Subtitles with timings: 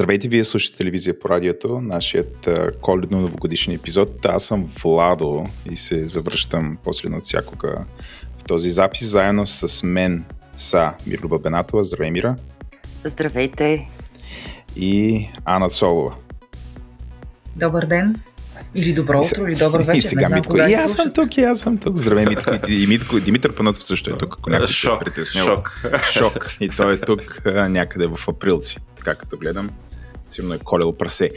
[0.00, 2.48] Здравейте, вие слушате телевизия по радиото, нашият
[2.80, 4.26] коледно-новогодишен епизод.
[4.26, 7.84] Аз съм Владо и се завръщам после от всякога
[8.38, 10.24] в този запис, заедно с мен
[10.56, 11.84] са Мирлюба Бенатова.
[11.84, 12.36] Здравей, Мира.
[13.04, 13.88] Здравейте.
[14.76, 16.14] И Ана Солова.
[17.56, 18.20] Добър ден.
[18.74, 19.98] Или добро утро, или добър вечер.
[19.98, 20.56] И сега знам, Митко.
[20.56, 21.96] И аз съм тук, и аз съм тук.
[21.98, 22.50] Здравей, Митко.
[22.68, 25.82] И, Митко, Димитър Панатов също е тук, ако някой шок, се Шок.
[26.10, 26.56] Шок.
[26.60, 28.78] И той е тук някъде в априлци.
[28.96, 29.70] Така като гледам,
[30.30, 31.30] сигурно е колело прасе.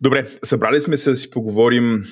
[0.00, 2.04] Добре, събрали сме се да си поговорим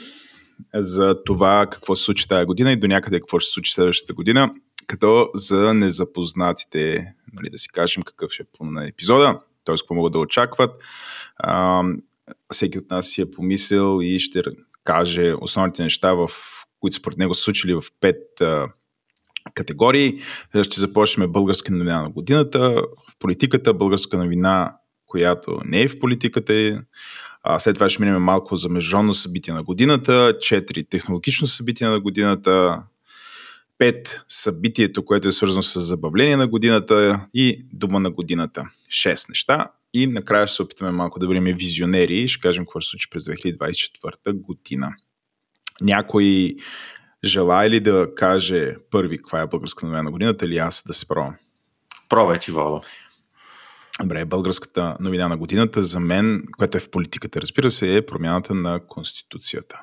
[0.75, 4.15] за това какво се случи тази година и до някъде какво ще се случи следващата
[4.15, 4.51] година,
[4.87, 9.75] като за незапознатите, нали, да си кажем какъв ще е план на епизода, т.е.
[9.75, 10.71] какво могат да очакват
[12.52, 14.43] всеки от нас си е помислил и ще
[14.85, 16.30] каже основните неща, в
[16.80, 18.69] които според него са случили в пет а,
[19.55, 20.21] категории.
[20.63, 24.77] Ще започнем българска новина на годината, в политиката българска новина,
[25.15, 26.82] която не е в политиката,
[27.43, 32.01] а, след това ще минем малко за международно събитие на годината, четири технологично събитие на
[32.01, 32.82] годината,
[33.79, 38.65] пет събитието, което е свързано с забавление на годината и дума на годината.
[38.90, 39.71] Шест неща.
[39.93, 43.10] И накрая ще се опитаме малко да бъдем визионери и ще кажем какво ще случи
[43.10, 44.95] през 2024 година.
[45.80, 46.54] Някой
[47.24, 51.09] желая ли да каже първи каква е българска новина на годината или аз да се
[51.09, 51.34] пробвам?
[52.09, 52.80] Пробвай ти, Вало.
[54.02, 58.54] Добре, българската новина на годината за мен, което е в политиката, разбира се, е промяната
[58.54, 59.82] на Конституцията.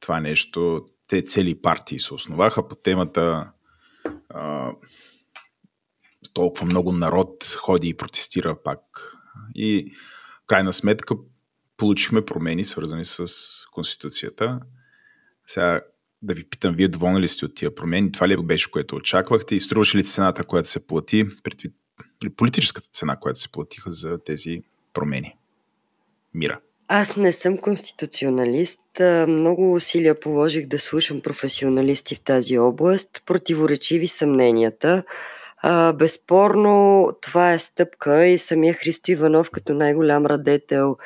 [0.00, 3.52] Това нещо, те цели партии се основаха по темата
[4.28, 4.72] а,
[6.32, 8.80] толкова много народ ходи и протестира пак.
[9.54, 9.92] И
[10.42, 11.14] в крайна сметка
[11.76, 13.26] получихме промени, свързани с
[13.72, 14.60] Конституцията.
[15.46, 15.80] Сега
[16.22, 18.12] да ви питам, вие доволни ли сте от тия промени?
[18.12, 19.54] Това ли беше, което очаквахте?
[19.54, 21.74] И струваше ли цената, която се плати, предвид
[22.30, 25.36] политическата цена, която се платиха за тези промени?
[26.34, 26.60] Мира.
[26.88, 28.80] Аз не съм конституционалист.
[29.28, 33.22] Много усилия положих да слушам професионалисти в тази област.
[33.26, 35.02] Противоречиви съмненията.
[35.66, 40.96] А, безспорно това е стъпка и самия Христо Иванов като най-голям радетел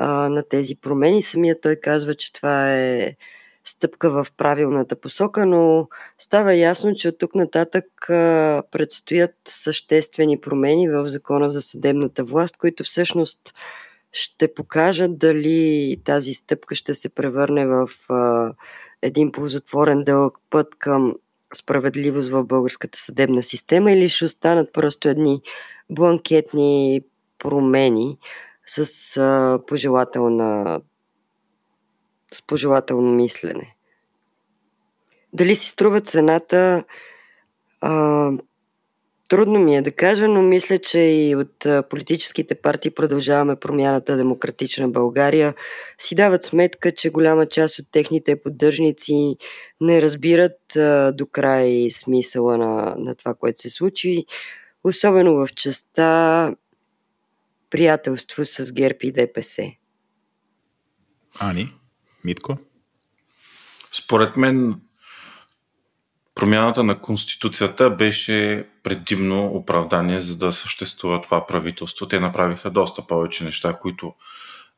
[0.00, 3.16] на тези промени, самия той казва, че това е
[3.66, 5.88] стъпка в правилната посока, но
[6.18, 7.84] става ясно, че от тук нататък
[8.70, 13.54] предстоят съществени промени в закона за съдебната власт, които всъщност
[14.12, 17.88] ще покажат дали тази стъпка ще се превърне в
[19.02, 21.14] един ползотворен дълъг път към
[21.54, 25.40] справедливост в българската съдебна система или ще останат просто едни
[25.90, 27.00] бланкетни
[27.38, 28.18] промени
[28.66, 30.80] с пожелателна
[32.34, 33.76] с пожелателно мислене.
[35.32, 36.84] Дали си струва цената
[37.80, 38.32] а,
[39.28, 44.88] Трудно ми е да кажа, но мисля, че и от политическите партии продължаваме промяната Демократична
[44.88, 45.54] България
[45.98, 49.36] си дават сметка, че голяма част от техните поддържници
[49.80, 54.24] не разбират а, до край смисъла на, на това, което се случи,
[54.84, 56.54] особено в частта
[57.70, 59.62] приятелство с ГЕРБ и ДПС.
[61.40, 61.72] Ани,
[62.26, 62.58] Митко?
[63.92, 64.80] Според мен
[66.36, 72.08] Промяната на Конституцията беше предимно оправдание за да съществува това правителство.
[72.08, 74.14] Те направиха доста повече неща, които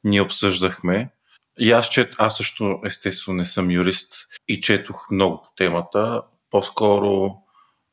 [0.04, 1.10] ние обсъждахме.
[1.58, 6.22] И аз, чет, аз също естествено не съм юрист и четох много по темата.
[6.50, 7.36] По-скоро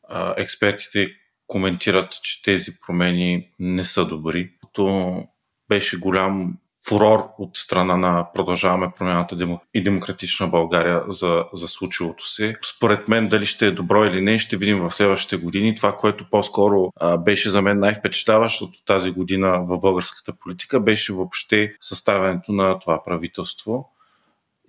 [0.09, 1.07] а, експертите
[1.47, 4.51] коментират, че тези промени не са добри.
[4.73, 5.23] То
[5.69, 6.57] беше голям
[6.87, 12.55] фурор от страна на Продължаваме промяната и демократична България за, за случилото се.
[12.75, 15.75] Според мен дали ще е добро или не, ще видим в следващите години.
[15.75, 21.73] Това, което по-скоро а, беше за мен най-впечатляващото тази година в българската политика, беше въобще
[21.79, 23.94] съставянето на това правителство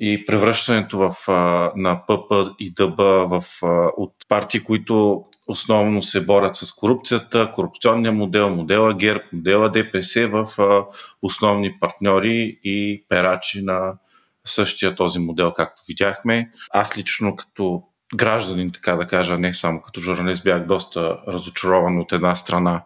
[0.00, 6.26] и превръщането в, а, на ПП и ДБ в, а, от партии, които основно се
[6.26, 10.84] борят с корупцията, корупционния модел, модела ГЕРБ, модела ДПС в а,
[11.22, 13.92] основни партньори и перачи на
[14.44, 16.50] същия този модел, както видяхме.
[16.72, 17.82] Аз лично като
[18.14, 22.84] гражданин, така да кажа, не само като журналист, бях доста разочарован от една страна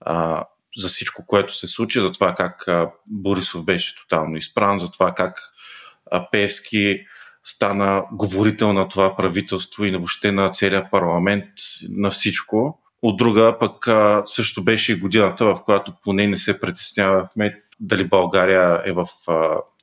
[0.00, 0.44] а,
[0.76, 5.14] за всичко, което се случи, за това как а, Борисов беше тотално изпран, за това
[5.14, 5.40] как
[6.32, 7.00] Певски
[7.44, 11.48] стана говорител на това правителство и въобще на целия парламент,
[11.88, 12.82] на всичко.
[13.02, 13.88] От друга пък
[14.26, 19.06] също беше и годината, в която поне не се притеснявахме дали България е в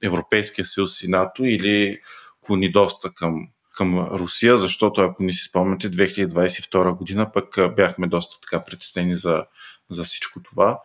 [0.03, 1.99] Европейския съюз и НАТО или
[2.41, 8.39] клони доста към, към Русия, защото ако не си спомняте, 2022 година пък бяхме доста
[8.41, 9.43] така притеснени за,
[9.89, 10.79] за всичко това.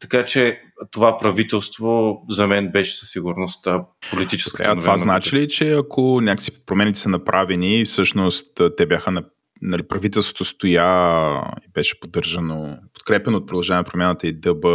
[0.00, 3.66] Така че това правителство за мен беше със сигурност
[4.10, 9.24] политическата Така, Това значи ли, че ако някакси промените са направени, всъщност те бяха на
[9.62, 14.66] нали, правителството стоя и беше поддържано, подкрепено от продължаване промяната и ДБ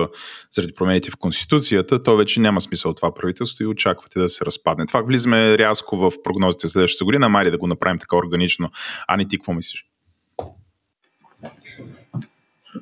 [0.51, 4.45] заради промените в Конституцията, то вече няма смисъл от това правителство и очаквате да се
[4.45, 4.85] разпадне.
[4.85, 8.69] Това влизаме рязко в прогнозите следващата година, мали да го направим така органично.
[9.07, 9.85] Ани, ти какво мислиш?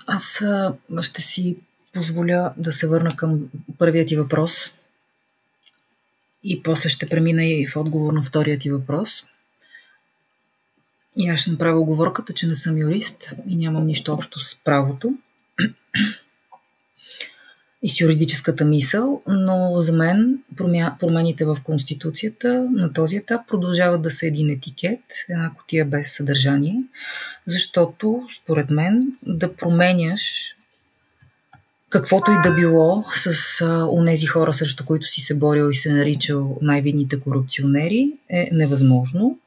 [0.07, 0.44] Аз
[1.01, 1.57] ще си
[1.94, 4.74] позволя да се върна към първият ти въпрос
[6.44, 9.24] и после ще премина и в отговор на вторият ти въпрос.
[11.18, 15.13] И аз ще направя оговорката, че не съм юрист и нямам нищо общо с правото
[17.84, 20.39] и с юридическата мисъл, но за мен
[21.00, 25.00] промените в Конституцията на този етап продължават да са един етикет,
[25.30, 26.84] една котия без съдържание,
[27.46, 30.56] защото според мен да променяш
[31.94, 35.94] каквото и да било с а, онези хора, срещу които си се борил и се
[35.94, 39.40] наричал най-видните корупционери, е невъзможно.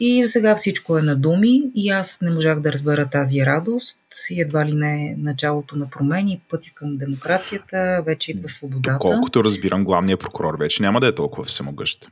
[0.00, 3.98] И сега всичко е на думи и аз не можах да разбера тази радост
[4.30, 8.98] и едва ли не е началото на промени, пъти към демокрацията, вече идва свободата.
[9.00, 12.08] Колкото разбирам, главният прокурор вече няма да е толкова всемогъщ.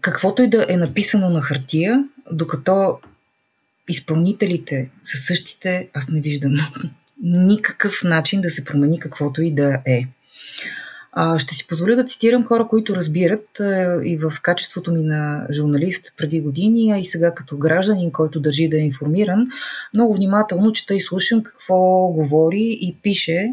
[0.00, 2.98] Каквото и да е написано на хартия, докато
[3.88, 6.52] изпълнителите са същите, аз не виждам
[7.22, 10.06] никакъв начин да се промени каквото и да е.
[11.38, 13.48] Ще си позволя да цитирам хора, които разбират
[14.04, 18.68] и в качеството ми на журналист преди години, а и сега като гражданин, който държи
[18.68, 19.46] да е информиран,
[19.94, 23.48] много внимателно чета и слушам какво говори и пише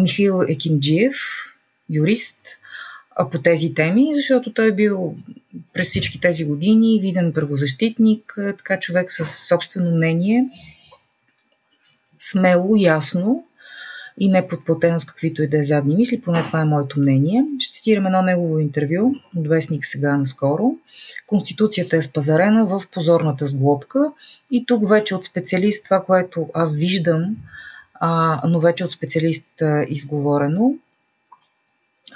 [0.00, 1.16] Михаил Екимджиев,
[1.90, 2.38] юрист,
[3.30, 5.16] по тези теми, защото той е бил
[5.72, 10.44] през всички тези години виден правозащитник, така човек с собствено мнение,
[12.30, 13.44] смело, ясно
[14.18, 17.44] и не подплатено с каквито и да е задни мисли, поне това е моето мнение.
[17.58, 20.72] Ще цитирам едно негово интервю от вестник сега наскоро.
[21.26, 24.12] Конституцията е спазарена в позорната сглобка
[24.50, 27.36] и тук вече от специалист това, което аз виждам,
[27.94, 29.48] а, но вече от специалист
[29.88, 30.74] изговорено,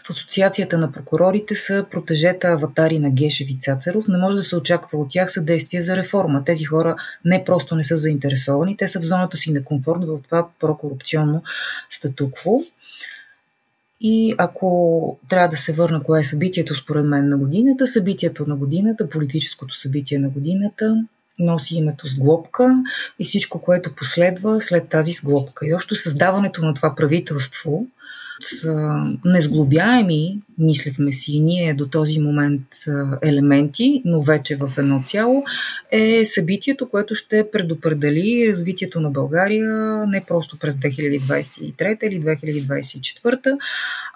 [0.05, 4.09] в Асоциацията на прокурорите са протежета аватари на Гешев и Цацаров.
[4.09, 6.45] Не може да се очаква от тях съдействие за реформа.
[6.45, 10.19] Тези хора не просто не са заинтересовани, те са в зоната си на комфорт в
[10.23, 11.43] това прокорупционно
[11.91, 12.61] статукво.
[14.01, 18.57] И ако трябва да се върна кое е събитието според мен на годината, събитието на
[18.57, 21.05] годината, политическото събитие на годината,
[21.39, 22.83] носи името сглобка
[23.19, 25.67] и всичко, което последва след тази сглобка.
[25.67, 27.87] И още създаването на това правителство
[29.25, 32.63] незглобяеми, мислехме си ние до този момент
[33.23, 35.45] елементи, но вече в едно цяло,
[35.91, 43.59] е събитието, което ще предопредели развитието на България не просто през 2023 или 2024,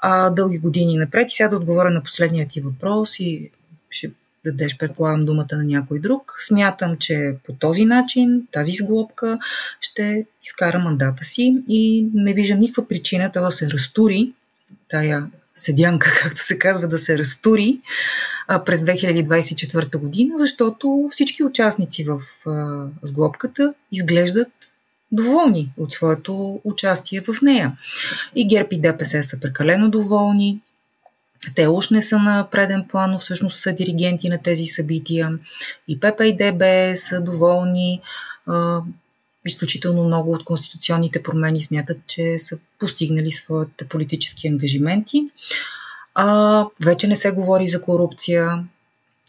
[0.02, 1.30] а дълги години напред.
[1.30, 3.50] И сега да отговоря на последния ти въпрос и
[3.90, 4.10] ще
[4.44, 6.34] дадеш, предполагам, думата на някой друг.
[6.46, 9.38] Смятам, че по този начин тази сглобка
[9.80, 14.32] ще изкара мандата си и не виждам никаква причина да се разтури,
[14.88, 17.80] тая седянка, както се казва, да се разтури
[18.66, 24.48] през 2024 година, защото всички участници в а, сглобката изглеждат
[25.12, 27.72] доволни от своето участие в нея.
[28.34, 30.60] И ГЕРБ и ДПС са прекалено доволни,
[31.55, 35.39] те уж не са на преден план, но всъщност са диригенти на тези събития.
[35.89, 36.63] И ПП и ДБ
[36.99, 38.01] са доволни.
[39.46, 45.31] Изключително много от конституционните промени смятат, че са постигнали своите политически ангажименти.
[46.15, 48.65] А, вече не се говори за корупция,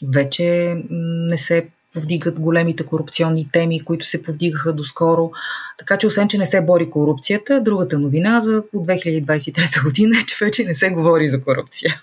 [0.04, 5.32] вече не се повдигат големите корупционни теми, които се повдигаха доскоро.
[5.78, 10.46] Така че, освен, че не се бори корупцията, другата новина за 2023 година е, че
[10.46, 12.02] вече не се говори за корупция.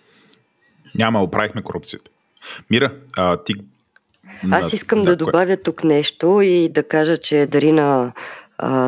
[0.94, 2.10] Няма, оправихме корупцията.
[2.70, 3.54] Мира, а, ти
[4.50, 8.12] аз искам да, да добавя тук нещо и да кажа, че Дарина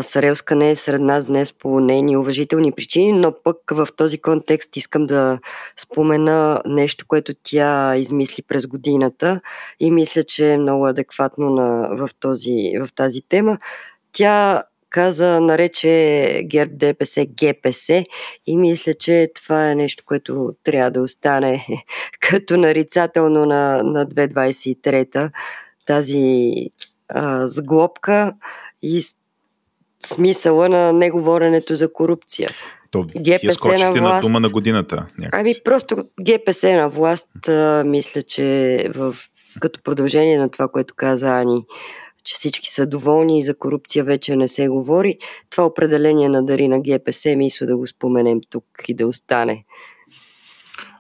[0.03, 4.77] Сарелска не е сред нас днес по нейни уважителни причини, но пък в този контекст
[4.77, 5.39] искам да
[5.77, 9.41] спомена нещо, което тя измисли през годината
[9.81, 13.59] и мисля, че е много адекватно на, в, този, в тази тема.
[14.13, 17.89] Тя каза, нарече ГЕРБ ДПС ГПС
[18.47, 21.67] и мисля, че това е нещо, което трябва да остане
[22.21, 25.31] като нарицателно на, на 2023
[25.87, 26.53] тази
[27.09, 28.33] а, сглобка
[28.83, 29.03] и
[30.07, 32.51] смисъла на неговоренето за корупция.
[32.91, 34.97] То ГПС на, власт, на дума на годината.
[34.97, 35.31] Някакси.
[35.33, 39.17] Ами просто ГПС на власт, а, мисля, че в,
[39.61, 41.65] като продължение на това, което каза Ани,
[42.25, 45.19] че всички са доволни и за корупция вече не се говори.
[45.51, 49.65] Това определение на Дари на ГПС мисля да го споменем тук и да остане.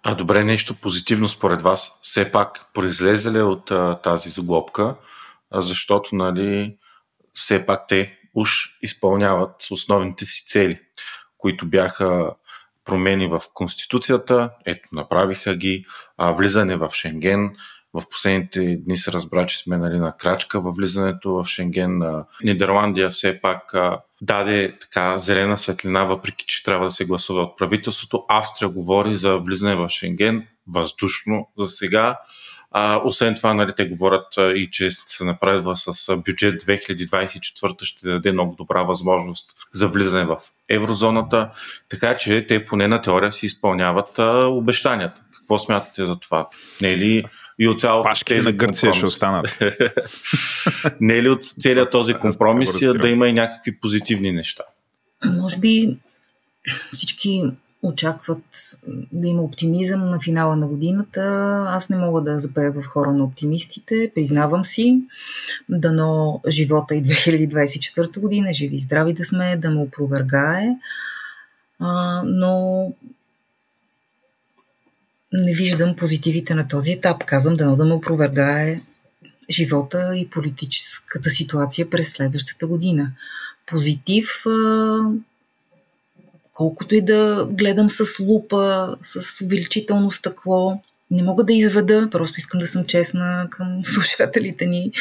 [0.02, 1.98] А добре, нещо позитивно според вас.
[2.02, 4.94] Все пак произлезе ли от а, тази заглобка,
[5.50, 6.76] а, защото нали,
[7.34, 10.80] все пак те уж изпълняват основните си цели,
[11.38, 12.34] които бяха
[12.84, 15.84] промени в Конституцията, ето направиха ги,
[16.18, 17.50] а, влизане в Шенген,
[17.94, 22.02] в последните дни се разбра, че сме нали, на крачка във влизането в Шенген.
[22.44, 23.74] Нидерландия все пак
[24.20, 28.24] даде така зелена светлина, въпреки че трябва да се гласува от правителството.
[28.28, 32.18] Австрия говори за влизане в Шенген въздушно за сега.
[32.72, 38.08] А, освен това, нали, те говорят а, и че се напредва с бюджет 2024 ще
[38.08, 40.36] даде много добра възможност за влизане в
[40.68, 41.50] еврозоната,
[41.88, 45.20] така че те поне на теория си изпълняват а, обещанията.
[45.36, 46.48] Какво смятате за това?
[46.80, 47.24] Не е ли
[47.58, 48.96] и от цялото Пашките на Гърция компромис?
[48.96, 49.58] ще останат.
[51.00, 54.62] Не е ли от целият този компромис да има и някакви позитивни неща?
[55.24, 55.96] Може би
[56.92, 57.42] всички
[57.82, 58.78] очакват
[59.12, 61.22] да има оптимизъм на финала на годината.
[61.68, 65.02] Аз не мога да запея в хора на оптимистите, признавам си.
[65.68, 70.76] Дано живота и 2024 година, живи и здрави да сме, да ме опровергае.
[71.78, 72.92] А, но
[75.32, 77.24] не виждам позитивите на този етап.
[77.24, 78.80] Казвам дано да ме опровергае
[79.50, 83.12] живота и политическата ситуация през следващата година.
[83.66, 84.44] Позитив,
[86.54, 90.80] колкото и да гледам с лупа, с увеличително стъкло,
[91.10, 94.92] не мога да изведа, просто искам да съм честна към слушателите ни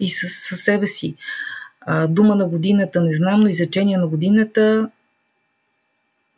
[0.00, 1.14] и с, с себе си.
[2.08, 4.90] Дума на годината не знам, но изречение на годината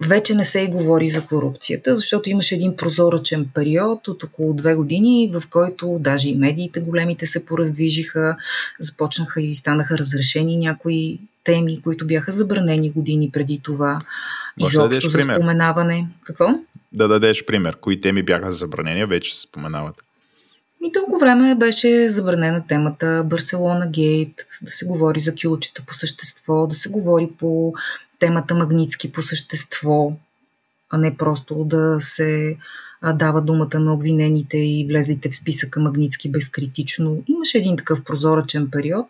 [0.07, 4.75] вече не се и говори за корупцията, защото имаше един прозорачен период от около две
[4.75, 8.37] години, в който даже и медиите големите се пораздвижиха,
[8.81, 14.00] започнаха и станаха разрешени някои теми, които бяха забранени години преди това.
[14.59, 15.35] Изобщо да за пример?
[15.35, 16.09] споменаване.
[16.25, 16.49] Какво?
[16.92, 17.76] Да дадеш пример.
[17.76, 19.95] Кои теми бяха забранени, вече се споменават.
[20.85, 26.66] И дълго време беше забранена темата Барселона Гейт, да се говори за кюлчета по същество,
[26.66, 27.75] да се говори по
[28.19, 30.12] темата Магницки по същество,
[30.90, 32.57] а не просто да се
[33.14, 37.23] дава думата на обвинените и влезлите в списъка Магницки безкритично.
[37.28, 39.07] Имаше един такъв прозорачен период.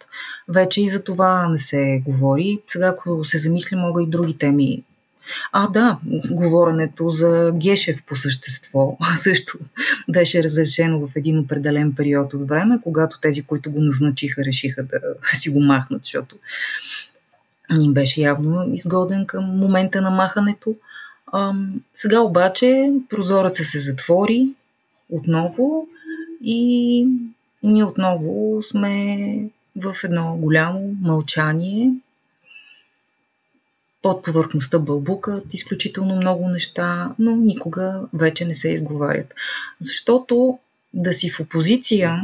[0.49, 2.59] Вече и за това не се говори.
[2.69, 4.83] Сега, ако се замисля, мога и други теми
[5.53, 5.99] а, да,
[6.31, 9.59] говоренето за Гешев по същество също
[10.09, 14.99] беше разрешено в един определен период от време, когато тези, които го назначиха, решиха да
[15.37, 16.37] си го махнат, защото
[17.81, 20.77] им беше явно изгоден към момента на махането.
[21.27, 21.53] А,
[21.95, 24.49] сега обаче прозорецът се затвори
[25.11, 25.89] отново
[26.45, 27.07] и
[27.63, 29.17] ние отново сме
[29.77, 31.93] в едно голямо мълчание.
[34.03, 39.35] Под повърхността бълбукат изключително много неща, но никога вече не се изговарят.
[39.81, 40.59] Защото
[40.95, 42.23] да си в опозиция,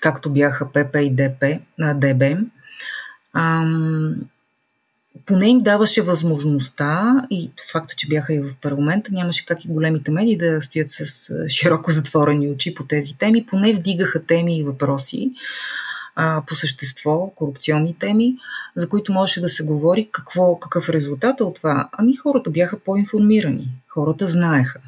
[0.00, 2.22] както бяха ПП и ДП, на ДБ,
[3.32, 4.14] ам,
[5.26, 10.10] поне им даваше възможността и факта, че бяха и в парламента, нямаше как и големите
[10.10, 15.30] медии да стоят с широко затворени очи по тези теми, поне вдигаха теми и въпроси
[16.16, 18.36] а, по същество, корупционни теми,
[18.76, 21.88] за които можеше да се говори какво, какъв е резултата от това.
[21.92, 24.80] Ами хората бяха по-информирани, хората знаеха.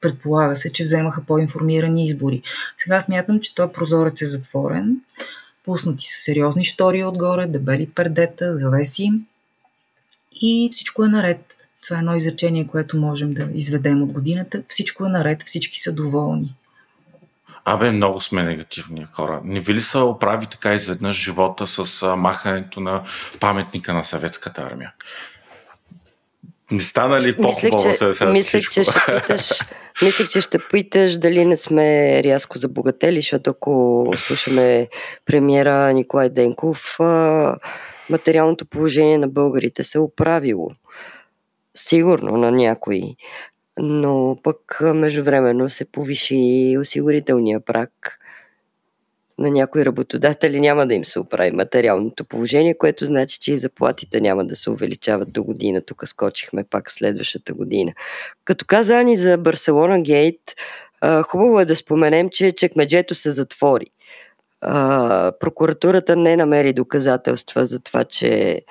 [0.00, 2.42] Предполага се, че вземаха по-информирани избори.
[2.78, 5.00] Сега смятам, че той прозорец е затворен
[5.68, 9.12] пуснати са сериозни штори отгоре, дебели пердета, завеси
[10.42, 11.54] и всичко е наред.
[11.82, 14.62] Това е едно изречение, което можем да изведем от годината.
[14.68, 16.54] Всичко е наред, всички са доволни.
[17.70, 19.40] Абе, много сме негативни хора.
[19.44, 23.02] Не ви ли са оправи така изведнъж живота с махането на
[23.40, 24.92] паметника на съветската армия?
[26.70, 29.50] Не стана ли по-хубаво се сега мислех, че ще питаш,
[30.02, 34.88] мислех, че ще питаш дали не сме рязко забогатели, защото ако слушаме
[35.26, 36.98] премиера Николай Денков,
[38.10, 40.70] материалното положение на българите се е оправило.
[41.76, 43.16] Сигурно на някои.
[43.78, 48.18] Но пък междувременно се повиши осигурителния прак
[49.38, 54.20] на някои работодатели няма да им се оправи материалното положение, което значи, че и заплатите
[54.20, 55.82] няма да се увеличават до година.
[55.82, 57.92] Тук скочихме пак следващата година.
[58.44, 60.40] Като каза Ани за Барселона Гейт,
[61.22, 63.86] хубаво е да споменем, че чекмеджето се затвори.
[65.40, 68.62] Прокуратурата не намери доказателства за това, че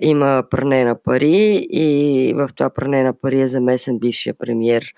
[0.00, 4.94] има пране на пари и в това пране на пари е замесен бившия премьер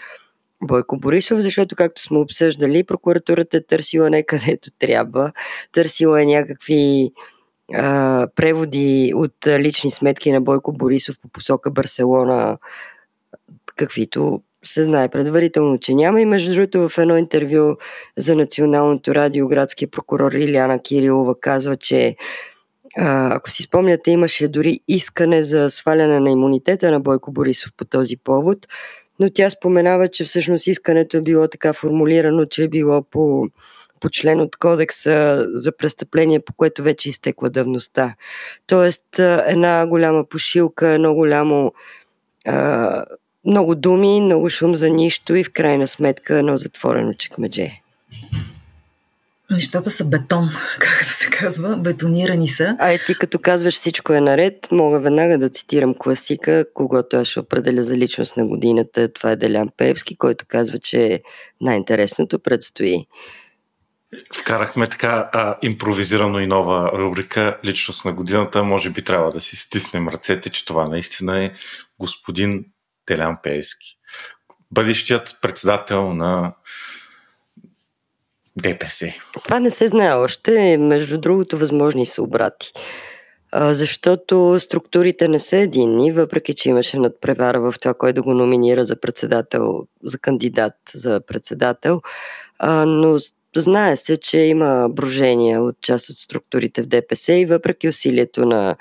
[0.63, 5.33] Бойко Борисов, защото, както сме обсъждали, прокуратурата е търсила не където трябва,
[5.73, 7.13] търсила е някакви
[7.75, 12.59] а, преводи от лични сметки на Бойко Борисов по посока Барселона,
[13.77, 16.21] каквито се знае предварително, че няма.
[16.21, 17.77] И между другото в едно интервю
[18.17, 22.17] за Националното радио градския прокурор Иляна Кирилова казва, че
[22.97, 28.17] ако си спомняте, имаше дори искане за сваляне на имунитета на Бойко Борисов по този
[28.17, 28.59] повод,
[29.21, 33.47] но тя споменава, че всъщност искането е било така формулирано, че е било по,
[34.01, 38.15] по член от кодекса за престъпление, по което вече изтекла давността.
[38.67, 41.73] Тоест една голяма пошилка, едно голямо
[43.45, 47.83] много думи, много шум за нищо и в крайна сметка едно затворено чекмедже.
[49.51, 52.77] Нещата са бетон, как да се казва, бетонирани са.
[52.79, 57.29] А е ти като казваш всичко е наред, мога веднага да цитирам класика, когато аз
[57.29, 59.13] ще определя за личност на годината.
[59.13, 61.23] Това е Делян Певски, който казва, че
[61.61, 63.07] най-интересното предстои.
[64.35, 68.65] Вкарахме така а, импровизирано и нова рубрика Личност на годината.
[68.65, 71.53] Може би трябва да си стиснем ръцете, че това наистина е
[71.99, 72.65] господин
[73.07, 73.97] Делян Певски.
[74.71, 76.53] Бъдещият председател на
[78.57, 79.13] ДПС.
[79.45, 80.77] Това не се знае още.
[80.79, 82.73] Между другото, възможни са обрати.
[83.55, 88.85] Защото структурите не са единни, въпреки че имаше надпревара в това, кой да го номинира
[88.85, 92.01] за председател, за кандидат за председател.
[92.87, 93.19] Но
[93.57, 98.77] знае се, че има брожения от част от структурите в ДПС и въпреки усилието на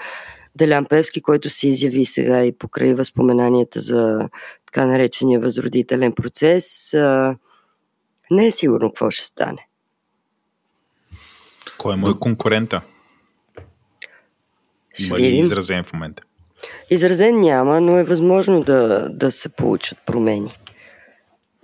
[0.56, 4.30] Делян Певски, който се изяви сега и покрай възпоменанията за
[4.66, 6.96] така наречения възродителен процес,
[8.32, 9.68] не е сигурно какво ще стане.
[11.78, 12.82] Кой е мой конкурента?
[15.00, 16.24] Има ли изразен в момента?
[16.90, 20.54] Изразен няма, но е възможно да, да се получат промени.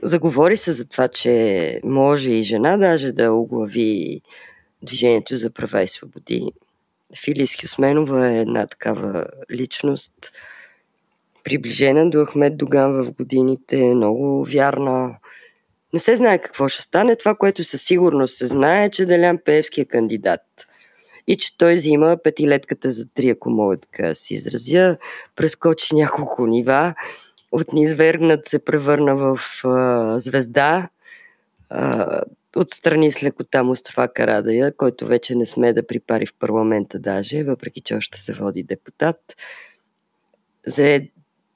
[0.03, 4.21] Заговори се за това, че може и жена даже да оглави
[4.85, 6.51] Движението за права и свободи.
[7.23, 10.31] Филис Хюсменова е една такава личност,
[11.43, 15.17] приближена до Ахмед Доган в годините, много вярна,
[15.95, 17.15] не се знае какво ще стане.
[17.15, 20.41] Това, което със сигурност се знае, е, че Делян Пеевски е кандидат.
[21.27, 24.97] И че той взима петилетката за три, ако мога така си изразя,
[25.35, 26.93] прескочи няколко нива,
[27.51, 30.89] от низвергнат се превърна в а, звезда,
[31.69, 32.21] а,
[32.55, 37.81] отстрани с лекота Мустафа Карадая, който вече не сме да припари в парламента даже, въпреки
[37.81, 39.35] че още се води депутат.
[40.67, 41.01] За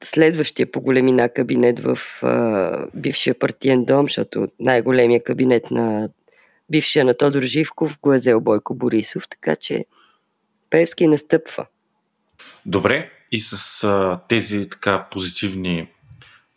[0.03, 6.09] следващия по големина кабинет в а, бившия партиен дом, защото най-големия кабинет на
[6.69, 9.85] бившия на Тодор Живков го е взел Бойко Борисов, така че
[10.69, 11.65] Певски настъпва.
[12.65, 15.89] Добре, и с а, тези така позитивни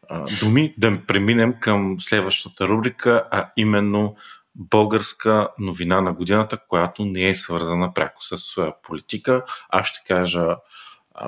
[0.09, 4.17] а, думи да преминем към следващата рубрика, а именно
[4.55, 9.45] българска новина на годината, която не е свързана пряко с политика.
[9.69, 10.57] Аз ще кажа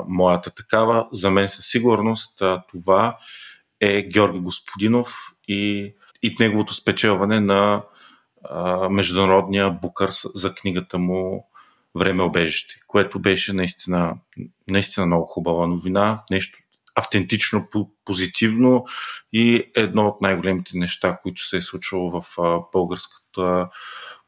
[0.08, 1.08] моята такава.
[1.12, 3.16] За мен със сигурност това
[3.80, 5.16] е Георги Господинов
[5.48, 7.82] и, и неговото спечелване на
[8.50, 11.46] а, международния букърс за книгата му
[11.98, 14.14] Време обежище, което беше наистина,
[14.70, 16.58] наистина много хубава новина, нещо
[16.94, 17.68] автентично,
[18.04, 18.84] позитивно
[19.32, 22.36] и едно от най-големите неща, които се е случвало в
[22.72, 23.68] българската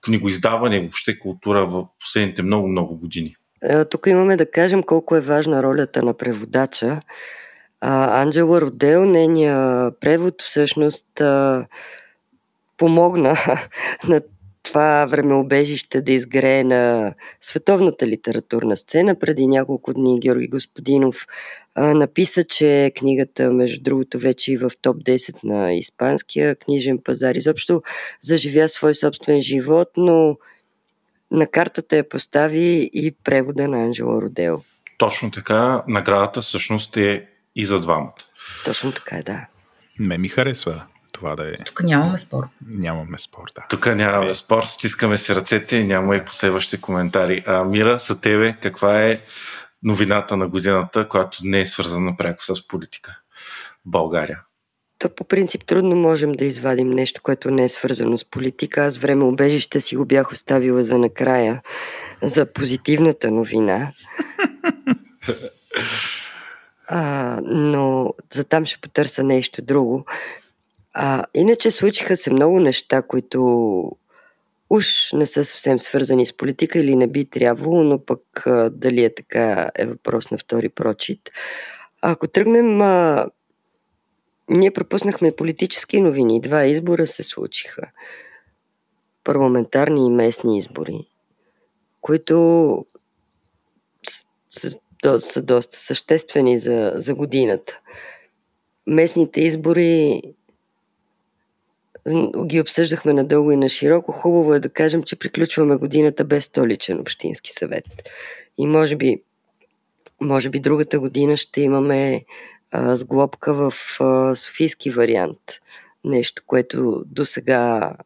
[0.01, 3.37] книгоиздаване и въобще култура в последните много-много години.
[3.63, 7.01] Е, тук имаме да кажем колко е важна ролята на преводача.
[7.81, 11.23] А, Анджела Родел, нейния превод всъщност
[12.77, 13.37] помогна
[14.09, 14.21] на
[14.63, 19.19] това времеобежище да изгрее на световната литературна сцена.
[19.19, 21.27] Преди няколко дни Георги Господинов
[21.77, 27.35] написа, че книгата, между другото, вече и в топ 10 на испанския книжен пазар.
[27.35, 27.83] Изобщо
[28.21, 30.37] заживя свой собствен живот, но
[31.31, 34.57] на картата я постави и превода на Анджело Родео.
[34.99, 38.13] Точно така, наградата всъщност е и за двамата.
[38.65, 39.47] Точно така, е, да.
[39.99, 41.55] Ме ми харесва това да е.
[41.67, 42.49] Тук нямаме спор.
[42.67, 43.67] Нямаме спор, да.
[43.69, 47.45] Тук нямаме спор, стискаме си ръцете и няма и последващи коментари.
[47.47, 49.21] А, Мира, за тебе, каква е
[49.83, 53.19] новината на годината, която не е свързана пряко с политика
[53.87, 54.43] в България?
[54.99, 58.85] То по принцип трудно можем да извадим нещо, което не е свързано с политика.
[58.85, 61.63] Аз време обежище си го бях оставила за накрая,
[62.23, 63.93] за позитивната новина.
[66.89, 70.05] А, но за там ще потърся нещо друго.
[70.93, 73.41] А, иначе случиха се много неща, които
[74.71, 79.05] уж не са съвсем свързани с политика или не би трябвало, но пък а, дали
[79.05, 81.21] е така е въпрос на втори прочит.
[82.03, 83.27] Ако тръгнем а,
[84.51, 86.41] ние пропуснахме политически новини.
[86.41, 87.91] Два избора се случиха.
[89.25, 91.07] Парламентарни и местни избори,
[92.01, 92.87] които
[94.51, 94.79] са,
[95.21, 97.81] са доста съществени за, за годината.
[98.87, 100.23] Местните избори
[102.45, 104.13] ги обсъждахме надълго и на широко.
[104.13, 107.85] Хубаво е да кажем, че приключваме годината без столичен общински съвет.
[108.59, 109.23] И може би,
[110.21, 112.25] може би другата година ще имаме
[112.71, 115.41] а, сглобка в а, софийски вариант.
[116.05, 117.97] Нещо, което до сега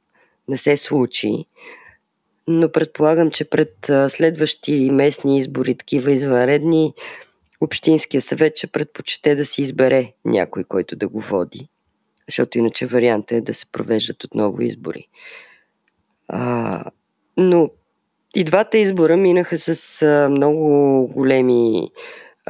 [0.49, 1.45] не се случи.
[2.49, 6.95] Но предполагам, че пред следващи местни избори, такива извънредни,
[7.61, 11.69] Общинския съвет ще предпочете да си избере някой, който да го води
[12.31, 15.09] защото иначе вариантът е да се провеждат отново избори.
[16.29, 16.85] А,
[17.37, 17.71] но
[18.35, 21.89] и двата избора минаха с а, много големи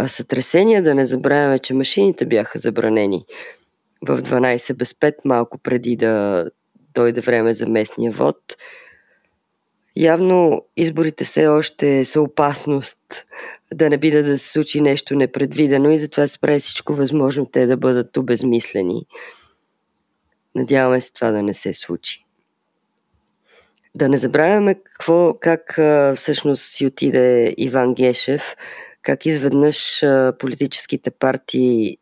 [0.07, 0.83] сътресения.
[0.83, 3.25] Да не забравяме, че машините бяха забранени
[4.09, 6.45] в 12 без 5, малко преди да
[6.95, 8.57] дойде време за местния вод.
[9.97, 13.27] Явно изборите все още са опасност
[13.75, 17.67] да не биде да се случи нещо непредвидено и затова се прави всичко възможно те
[17.67, 19.07] да бъдат обезмислени.
[20.55, 22.25] Надяваме се това да не се случи.
[23.95, 25.79] Да не забравяме какво, как
[26.17, 28.57] всъщност си отиде Иван Гешев,
[29.03, 30.05] как изведнъж
[30.39, 31.99] политическите партии,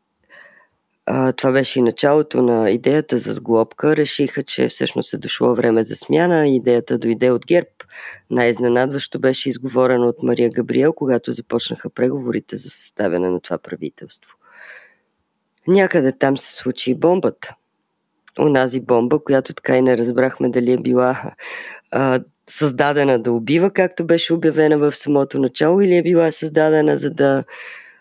[1.36, 5.96] това беше и началото на идеята за сглобка, решиха, че всъщност е дошло време за
[5.96, 6.48] смяна.
[6.48, 7.68] Идеята дойде от ГЕРБ.
[8.30, 14.36] Най-изненадващо беше изговорено от Мария Габриел, когато започнаха преговорите за съставяне на това правителство.
[15.66, 17.54] Някъде там се случи и бомбата–
[18.38, 21.22] онази бомба, която така и не разбрахме дали е била
[21.90, 27.10] а, създадена да убива, както беше обявена в самото начало, или е била създадена за
[27.10, 27.44] да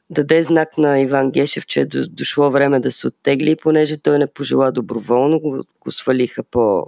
[0.10, 4.28] даде знак на Иван Гешев, че е дошло време да се оттегли, понеже той не
[4.28, 6.88] пожела доброволно, го, го свалиха по,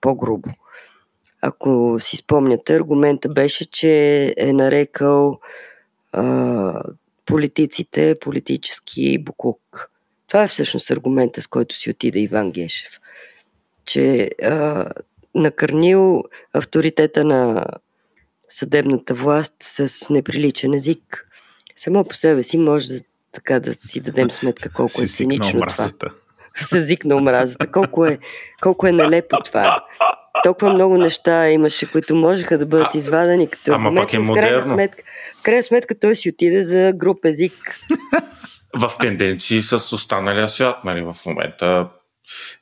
[0.00, 0.48] по-грубо.
[1.42, 5.40] Ако си спомняте, аргумента беше, че е нарекал
[6.12, 6.82] а,
[7.26, 9.90] политиците политически буклук.
[10.28, 13.00] Това е всъщност аргумента, с който си отида Иван Гешев.
[13.84, 14.86] Че а,
[15.34, 17.64] накърнил авторитета на
[18.48, 21.28] съдебната власт с неприличен език.
[21.76, 23.00] Само по себе си може да,
[23.32, 25.88] така да си дадем сметка колко е цинично това.
[26.60, 27.72] С език на омразата.
[27.72, 28.18] Колко е,
[28.62, 29.84] колко е нелепо това.
[30.42, 34.46] Толкова много неща имаше, които можеха да бъдат извадени като Ама пак е модерно.
[34.46, 35.02] В крайна, сметка,
[35.38, 37.80] в крайна сметка той си отиде за груп език
[38.76, 40.76] в тенденции с останалия свят.
[40.84, 41.02] Нали?
[41.02, 41.88] В момента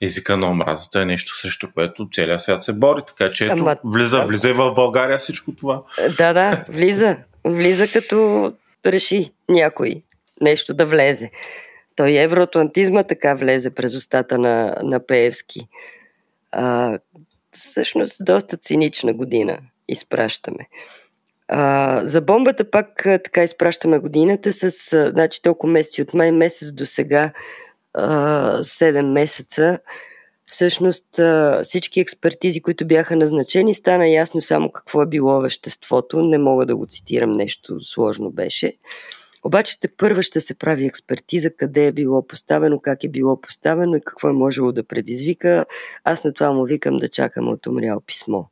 [0.01, 3.01] езика на омразата е нещо срещу което целият свят се бори.
[3.07, 5.83] Така че ето, Ама, влиза, и в България всичко това.
[6.19, 7.17] Да, да, влиза.
[7.45, 8.53] Влиза като
[8.87, 10.03] реши някой
[10.41, 11.31] нещо да влезе.
[11.97, 15.69] Той евроатлантизма така влезе през устата на, на Пеевски.
[16.53, 16.99] А,
[17.53, 20.67] всъщност доста цинична година изпращаме.
[21.49, 24.71] А, за бомбата пак така изпращаме годината с
[25.11, 27.33] значи, толкова месеци от май месец до сега,
[27.97, 29.79] 7 месеца.
[30.47, 31.21] Всъщност
[31.63, 36.23] всички експертизи, които бяха назначени, стана ясно само какво е било веществото.
[36.23, 38.73] Не мога да го цитирам, нещо сложно беше.
[39.45, 43.97] Обаче те първа ще се прави експертиза къде е било поставено, как е било поставено
[43.97, 45.67] и какво е можело да предизвика.
[46.05, 48.45] Аз на това му викам да чакам от умрял писмо.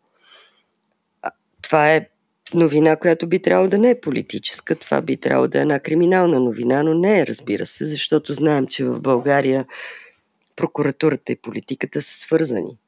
[1.62, 2.08] Това е
[2.54, 4.74] новина, която би трябвало да не е политическа.
[4.74, 8.66] Това би трябвало да е една криминална новина, но не е, разбира се, защото знаем,
[8.66, 9.66] че в България
[10.56, 12.78] прокуратурата и политиката са свързани.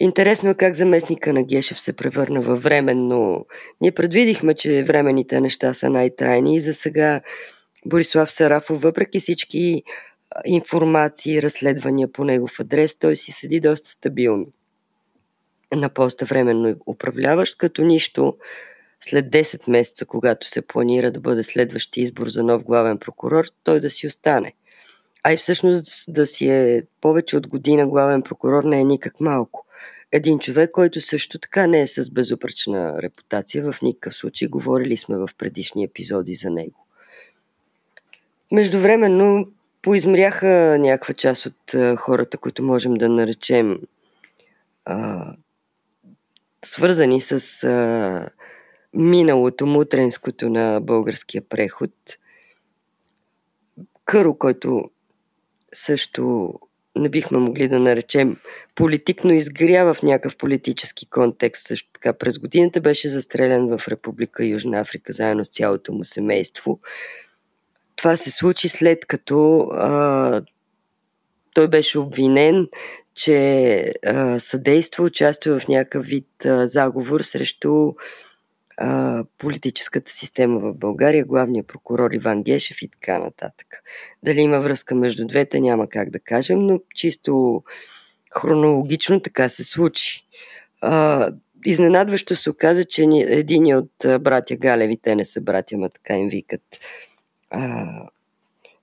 [0.00, 3.46] Интересно е как заместника на Гешев се превърна във временно.
[3.80, 7.20] Ние предвидихме, че временните неща са най-трайни и за сега
[7.86, 9.82] Борислав Сарафов, въпреки всички
[10.44, 14.46] информации разследвания по негов адрес, той си седи доста стабилно
[15.76, 18.36] на поста временно управляващ, като нищо
[19.00, 23.80] след 10 месеца, когато се планира да бъде следващия избор за нов главен прокурор, той
[23.80, 24.52] да си остане.
[25.22, 29.66] А и всъщност да си е повече от година главен прокурор не е никак малко.
[30.12, 35.18] Един човек, който също така не е с безупречна репутация, в никакъв случай говорили сме
[35.18, 36.86] в предишни епизоди за него.
[38.52, 39.48] Междувременно
[39.82, 43.80] поизмряха някаква част от хората, които можем да наречем
[44.84, 45.32] а,
[46.64, 48.28] свързани с а,
[48.94, 51.90] миналото, мутренското на българския преход.
[54.04, 54.90] Къро, който
[55.72, 56.52] също
[56.96, 58.36] не бихме могли да наречем
[58.74, 61.66] политик, но изгря в някакъв политически контекст.
[61.66, 66.80] Също така през годината беше застрелян в Република Южна Африка заедно с цялото му семейство.
[67.96, 70.42] Това се случи след като а,
[71.54, 72.68] той беше обвинен,
[73.14, 77.92] че а, съдейства, участва в някакъв вид а, заговор срещу
[78.76, 83.66] а, политическата система в България, главният прокурор Иван Гешев и така нататък.
[84.22, 87.62] Дали има връзка между двете, няма как да кажем, но чисто
[88.30, 90.26] хронологично така се случи.
[90.80, 91.30] А,
[91.66, 96.28] изненадващо се оказа, че един от братя Галеви, те не са братя, ма така им
[96.28, 96.62] викат,
[97.50, 97.86] а,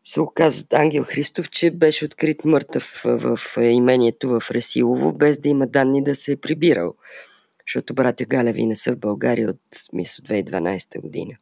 [0.07, 5.67] се оказа Ангел Христов, че беше открит мъртъв в имението в Ресилово, без да има
[5.67, 6.93] данни да се е прибирал.
[7.67, 9.61] Защото братя Галеви не са в България от,
[9.93, 11.33] мисля, 2012 година.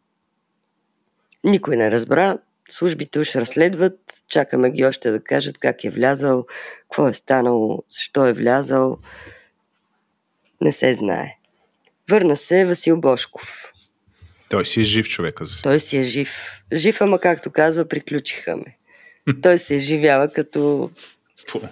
[1.43, 2.37] Никой не разбра,
[2.69, 6.45] службите уж разследват, чакаме ги още да кажат как е влязал,
[6.81, 8.97] какво е станало, защо е влязал.
[10.61, 11.37] Не се знае.
[12.09, 13.74] Върна се Васил Бошков.
[14.49, 15.45] Той си е жив човека.
[15.63, 16.61] Той си е жив.
[16.73, 18.77] Жив, ама както казва, приключиха ме.
[19.41, 20.89] Той се изживява като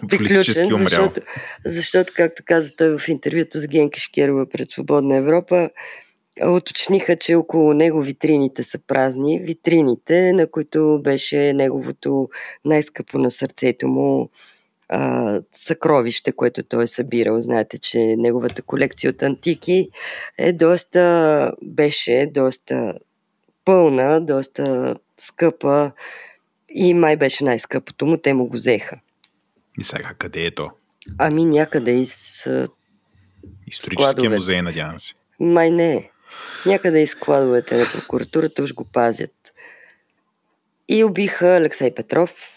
[0.10, 1.22] приключен, защото,
[1.66, 5.70] защото, както каза той в интервюто с Генка Шкерова пред Свободна Европа,
[6.48, 9.40] уточниха, че около него витрините са празни.
[9.44, 12.30] Витрините, на които беше неговото
[12.66, 14.30] най-скъпо на сърцето му
[14.96, 17.42] а, съкровище, което той е събирал.
[17.42, 19.90] Знаете, че неговата колекция от антики
[20.38, 22.94] е доста, беше доста
[23.66, 25.92] пълна, доста скъпа
[26.70, 29.00] и май беше най-скъпото му, те му го взеха.
[29.80, 30.70] И сега къде е то?
[31.18, 32.46] Ами някъде из
[33.68, 35.14] Историческия музей, надявам се.
[35.40, 36.10] Май не е.
[36.66, 39.54] Някъде из складовете на прокуратурата уж го пазят.
[40.88, 42.53] И убиха Алексей Петров,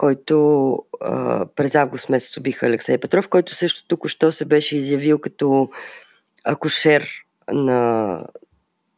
[0.00, 5.18] който а, през август месец убиха Алексей Петров, който също тук що се беше изявил
[5.18, 5.68] като
[6.44, 7.08] акушер
[7.52, 8.26] на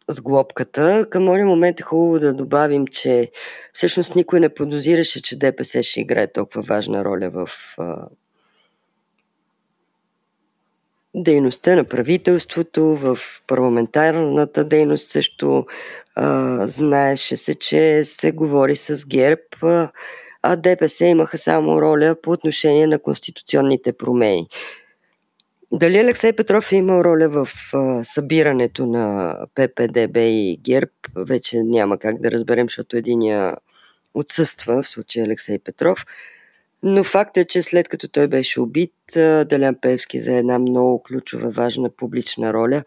[0.08, 1.06] сглобката.
[1.10, 3.30] Към този момент е хубаво да добавим, че
[3.72, 8.08] всъщност никой не подозираше, че ДПС ще играе толкова важна роля в а,
[11.14, 15.66] дейността на правителството, в парламентарната дейност също
[16.14, 19.42] а, знаеше се, че се говори с ГЕРБ.
[19.62, 19.90] А,
[20.42, 24.48] а ДПС имаха само роля по отношение на конституционните промени.
[25.72, 27.48] Дали Алексей Петров е имал роля в
[28.04, 33.56] събирането на ППДБ и ГЕРБ, вече няма как да разберем, защото единия
[34.14, 36.04] отсъства, в случая Алексей Петров.
[36.82, 38.94] Но факт е, че след като той беше убит,
[39.46, 42.84] Делян Певски за една много ключова, важна публична роля,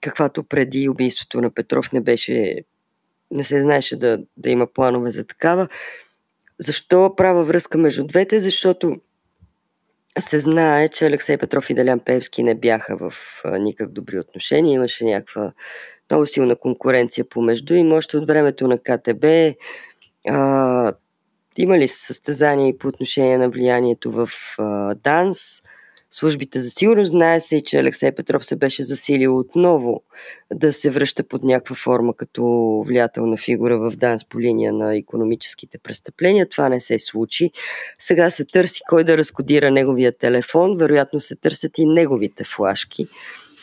[0.00, 2.64] каквато преди убийството на Петров не беше,
[3.30, 5.68] не се знаеше да, да има планове за такава.
[6.62, 8.40] Защо права връзка между двете?
[8.40, 8.96] Защото
[10.18, 14.74] се знае, че Алексей Петров и Делян Певски не бяха в никак добри отношения.
[14.74, 15.52] Имаше някаква
[16.10, 17.92] много силна конкуренция помежду им.
[17.92, 19.24] Още от времето на КТБ
[20.28, 20.92] а,
[21.56, 25.62] имали състезания и по отношение на влиянието в а, ДАНС
[26.12, 27.10] службите за сигурност.
[27.10, 30.02] Знае се че Алексей Петров се беше засилил отново
[30.54, 32.44] да се връща под някаква форма като
[32.86, 36.48] влиятелна фигура в ДАНС по линия на економическите престъпления.
[36.48, 37.50] Това не се случи.
[37.98, 40.76] Сега се търси кой да разкодира неговия телефон.
[40.76, 43.08] Вероятно се търсят и неговите флашки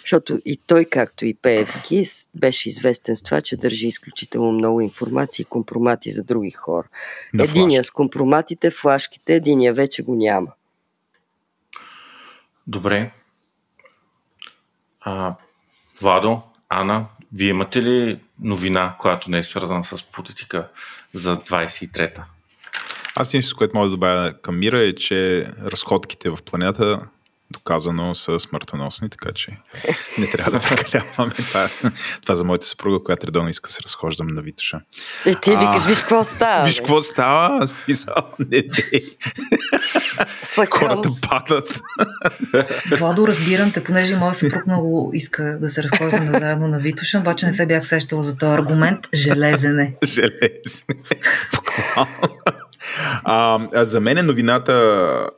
[0.10, 2.04] защото и той, както и Пеевски,
[2.36, 6.88] беше известен с това, че държи изключително много информация и компромати за други хора.
[7.40, 10.52] Единия с компроматите, флашките, единия вече го няма.
[12.70, 13.12] Добре.
[15.02, 15.36] А,
[16.02, 20.68] Владо, Ана, вие имате ли новина, която не е свързана с политика
[21.14, 22.26] за 23-та?
[23.16, 27.08] Аз единството, което мога да добавя към мира е, че разходките в планета
[27.52, 29.58] доказано са смъртоносни, така че
[30.18, 31.34] не трябва да прекаляваме.
[31.36, 31.70] Това,
[32.22, 34.82] това за моята съпруга, която редовно иска да се разхождам на Витоша.
[35.26, 36.66] И ти викаш, виж какво става.
[36.66, 38.64] Виж какво става, смисъл, не.
[40.72, 41.80] Хората падат.
[42.98, 47.46] Владо, разбирам те, понеже моят съпруг много иска да се разхождаме заедно на Витоша, обаче
[47.46, 49.00] не се бях сещала за този аргумент.
[49.14, 49.96] Железен е.
[50.06, 50.98] Железен.
[51.56, 52.40] Буквално.
[53.24, 54.74] А, за мен е новината,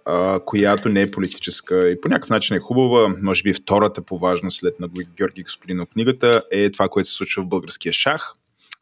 [0.06, 4.18] а, която не е политическа и по някакъв начин е хубава, може би втората по
[4.20, 8.34] важност след на Георги Господинов книгата, е това, което се случва в българския шах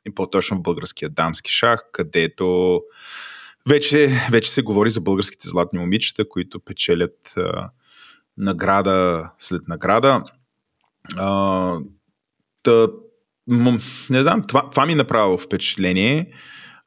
[0.08, 2.82] и по-точно в българския дамски шах, където
[3.70, 7.70] вече, вече се говори за българските златни момичета, които печелят а,
[8.38, 10.24] награда след награда.
[11.18, 11.78] А,
[12.64, 12.88] та,
[14.10, 16.32] не знам, това, това ми е направило впечатление.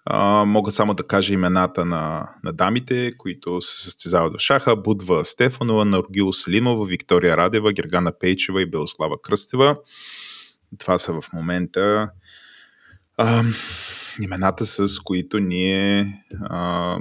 [0.04, 4.76] А, мога само да кажа имената на, на дамите, които се състезават в шаха.
[4.76, 9.76] Будва Стефанова, Наргило Салимова, Виктория Радева, Гергана Пейчева и Белослава Кръстева.
[10.78, 12.10] Това са в момента
[13.16, 13.42] а,
[14.22, 16.98] имената, с които ние а,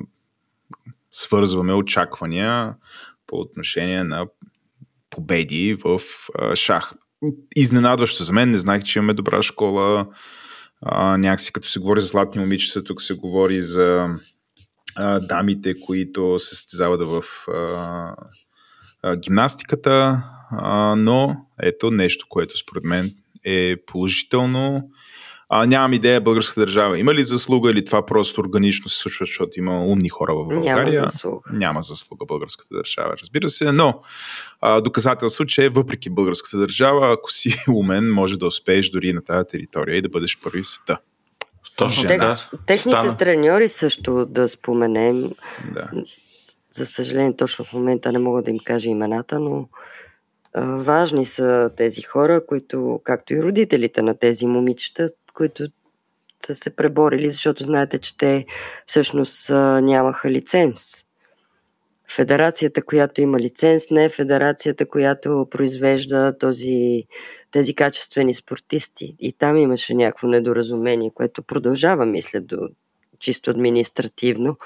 [1.11, 2.75] свързваме очаквания
[3.27, 4.25] по отношение на
[5.09, 6.01] победи в
[6.39, 6.93] а, шах.
[7.55, 10.07] Изненадващо за мен, не знаех, че имаме добра школа.
[11.17, 14.07] Някакси като се говори за златни момичета, тук се говори за
[14.95, 17.23] а, дамите, които се състезават в
[19.03, 23.11] а, гимнастиката, а, но ето нещо, което според мен
[23.43, 24.89] е положително.
[25.53, 26.99] А, нямам идея българска държава.
[26.99, 31.01] Има ли заслуга или това просто органично се случва, защото има умни хора в България?
[31.01, 31.49] Няма заслуга.
[31.53, 34.01] Няма заслуга българската държава, разбира се, но
[34.61, 39.47] а, доказателство, че въпреки българската държава, ако си умен, може да успееш дори на тази
[39.47, 40.97] територия и да бъдеш първи в света.
[41.77, 42.13] Точно Жена.
[42.13, 42.57] така.
[42.65, 43.17] Техните стана.
[43.17, 45.31] треньори също да споменем.
[45.73, 45.91] Да.
[46.73, 49.67] За съжаление, точно в момента не мога да им кажа имената, но
[50.53, 55.67] а, важни са тези хора, които, както и родителите на тези момичета, които
[56.45, 58.45] са се преборили, защото знаете, че те
[58.85, 59.49] всъщност
[59.81, 61.05] нямаха лиценз.
[62.09, 67.03] Федерацията, която има лиценз, не е федерацията, която произвежда този,
[67.51, 69.15] тези качествени спортисти.
[69.19, 72.57] И там имаше някакво недоразумение, което продължава, мисля, до
[73.19, 74.57] чисто административно.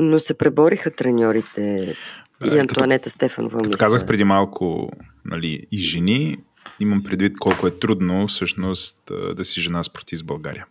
[0.00, 1.96] Но се пребориха треньорите
[2.40, 4.90] Да, и Антуанета Стефанова, Като казах преди малко
[5.24, 6.36] нали, и жени,
[6.80, 8.98] имам предвид колко е трудно всъщност
[9.36, 10.66] да, си жена спортист в България.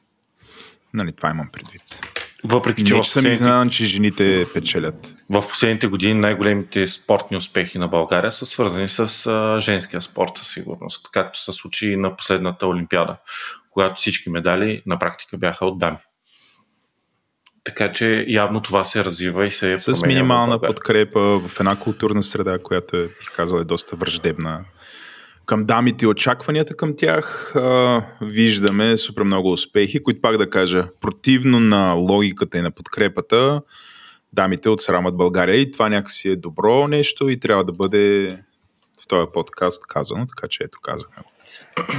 [0.93, 1.81] Нали, това имам предвид.
[2.43, 5.15] Въпреки, че Не, че съм изненадан, че жените печелят.
[5.29, 10.47] в последните години най-големите спортни успехи на България са свързани с а, женския спорт със
[10.47, 13.17] сигурност, както се случи на последната Олимпиада,
[13.71, 15.97] когато всички медали на практика бяха от дами.
[17.63, 21.75] Така че явно това се развива и се С променя в минимална подкрепа в една
[21.75, 24.65] културна среда, която е, бих казал, е доста враждебна
[25.47, 30.88] към дамите и очакванията към тях, а, виждаме супер много успехи, които пак да кажа,
[31.01, 33.62] противно на логиката и на подкрепата,
[34.33, 38.29] дамите отсрамат България и това някакси е добро нещо и трябва да бъде
[39.03, 41.29] в този подкаст казано, така че ето казахме го.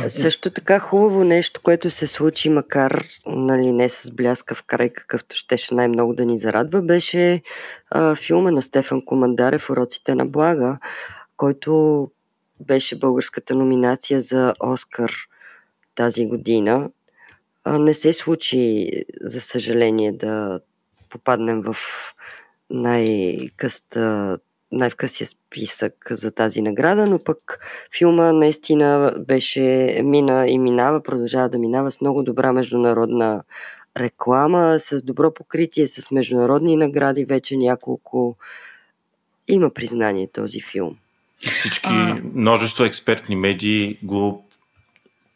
[0.08, 5.36] Също така хубаво нещо, което се случи, макар нали, не с бляска в край, какъвто
[5.36, 7.42] щеше най-много да ни зарадва, беше
[7.90, 10.78] а, филма на Стефан Командарев «Уроците на Блага»,
[11.36, 12.10] който
[12.60, 15.12] беше българската номинация за Оскар
[15.94, 16.90] тази година.
[17.66, 18.90] Не се случи,
[19.20, 20.60] за съжаление, да
[21.08, 21.76] попаднем в
[22.70, 24.38] най-къста
[24.72, 27.58] най-вкъсия списък за тази награда, но пък
[27.98, 33.42] филма наистина беше мина и минава, продължава да минава с много добра международна
[33.96, 38.36] реклама, с добро покритие, с международни награди, вече няколко.
[39.48, 40.96] Има признание този филм.
[41.40, 42.20] Всички, А.
[42.34, 44.48] множество експертни медии го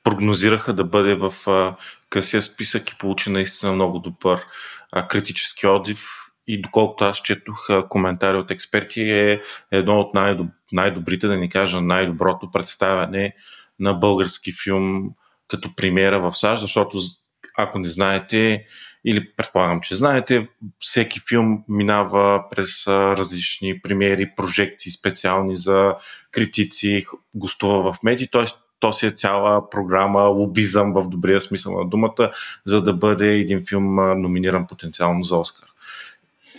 [0.05, 1.77] прогнозираха да бъде в а,
[2.11, 4.47] късия списък и получи наистина много добър
[4.93, 6.07] а, критически отзив.
[6.47, 11.51] И доколкото аз четох а, коментари от експерти, е едно от най-доб- най-добрите, да ни
[11.51, 13.35] кажа най-доброто представяне
[13.81, 15.11] на български филм
[15.49, 16.99] като премиера в САЩ, защото
[17.59, 18.65] ако не знаете,
[19.05, 25.95] или предполагам, че знаете, всеки филм минава през различни премиери, прожекции специални за
[26.31, 28.45] критици, гостува в медии, т.е.
[28.81, 32.31] то си е цяла програма, лобизъм в добрия смисъл на думата,
[32.65, 35.69] за да бъде един филм номиниран потенциално за Оскар.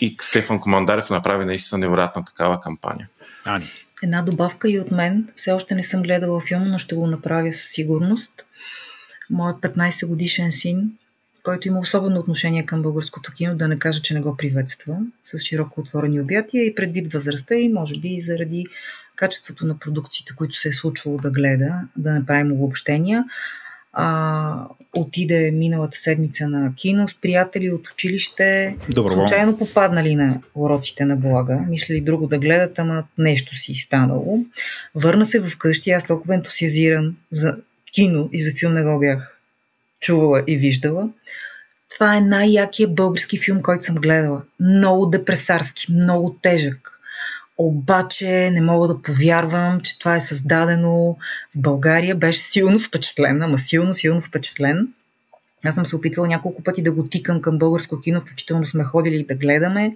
[0.02, 3.10] И Стефан Командарев направи наистина невероятна такава кампания.
[3.46, 3.66] Ани.
[4.04, 5.30] Една добавка и от мен.
[5.36, 8.46] Все още не съм гледала филма, но ще го направя със сигурност.
[9.34, 10.92] Моят 15 годишен син,
[11.44, 15.40] който има особено отношение към българското кино, да не кажа, че не го приветства, с
[15.40, 18.66] широко отворени обятия и предвид възрастта и може би и заради
[19.16, 23.26] качеството на продукциите, които се е случвало да гледа, да направим обобщения.
[23.94, 29.28] А, отиде миналата седмица на кино с приятели от училище, Доброволно.
[29.28, 34.46] случайно попаднали на уроците на блага, мислили друго да гледат, ама нещо си станало.
[34.96, 37.56] Върна се вкъщи, аз толкова ентусиазиран за
[37.94, 39.40] кино и за филм не го бях
[40.00, 41.10] чувала и виждала.
[41.96, 44.44] Това е най-якия български филм, който съм гледала.
[44.60, 47.00] Много депресарски, много тежък.
[47.58, 51.18] Обаче не мога да повярвам, че това е създадено
[51.56, 52.16] в България.
[52.16, 54.88] Беше силно впечатлен, ама силно, силно впечатлен.
[55.66, 59.24] Аз съм се опитвала няколко пъти да го тикам към българско кино, включително сме ходили
[59.24, 59.96] да гледаме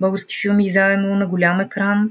[0.00, 2.10] български филми заедно на голям екран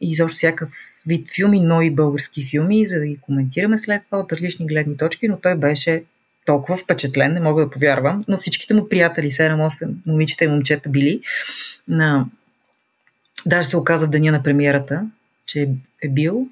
[0.00, 0.70] и изобщо всякакъв
[1.06, 4.96] вид филми, но и български филми, за да ги коментираме след това от различни гледни
[4.96, 6.04] точки, но той беше
[6.46, 11.20] толкова впечатлен, не мога да повярвам, но всичките му приятели, 7-8 момичета и момчета били
[11.88, 12.26] на...
[13.46, 15.06] Даже се оказа в деня на премиерата,
[15.46, 15.68] че е,
[16.02, 16.48] е бил.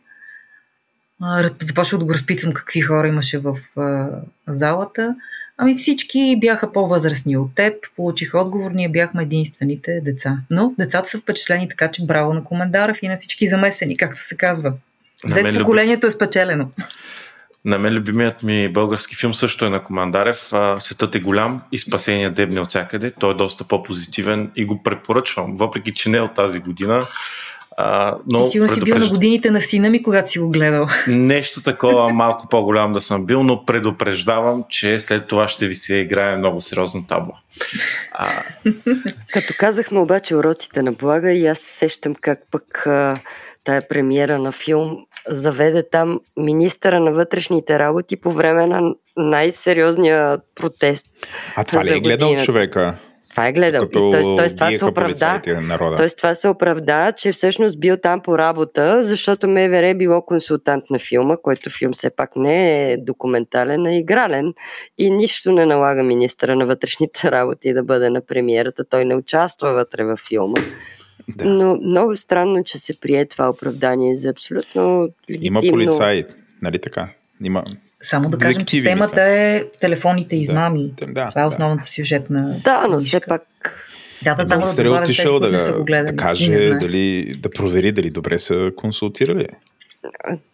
[1.63, 4.11] Започвах да го разпитвам какви хора имаше в а,
[4.49, 5.17] залата.
[5.59, 10.39] Ами всички бяха по-възрастни от теб, получиха отговор, ние бяхме единствените деца.
[10.51, 14.37] Но децата са впечатлени така, че браво на Комендаров и на всички замесени, както се
[14.37, 14.73] казва.
[15.27, 16.71] Зет поколението е спечелено.
[17.65, 20.53] На мен любимият ми български филм също е на Командарев.
[20.79, 23.11] Светът е голям и спасение дебне от всякъде.
[23.11, 27.07] Той е доста по-позитивен и го препоръчвам, въпреки че не е от тази година.
[27.77, 30.87] А, но Ти сигурно си бил на годините на сина ми, когато си го гледал.
[31.09, 35.95] Нещо такова малко по-голям да съм бил, но предупреждавам, че след това ще ви се
[35.95, 37.33] играе много сериозно табло.
[38.13, 38.31] А...
[39.33, 43.17] Като казахме обаче уроците на блага и аз сещам как пък а,
[43.65, 44.97] тая премиера на филм
[45.29, 51.07] заведе там министъра на вътрешните работи по време на най-сериозния протест.
[51.57, 52.95] А това ли е гледал човека?
[53.35, 53.85] Това е гледал.
[53.85, 55.41] И той, той това се оправда.
[55.97, 60.85] Той това се оправда, че всъщност бил там по работа, защото МВР е било консултант
[60.91, 64.55] на филма, който филм все пак не е документален, а игрален.
[64.99, 68.85] И нищо не налага министра на вътрешните работи да бъде на премиерата.
[68.85, 70.61] Той не участва вътре във филма.
[71.29, 71.45] Да.
[71.45, 75.61] Но много странно, че се прие това оправдание за абсолютно легитимно.
[75.65, 76.25] Има полицаи,
[76.63, 77.09] нали така?
[77.45, 77.65] Има
[78.05, 80.93] само да кажем, че темата е телефонните измами.
[81.01, 82.61] Да, да, Това е основната сюжетна.
[82.65, 83.43] Да, но все пак.
[84.25, 86.17] Да, да, само да тези, да, са го гледали.
[86.17, 89.47] Да каже, дали, да провери дали добре са консултирали.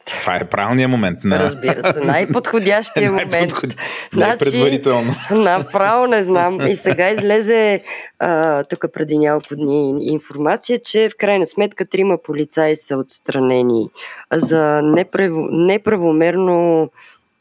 [0.07, 1.25] Това е правилният момент.
[1.25, 1.39] На...
[1.39, 3.31] Разбира се, най-подходящия момент.
[3.31, 3.75] Най-подход...
[4.17, 5.15] Най-предварително.
[5.29, 6.67] Значи, направо не знам.
[6.67, 7.83] И сега излезе
[8.19, 13.89] а, тук преди няколко дни информация, че в крайна сметка трима полицаи са отстранени
[14.33, 15.33] за неправ...
[15.51, 16.91] неправомерно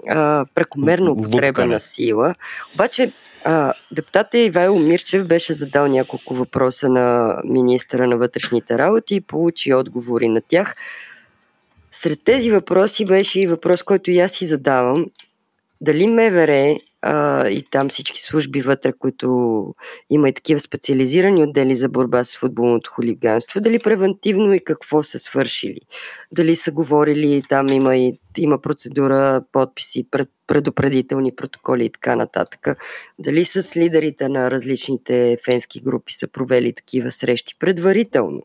[0.07, 2.35] а, прекомерно употреба на сила.
[2.73, 3.11] Обаче
[3.43, 9.73] а, депутата Ивайло Мирчев беше задал няколко въпроса на министра на вътрешните работи и получи
[9.73, 10.75] отговори на тях.
[11.91, 15.05] Сред тези въпроси беше и въпрос, който и аз си задавам.
[15.81, 16.77] Дали МВР
[17.49, 19.75] и там всички служби вътре, които
[20.09, 25.19] има и такива специализирани отдели за борба с футболното хулиганство, дали превентивно и какво са
[25.19, 25.79] свършили.
[26.31, 32.67] Дали са говорили, там има и има процедура, подписи, пред, предупредителни протоколи и така нататък.
[33.19, 38.41] Дали с лидерите на различните фенски групи са провели такива срещи предварително.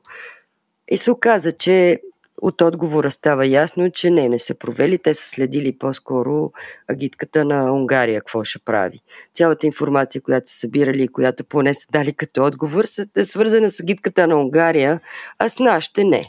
[0.90, 2.00] И се оказа, че
[2.44, 4.98] от отговора става ясно, че не, не са провели.
[4.98, 6.52] Те са следили по-скоро
[6.88, 9.00] агитката на Унгария, какво ще прави.
[9.34, 12.84] Цялата информация, която са събирали и която поне са дали като отговор,
[13.16, 15.00] е свързана с агитката на Унгария,
[15.38, 16.24] а с нашите не.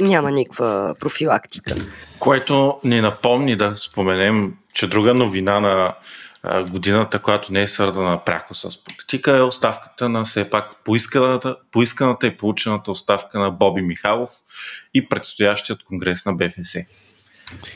[0.00, 1.74] Няма никаква профилактика.
[2.18, 5.94] Което ни напомни да споменем, че друга новина на
[6.70, 12.26] годината, която не е свързана пряко с политика, е оставката на все пак поисканата, поисканата
[12.26, 14.30] и получената оставка на Боби Михайлов
[14.94, 16.76] и предстоящият конгрес на БФС.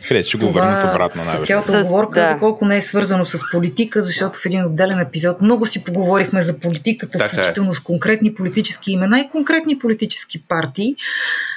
[0.08, 1.24] Къде ще го върнат обратно?
[1.24, 2.32] С цялата оговорка, да.
[2.32, 6.60] доколко не е свързано с политика, защото в един отделен епизод много си поговорихме за
[6.60, 7.38] политиката, така е.
[7.38, 7.74] включително е.
[7.74, 10.96] с конкретни политически имена и конкретни политически партии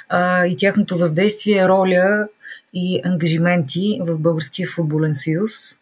[0.08, 2.28] а, и тяхното въздействие, роля
[2.74, 5.79] и ангажименти в Българския футболен съюз.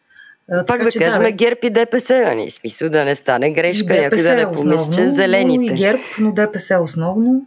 [0.49, 2.51] Пак така, да кажем да, ГЕРБ и ДПС, нали?
[2.51, 5.75] Смисъл да не стане грешка, някой да не помисли, че зелените.
[5.75, 7.47] И ГЕРБ, но ДПС основно.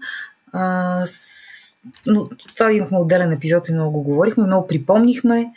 [0.53, 1.73] А, с...
[2.07, 5.51] Но това имахме отделен епизод и много говорихме, много припомнихме.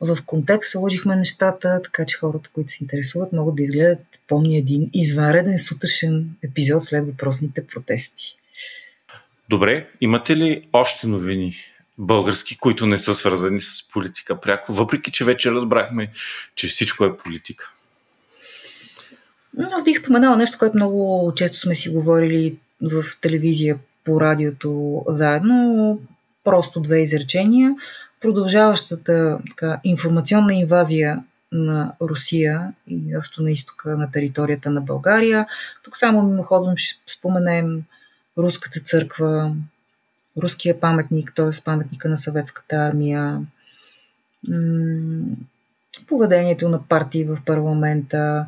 [0.00, 4.90] В контекст сложихме нещата, така че хората, които се интересуват, могат да изгледат, помни един
[4.92, 8.38] извънреден сутрешен епизод след въпросните протести.
[9.48, 11.54] Добре, имате ли още новини
[11.98, 16.12] български, които не са свързани с политика пряко, въпреки че вече разбрахме,
[16.54, 17.70] че всичко е политика.
[19.72, 25.98] Аз бих споменала нещо, което много често сме си говорили в телевизия, по радиото заедно.
[26.44, 27.74] Просто две изречения.
[28.20, 35.46] Продължаващата така, информационна инвазия на Русия и още на изтока на територията на България.
[35.82, 37.82] Тук само мимоходом ще споменем
[38.38, 39.54] Руската църква,
[40.42, 41.62] руския паметник, т.е.
[41.64, 43.40] паметника на съветската армия,
[46.08, 48.46] поведението на партии в парламента,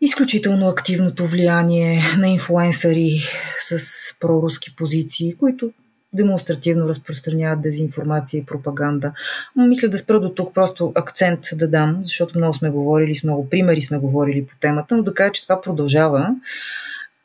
[0.00, 3.20] изключително активното влияние на инфлуенсъри
[3.68, 3.78] с
[4.20, 5.72] проруски позиции, които
[6.12, 9.12] демонстративно разпространяват дезинформация и пропаганда.
[9.56, 13.48] Мисля да спра до тук, просто акцент да дам, защото много сме говорили, с много
[13.48, 16.34] примери сме говорили по темата, но да кажа, че това продължава.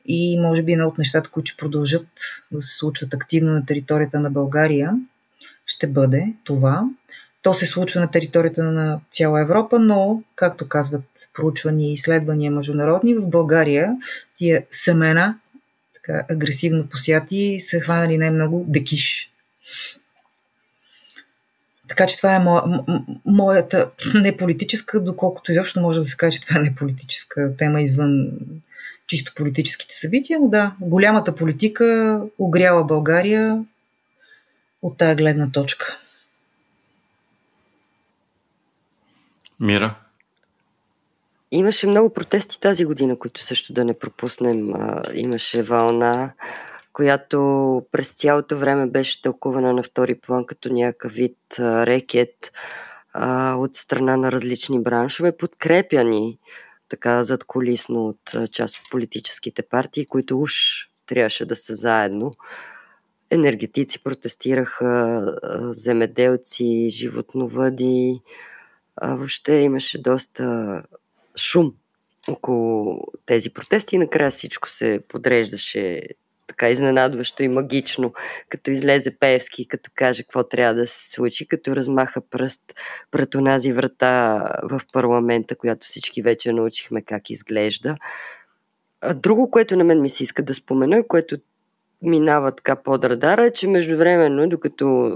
[0.05, 2.07] И може би едно от нещата, които ще продължат
[2.51, 4.91] да се случват активно на територията на България,
[5.65, 6.83] ще бъде това.
[7.41, 13.15] То се случва на територията на цяла Европа, но, както казват проучвания и изследвания международни,
[13.15, 13.97] в България
[14.37, 15.39] тия семена,
[15.93, 19.31] така агресивно посяти, са хванали най-много декиш.
[21.87, 22.63] така че това е моя,
[23.25, 28.31] моята не политическа, доколкото изобщо може да се каже, че това е политическа тема извън
[29.11, 33.65] чисто политическите събития, но да, голямата политика огряла България
[34.81, 35.97] от тая гледна точка.
[39.59, 39.95] Мира?
[41.51, 44.73] Имаше много протести тази година, които също да не пропуснем.
[44.75, 46.33] А, имаше вълна,
[46.93, 47.39] която
[47.91, 52.51] през цялото време беше тълкувана на втори план като някакъв вид а, рекет
[53.13, 56.39] а, от страна на различни браншове, подкрепяни
[56.91, 60.53] така задколисно от част от политическите партии, които уж
[61.05, 62.31] трябваше да са заедно.
[63.29, 65.25] Енергетици протестираха,
[65.71, 68.21] земеделци, животновъди.
[69.03, 70.83] Въобще имаше доста
[71.37, 71.73] шум
[72.27, 76.01] около тези протести и накрая всичко се подреждаше
[76.47, 78.13] така изненадващо и магично,
[78.49, 82.61] като излезе Пеевски, като каже какво трябва да се случи, като размаха пръст
[83.11, 87.95] пред онази врата в парламента, която всички вече научихме как изглежда.
[89.15, 91.37] Друго, което на мен ми се иска да спомена, което
[92.01, 95.15] минава така под радара, е, че междувременно, докато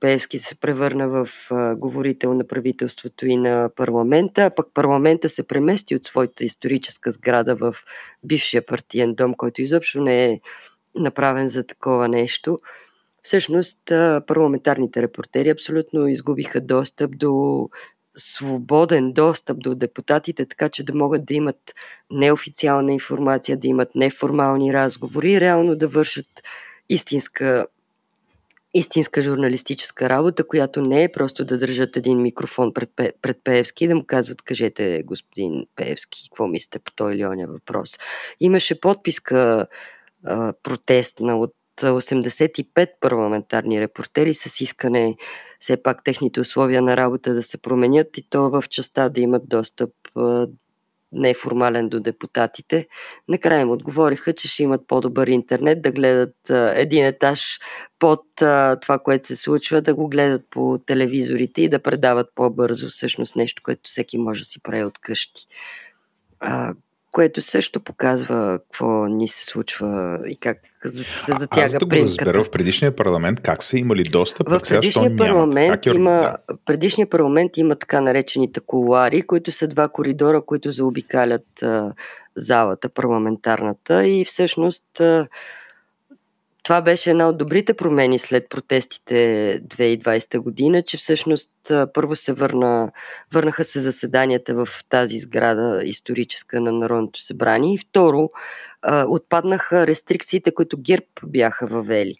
[0.00, 1.28] Пеевски се превърна в
[1.76, 7.56] говорител на правителството и на парламента, а пък парламента се премести от своята историческа сграда
[7.56, 7.76] в
[8.24, 10.40] бившия партиен дом, който изобщо не е
[10.94, 12.58] направен за такова нещо.
[13.22, 13.78] Всъщност
[14.26, 17.68] парламентарните репортери абсолютно изгубиха достъп до
[18.16, 21.74] свободен достъп до депутатите, така че да могат да имат
[22.10, 26.28] неофициална информация, да имат неформални разговори и реално да вършат
[26.88, 27.66] истинска
[28.74, 32.90] истинска журналистическа работа, която не е просто да държат един микрофон пред,
[33.22, 37.46] пред Пеевски и да му казват, кажете, господин Пеевски, какво мислите по той или оня
[37.46, 37.98] въпрос.
[38.40, 39.66] Имаше подписка
[40.24, 45.16] а, протестна от 85 парламентарни репортери с искане
[45.60, 49.48] все пак техните условия на работа да се променят и то в частта да имат
[49.48, 49.90] достъп
[51.12, 52.86] неформален до депутатите.
[53.28, 56.36] Накрая им отговориха, че ще имат по-добър интернет, да гледат
[56.74, 57.58] един етаж
[57.98, 58.24] под
[58.82, 63.62] това, което се случва, да го гледат по телевизорите и да предават по-бързо всъщност нещо,
[63.64, 65.46] което всеки може да си прави от къщи.
[67.12, 70.58] Което също показва какво ни се случва и как
[70.90, 75.16] се затяга Аз да го разбера в предишния парламент как са имали достъп, в предишния
[75.16, 75.90] парламент, е...
[75.90, 81.92] има, предишния парламент има така наречените колуари, които са два коридора, които заобикалят а,
[82.36, 85.28] залата парламентарната и всъщност а,
[86.62, 89.14] това беше една от добрите промени след протестите
[89.66, 91.52] 2020 година, че всъщност
[91.94, 92.92] първо се върна,
[93.32, 98.30] върнаха се заседанията в тази сграда историческа на Народното събрание и второ
[99.08, 102.14] отпаднаха рестрикциите, които ГЕРБ бяха въвели.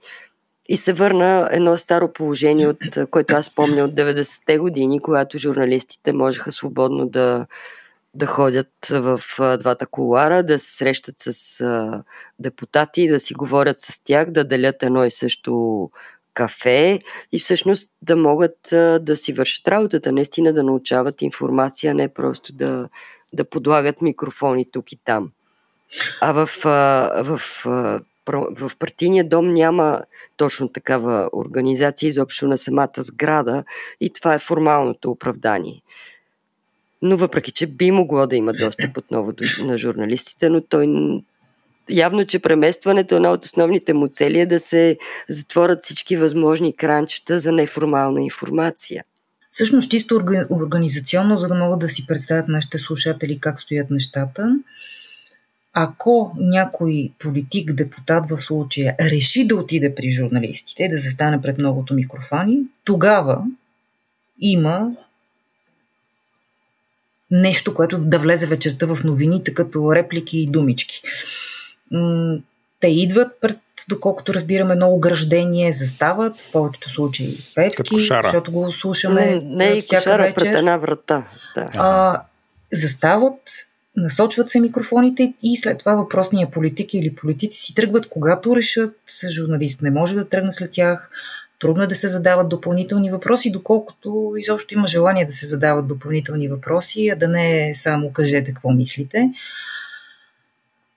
[0.68, 6.12] И се върна едно старо положение, от което аз помня от 90-те години, когато журналистите
[6.12, 7.46] можеха свободно да,
[8.14, 9.20] да ходят в
[9.58, 12.04] двата колара, да се срещат с
[12.38, 15.90] депутати, да си говорят с тях, да делят едно и също
[16.34, 17.00] кафе
[17.32, 18.58] и всъщност да могат
[19.00, 22.88] да си вършат работата, наистина да научават информация, не просто да,
[23.32, 25.30] да подлагат микрофони тук и там.
[26.20, 26.46] А в,
[27.24, 28.00] в, а,
[28.56, 30.00] в партийния дом няма
[30.36, 33.64] точно такава организация изобщо на самата сграда
[34.00, 35.82] и това е формалното оправдание
[37.02, 40.86] но въпреки, че би могло да има достъп отново на журналистите, но той
[41.90, 44.98] явно, че преместването, една от основните му цели е да се
[45.28, 49.04] затворят всички възможни кранчета за неформална информация.
[49.50, 54.56] Всъщност, чисто организационно, за да могат да си представят нашите слушатели как стоят нещата,
[55.72, 61.94] ако някой политик, депутат в случая, реши да отиде при журналистите, да застане пред многото
[61.94, 63.44] микрофони, тогава
[64.40, 64.90] има
[67.32, 71.02] нещо, което да влезе вечерта в новините като реплики и думички.
[72.80, 73.58] Те идват пред,
[73.88, 79.80] доколкото разбираме, много ограждение, застават, в повечето случаи певски, защото го слушаме не, не и
[79.80, 80.34] всяка кошара вечер.
[80.34, 81.24] пред една врата.
[81.54, 81.66] Да.
[81.74, 82.22] А,
[82.72, 83.40] застават,
[83.96, 88.96] насочват се микрофоните и след това въпросния политик или политици си тръгват, когато решат,
[89.30, 91.10] журналист не може да тръгне след тях,
[91.62, 96.48] Трудно е да се задават допълнителни въпроси, доколкото изобщо има желание да се задават допълнителни
[96.48, 99.30] въпроси, а да не само кажете какво мислите,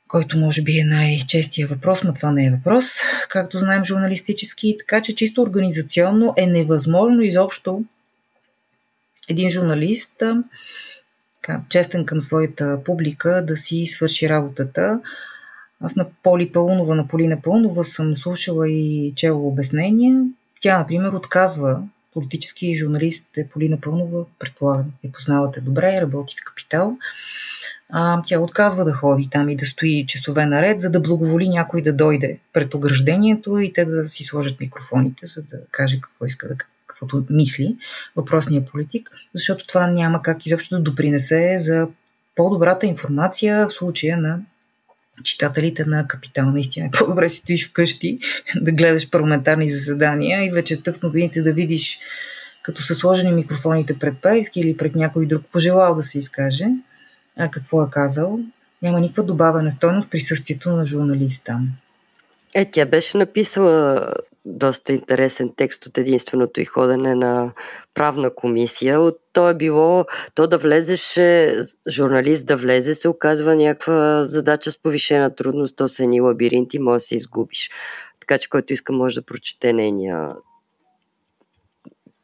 [0.08, 2.86] който може би е най-честия въпрос, но това не е въпрос,
[3.30, 7.84] както знаем журналистически, така че чисто организационно е невъзможно изобщо
[9.30, 10.24] един журналист,
[11.70, 15.02] честен към своята публика, да си свърши работата.
[15.82, 20.26] Аз на Поли Пълнова, на Полина Пълнова съм слушала и чела обяснения.
[20.62, 21.82] Тя, например, отказва
[22.14, 26.98] политически журналист е Полина Пълнова, предполагам, я познавате добре, работи в Капитал.
[27.90, 31.82] А, тя отказва да ходи там и да стои часове наред, за да благоволи някой
[31.82, 36.48] да дойде пред ограждението и те да си сложат микрофоните, за да каже какво иска
[36.48, 36.56] да
[36.88, 37.78] каквото мисли
[38.16, 41.88] въпросния политик, защото това няма как изобщо да допринесе за
[42.36, 44.42] по-добрата информация в случая на
[45.24, 46.52] читателите на Капитал.
[46.52, 48.20] Наистина е по-добре си стоиш вкъщи,
[48.62, 52.00] да гледаш парламентарни заседания и вече в новините да видиш
[52.64, 56.66] като са сложени микрофоните пред Пеевски или пред някой друг пожелал да се изкаже,
[57.38, 58.40] а какво е казал,
[58.82, 61.60] няма никаква добавена стойност присъствието на журналиста.
[62.54, 64.08] Е, тя беше написала
[64.46, 67.54] доста интересен текст от единственото и ходене на
[67.94, 69.02] правна комисия.
[69.02, 71.20] От то е било, то да влезеш,
[71.90, 76.96] журналист да влезе, се оказва някаква задача с повишена трудност, то са едни лабиринти, може
[76.96, 77.72] да се изгубиш.
[78.20, 80.30] Така че който иска може да прочете нейния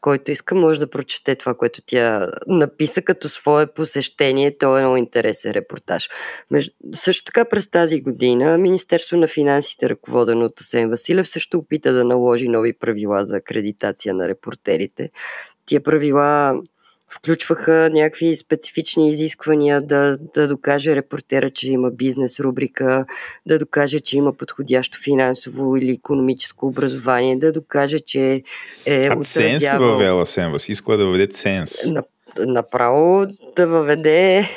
[0.02, 4.58] който иска, може да прочете това, което тя написа като свое посещение.
[4.58, 6.10] То е много интересен репортаж.
[6.52, 6.72] Между...
[6.94, 12.06] Също така през тази година Министерство на финансите, ръководено от Асен Василев, също опита да
[12.06, 15.10] наложи нови правила за акредитация на репортерите.
[15.66, 16.62] Тия правила
[17.12, 23.06] включваха някакви специфични изисквания да, да докаже репортера, че има бизнес рубрика,
[23.46, 28.44] да докаже, че има подходящо финансово или економическо образование, да докаже, че
[28.86, 29.24] е а отразявал...
[29.24, 31.92] ценз въвела Сенвас, иска да въведе ценз.
[31.92, 32.04] На,
[32.38, 34.50] направо да въведе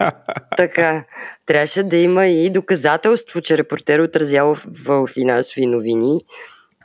[0.56, 1.04] така.
[1.46, 6.20] Трябваше да има и доказателство, че репортер е отразява в финансови новини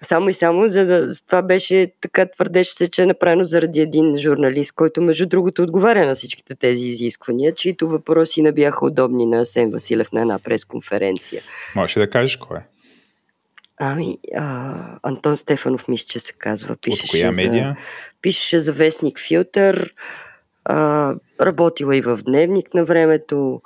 [0.06, 4.18] само и само, за да това беше така твърдеше се, че е направено заради един
[4.18, 9.42] журналист, който между другото отговаря на всичките тези изисквания, чието въпроси не бяха удобни на
[9.42, 11.42] Асен Василев на една пресконференция.
[11.76, 12.62] Може да кажеш кой е?
[13.80, 16.76] Ами, а, Антон Стефанов мисля, че се казва.
[16.76, 17.68] Пишеше От коя медия?
[17.68, 17.76] За,
[18.22, 19.94] пишеше за Вестник Филтър,
[20.66, 23.62] а, работила и в Дневник на времето,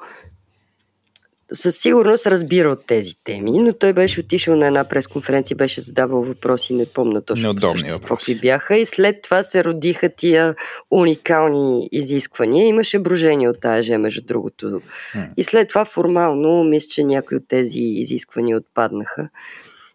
[1.54, 6.24] със сигурност разбира от тези теми, но той беше отишъл на една пресконференция, беше задавал
[6.24, 8.39] въпроси, не помня точно Неудобни въпроси.
[8.39, 10.56] бяха и след това се родиха тия
[10.91, 12.68] уникални изисквания.
[12.68, 14.66] Имаше брожение от АЕЖ, между другото.
[14.66, 15.30] Hmm.
[15.38, 19.30] И след това формално, мисля, че някои от тези изисквания отпаднаха.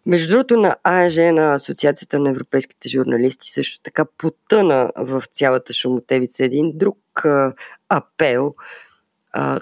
[0.05, 6.45] Между другото, на АЕЖ, на Асоциацията на европейските журналисти, също така потъна в цялата шумотевица
[6.45, 6.97] един друг
[7.89, 8.55] апел,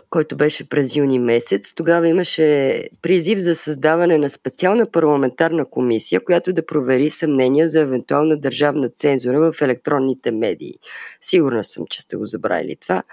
[0.09, 1.73] който беше през юни месец.
[1.73, 8.37] Тогава имаше призив за създаване на специална парламентарна комисия, която да провери съмнения за евентуална
[8.37, 10.73] държавна цензура в електронните медии.
[11.21, 13.03] Сигурна съм, че сте го забравили това.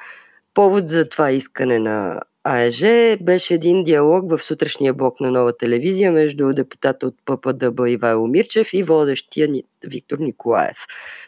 [0.54, 2.80] Повод за това искане на АЕЖ
[3.22, 8.72] беше един диалог в сутрешния блок на нова телевизия между депутата от ППДБ Ивайло Мирчев
[8.72, 9.48] и водещия
[9.84, 10.76] Виктор Николаев.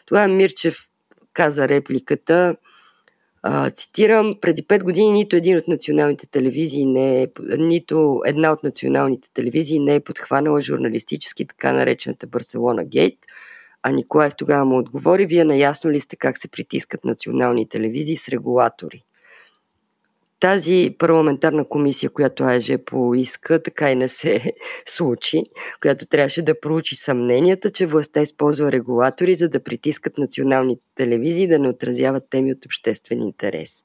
[0.05, 0.77] Тогава Мирчев
[1.33, 2.55] каза репликата
[3.75, 7.27] цитирам, преди 5 години нито един от националните телевизии не е,
[7.57, 13.17] нито една от националните телевизии не е подхванала журналистически така наречената Барселона Гейт,
[13.83, 18.29] а Николаев тогава му отговори, вие наясно ли сте как се притискат национални телевизии с
[18.29, 19.03] регулатори?
[20.43, 24.53] Тази парламентарна комисия, която АЕЖ поиска, така и не се
[24.85, 25.43] случи,
[25.81, 31.59] която трябваше да проучи съмненията, че властта използва регулатори, за да притискат националните телевизии да
[31.59, 33.83] не отразяват теми от обществен интерес.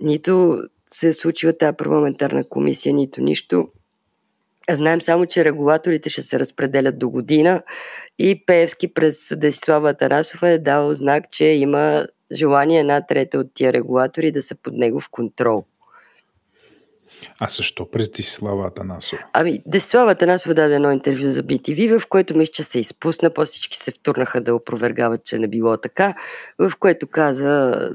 [0.00, 3.68] Нито се е случила тази парламентарна комисия, нито нищо.
[4.70, 7.62] Знаем само, че регулаторите ще се разпределят до година
[8.18, 13.72] и Пеевски през Десислава Тарасова е дал знак, че има желание една трета от тия
[13.72, 15.64] регулатори да са под негов контрол.
[17.38, 19.22] А защо през Десислава Атанасова?
[19.32, 23.50] Ами, Десислава Атанасова даде едно интервю за BTV, в което мисля, че се изпусна, после
[23.50, 26.14] всички се втурнаха да опровергават, че не било така,
[26.58, 27.90] в което каза,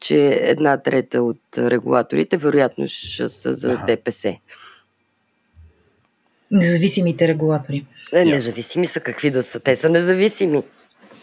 [0.00, 3.84] че една трета от регулаторите вероятно ще са за ага.
[3.86, 4.36] ДПС.
[6.50, 7.86] Независимите регулатори.
[8.12, 9.60] Е, независими са какви да са.
[9.60, 10.62] Те са независими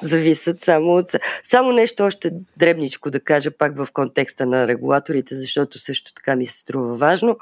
[0.01, 1.11] зависят само от...
[1.43, 6.45] Само нещо още дребничко да кажа пак в контекста на регулаторите, защото също така ми
[6.45, 7.37] се струва важно.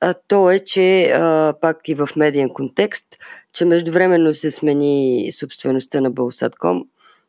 [0.00, 3.06] А, то е, че а, пак и в медиен контекст,
[3.52, 6.84] че междувременно се смени собствеността на Бълсатком,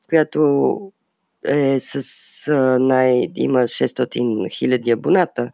[0.09, 0.91] която
[1.45, 3.27] е с а, най...
[3.35, 5.51] има 600 хиляди абоната.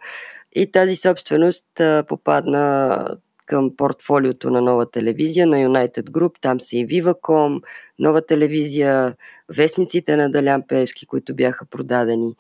[0.56, 3.06] И тази собственост а, попадна
[3.48, 6.32] към портфолиото на нова телевизия, на United Group.
[6.42, 7.62] Там са и Viva.com,
[8.00, 9.16] нова телевизия,
[9.50, 12.36] вестниците на Далян Певски, които бяха продадени.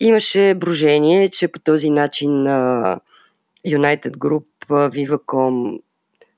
[0.00, 3.00] Имаше брожение, че по този начин на
[3.66, 5.80] United Group, Viva.com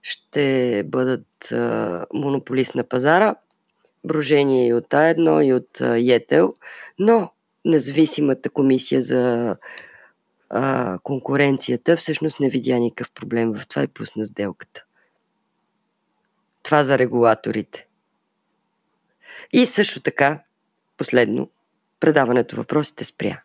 [0.02, 1.52] ще бъдат
[2.14, 3.34] монополист на пазара.
[4.04, 6.52] брожение и от А1, и от Етел,
[6.98, 7.30] но
[7.64, 9.56] независимата комисия за
[10.52, 14.84] а, конкуренцията всъщност не видя никакъв проблем в това и пусна сделката.
[16.62, 17.86] Това за регулаторите.
[19.52, 20.42] И също така,
[20.96, 21.50] последно,
[22.00, 23.42] предаването въпросите спря.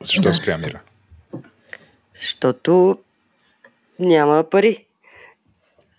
[0.00, 0.34] Защо да.
[0.34, 0.82] спря Мира?
[2.14, 2.98] Защото
[3.98, 4.86] няма пари.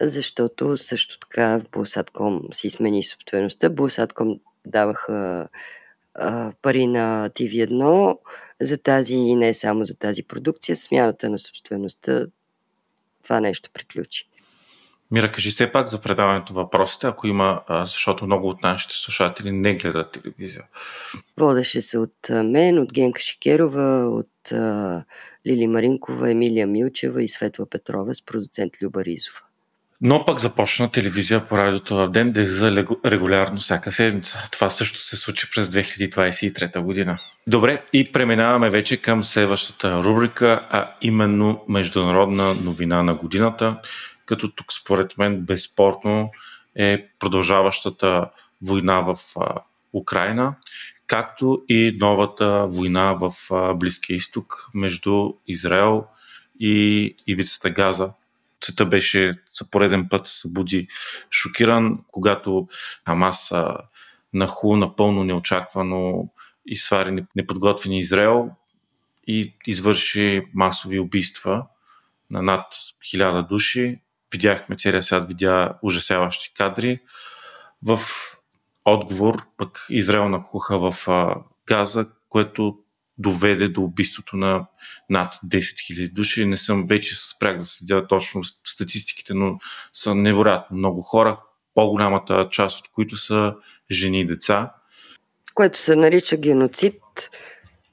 [0.01, 3.70] Защото също така Булсатком си смени собствеността.
[3.70, 5.47] Булсатком даваха
[6.14, 8.18] а, пари на TV1
[8.62, 10.76] за тази и не само за тази продукция.
[10.76, 12.26] Смяната на собствеността
[13.24, 14.30] това нещо приключи.
[15.12, 19.76] Мира, кажи все пак за предаването въпросите, ако има, защото много от нашите слушатели не
[19.76, 20.64] гледат телевизия.
[21.38, 24.51] Водеше се от мен, от Генка Шикерова, от
[25.47, 29.39] Лили Маринкова, Емилия Милчева и Светла Петрова с продуцент Люба Ризова.
[30.02, 34.43] Но пък започна телевизия по радиото в ден да за регулярно всяка седмица.
[34.52, 37.18] Това също се случи през 2023 година.
[37.48, 43.78] Добре, и преминаваме вече към следващата рубрика, а именно Международна новина на годината,
[44.26, 46.32] като тук според мен безспорно
[46.76, 48.30] е продължаващата
[48.62, 49.16] война в
[49.93, 50.56] Украина,
[51.08, 53.32] както и новата война в
[53.76, 56.04] Близкия изток между Израел
[56.60, 58.10] и ивицата Газа.
[58.64, 60.88] Света беше за пореден път събуди
[61.32, 62.68] шокиран, когато
[63.05, 63.53] Хамас
[64.34, 66.30] наху напълно неочаквано
[66.66, 68.49] и свари неподготвени Израел
[69.28, 71.66] и извърши масови убийства
[72.30, 72.66] на над
[73.10, 74.01] хиляда души,
[74.34, 76.99] видяхме, целият свят видя ужасяващи кадри.
[77.84, 77.99] В
[78.86, 81.08] отговор пък Израел нахуха в
[81.68, 82.80] Газа, което
[83.18, 84.65] доведе до убийството на
[85.09, 86.45] над 10 000 души.
[86.45, 89.59] Не съм вече спрях да следя точно статистиките, но
[89.93, 91.39] са невероятно много хора,
[91.76, 93.53] по-голямата част от които са
[93.91, 94.72] жени и деца.
[95.53, 96.93] Което се нарича геноцид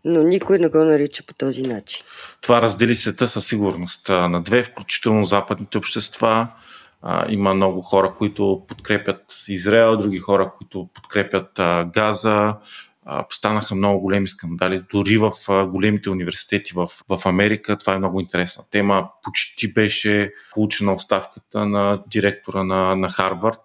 [0.05, 2.05] но никой не го нарича по този начин.
[2.41, 6.49] Това раздели света със сигурност на две, включително западните общества.
[7.29, 11.51] Има много хора, които подкрепят Израел, други хора, които подкрепят
[11.95, 12.55] Газа,
[13.31, 15.33] станаха много големи скандали, дори в
[15.67, 17.79] големите университети в, в Америка.
[17.79, 19.09] Това е много интересна тема.
[19.23, 23.65] Почти беше получена оставката на директора на, на Харвард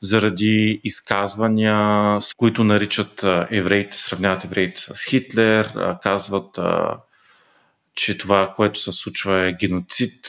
[0.00, 1.76] заради изказвания,
[2.20, 5.68] с които наричат евреите, сравняват евреите с Хитлер,
[6.02, 6.58] казват,
[7.94, 10.26] че това, което се случва е геноцид,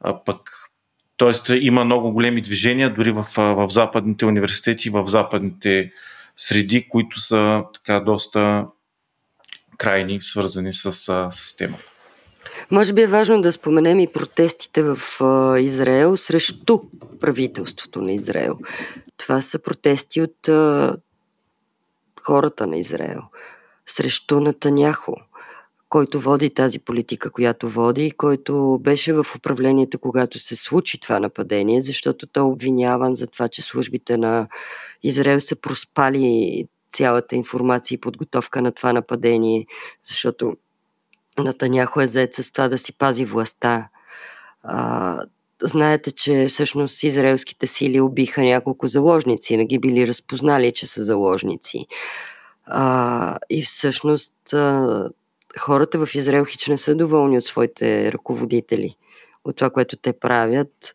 [0.00, 0.62] а пък
[1.16, 5.92] Тоест има много големи движения дори в, в западните университети, в западните
[6.36, 8.66] среди, които са така доста
[9.78, 10.92] крайни, свързани с,
[11.30, 11.92] с темата.
[12.70, 14.98] Може би е важно да споменем и протестите в
[15.60, 16.80] Израел срещу
[17.20, 18.58] правителството на Израел.
[19.16, 20.48] Това са протести от
[22.22, 23.22] хората на Израел
[23.86, 25.16] срещу Натаняхо
[25.92, 31.20] който води тази политика, която води и който беше в управлението, когато се случи това
[31.20, 34.48] нападение, защото той е обвиняван за това, че службите на
[35.02, 39.66] Израел са проспали цялата информация и подготовка на това нападение,
[40.04, 40.56] защото
[41.38, 43.88] Натаняхо е заед с това да си пази властта.
[44.62, 45.24] А,
[45.62, 51.86] знаете, че всъщност израелските сили убиха няколко заложници, не ги били разпознали, че са заложници.
[52.64, 55.08] А, и всъщност а,
[55.58, 58.96] хората в Израел хич не са доволни от своите ръководители,
[59.44, 60.94] от това, което те правят,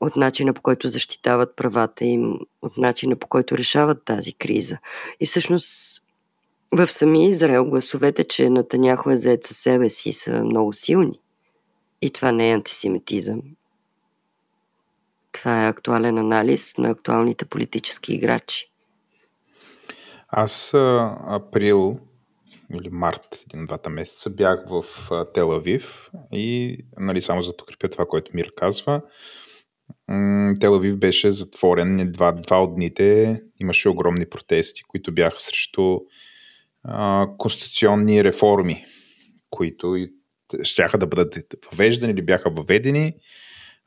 [0.00, 4.78] от начина по който защитават правата им, от начина по който решават тази криза.
[5.20, 6.02] И всъщност
[6.72, 11.20] в самия Израел гласовете, че Натаняхо е заед със себе си, са много силни.
[12.02, 13.42] И това не е антисемитизъм.
[15.32, 18.70] Това е актуален анализ на актуалните политически играчи.
[20.28, 20.74] Аз
[21.26, 22.00] април
[22.74, 24.84] или март, един двата месеца, бях в
[25.34, 29.02] Тел Авив и, нали, само за да подкрепя това, което Мир казва,
[30.60, 33.40] Тел Авив беше затворен два, два от дните.
[33.60, 35.98] Имаше огромни протести, които бяха срещу
[37.38, 38.84] конституционни реформи,
[39.50, 39.96] които
[40.62, 41.36] щяха да бъдат
[41.72, 43.14] въвеждани или бяха въведени.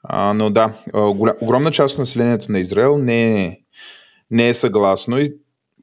[0.03, 0.73] А, но да,
[1.41, 3.57] огромна част от населението на Израел не е,
[4.31, 5.33] не е съгласно и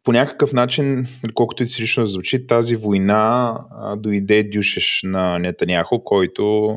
[0.04, 6.76] по някакъв начин, колкото и цинично звучи, тази война а, дойде дюшеш на Нетаняхо, който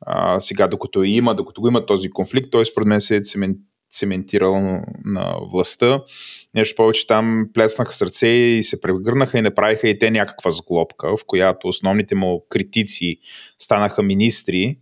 [0.00, 3.20] а, сега, докато има, докато го има този конфликт, той според мен се е
[3.92, 6.00] цементирал на, властта.
[6.54, 11.24] Нещо повече там плеснаха сърце и се прегърнаха и направиха и те някаква сглобка, в
[11.26, 13.16] която основните му критици
[13.58, 14.78] станаха министри.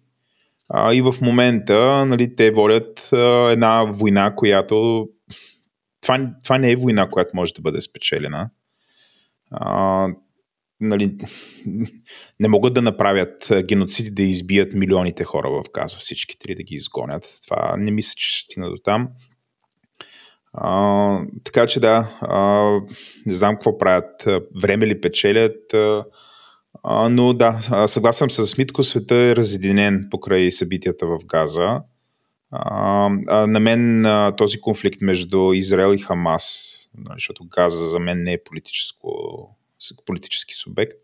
[0.68, 5.08] А, и в момента нали, те водят а, една война, която
[6.02, 8.50] това, това не е война, която може да бъде спечелена.
[9.50, 10.08] А,
[10.80, 11.16] нали,
[12.40, 16.74] не могат да направят геноциди да избият милионите хора в Газа, всички три да ги
[16.74, 17.38] изгонят.
[17.44, 19.08] Това не мисля, че ще стигна до там.
[20.52, 22.70] А, така че да, а,
[23.26, 24.28] не знам какво правят.
[24.62, 31.18] Време ли печелят, а, но да, съгласен с Митко, света е разединен покрай събитията в
[31.26, 31.80] Газа.
[32.52, 37.98] А, а, на мен а, този конфликт между Израел и Хамас, нали, защото Газа за
[37.98, 39.08] мен не е политическо,
[40.06, 40.96] политически субект,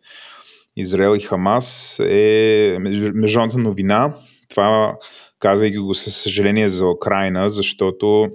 [0.76, 4.14] Израел и Хамас е международната новина.
[4.48, 4.96] Това
[5.38, 8.28] казвайки го със съжаление за Украина, защото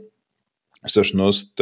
[0.87, 1.61] всъщност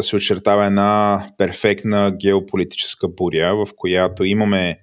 [0.00, 4.78] се очертава една перфектна геополитическа буря, в която имаме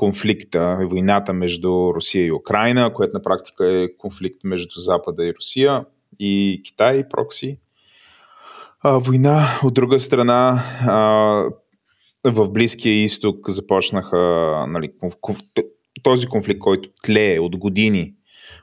[0.00, 5.84] конфликта, войната между Русия и Украина, което на практика е конфликт между Запада и Русия
[6.18, 7.58] и Китай, прокси.
[8.80, 10.94] А, война, от друга страна, а,
[12.24, 14.18] в Близкия изток започнаха
[14.68, 14.92] нали,
[16.02, 18.14] този конфликт, който тлее от години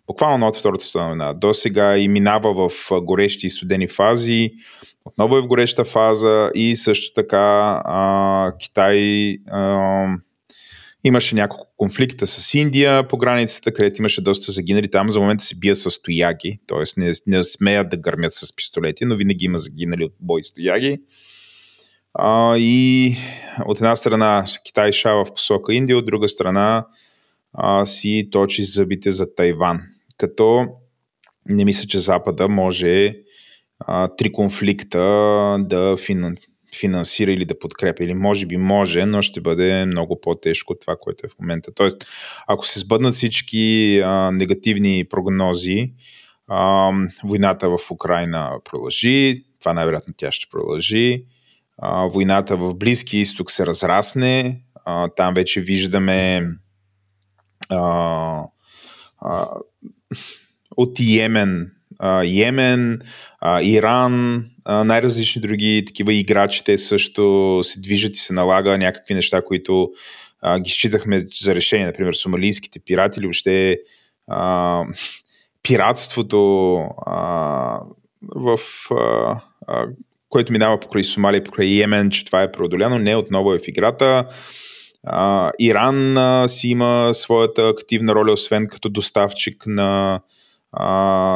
[0.08, 4.52] буквално от Втората световна война до сега и минава в горещи и студени фази,
[5.06, 10.08] отново е в гореща фаза и също така а, Китай а,
[11.08, 14.92] имаше няколко конфликта с Индия по границата, където имаше доста загинали.
[14.92, 17.00] Там за момента се бият с стояги, т.е.
[17.00, 21.02] Не, не смеят да гърмят с пистолети, но винаги има загинали от бой стояги.
[22.14, 23.16] А, и
[23.66, 26.86] от една страна Китай шава в посока Индия, от друга страна
[27.54, 29.82] а, си точи зъбите за Тайван.
[30.18, 30.68] Като
[31.50, 33.16] не мисля, че Запада може
[33.80, 35.00] а, три конфликта
[35.60, 36.36] да финан,
[36.80, 38.04] финансира или да подкрепя.
[38.04, 41.72] Или може би може, но ще бъде много по-тежко от това, което е в момента.
[41.76, 42.06] Тоест,
[42.48, 45.94] ако се сбъднат всички а, негативни прогнози,
[46.48, 46.92] а,
[47.24, 51.24] войната в Украина продължи, това най-вероятно тя ще продължи.
[51.78, 56.42] А, войната в Близки изток се разрасне, а, там вече виждаме
[57.70, 58.44] а,
[59.22, 59.48] а,
[60.78, 61.72] от Йемен,
[62.24, 63.02] Йемен,
[63.62, 69.90] Иран, най-различни други такива играчи, те също се движат и се налага някакви неща, които
[70.62, 73.78] ги считахме за решение, например, сомалийските пирати или въобще
[75.64, 76.38] пиратството
[78.36, 78.60] в
[80.30, 84.28] което минава покрай Сомалия, покрай Йемен, че това е преодоляно, не отново е в играта.
[85.60, 86.18] Иран
[86.48, 90.22] си има своята активна роля, освен като доставчик на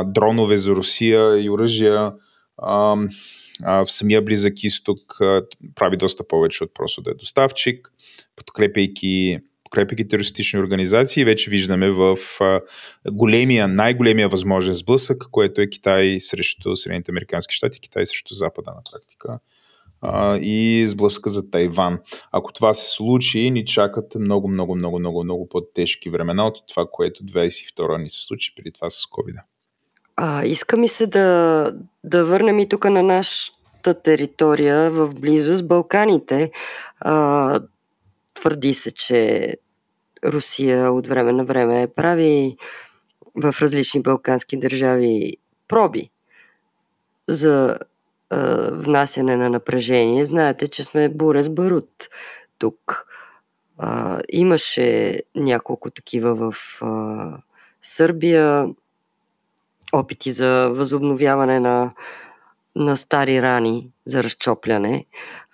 [0.06, 2.14] дронове за Русия и оръжия.
[3.66, 5.00] В самия близък изток
[5.76, 7.94] прави доста повече от просто да е доставчик,
[8.36, 12.18] подкрепяйки подкрепяйки терористични организации, вече виждаме в
[13.12, 18.82] големия, най-големия възможен сблъсък, което е Китай срещу Съединените Американски щати, Китай срещу Запада на
[18.92, 19.40] практика
[20.42, 22.00] и сблъска за Тайван.
[22.32, 26.86] Ако това се случи, ни чакат много, много, много, много, много по-тежки времена от това,
[26.92, 29.42] което 22 ни се случи преди това с COVID.
[30.16, 31.74] А, иска ми се да,
[32.04, 36.52] да върнем и тук на нашата територия в близост, Балканите.
[37.00, 37.60] А,
[38.34, 39.54] твърди се, че
[40.26, 42.58] Русия от време на време прави
[43.36, 45.38] в различни балкански държави
[45.68, 46.10] проби
[47.28, 47.78] за
[48.72, 50.26] внасяне на напрежение.
[50.26, 52.10] Знаете, че сме буря с барут
[52.58, 53.06] тук.
[53.78, 57.38] А, имаше няколко такива в а,
[57.82, 58.68] Сърбия,
[59.94, 61.92] опити за възобновяване на,
[62.76, 65.06] на стари рани за разчопляне.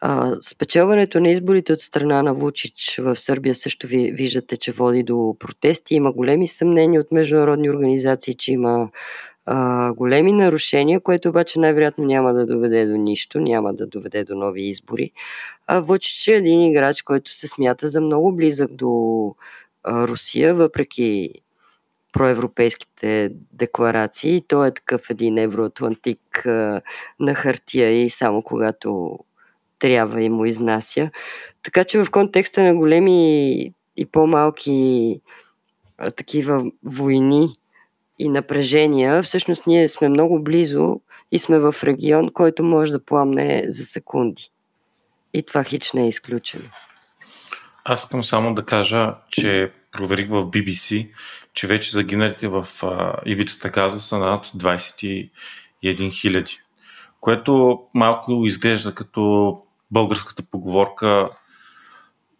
[0.01, 5.03] А, спечелването на изборите от страна на Вучич в Сърбия също ви, виждате, че води
[5.03, 5.95] до протести.
[5.95, 8.89] Има големи съмнения от международни организации, че има
[9.49, 14.35] а, големи нарушения, което обаче най-вероятно няма да доведе до нищо, няма да доведе до
[14.35, 15.11] нови избори.
[15.67, 19.35] А Вучич е един играч, който се смята за много близък до
[19.83, 21.33] а, Русия, въпреки
[22.13, 24.43] проевропейските декларации.
[24.47, 26.81] Той е такъв един евроатлантик а,
[27.19, 29.19] на хартия и само когато
[29.79, 31.09] трябва и му изнася.
[31.63, 33.59] Така че в контекста на големи
[33.97, 35.21] и по-малки
[35.97, 37.49] а, такива войни,
[38.19, 41.01] и напрежения, всъщност ние сме много близо
[41.31, 44.49] и сме в регион, който може да пламне за секунди.
[45.33, 46.63] И това хич не е изключено.
[47.83, 51.09] Аз искам само да кажа, че проверих в BBC,
[51.53, 55.29] че вече загиналите в а, ивицата Газа са над 21
[56.11, 56.59] хиляди,
[57.19, 59.61] което малко изглежда като
[59.91, 61.29] българската поговорка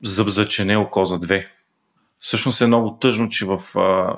[0.04, 1.52] зъб за чене, око за две.
[2.20, 4.16] Всъщност е много тъжно, че в а,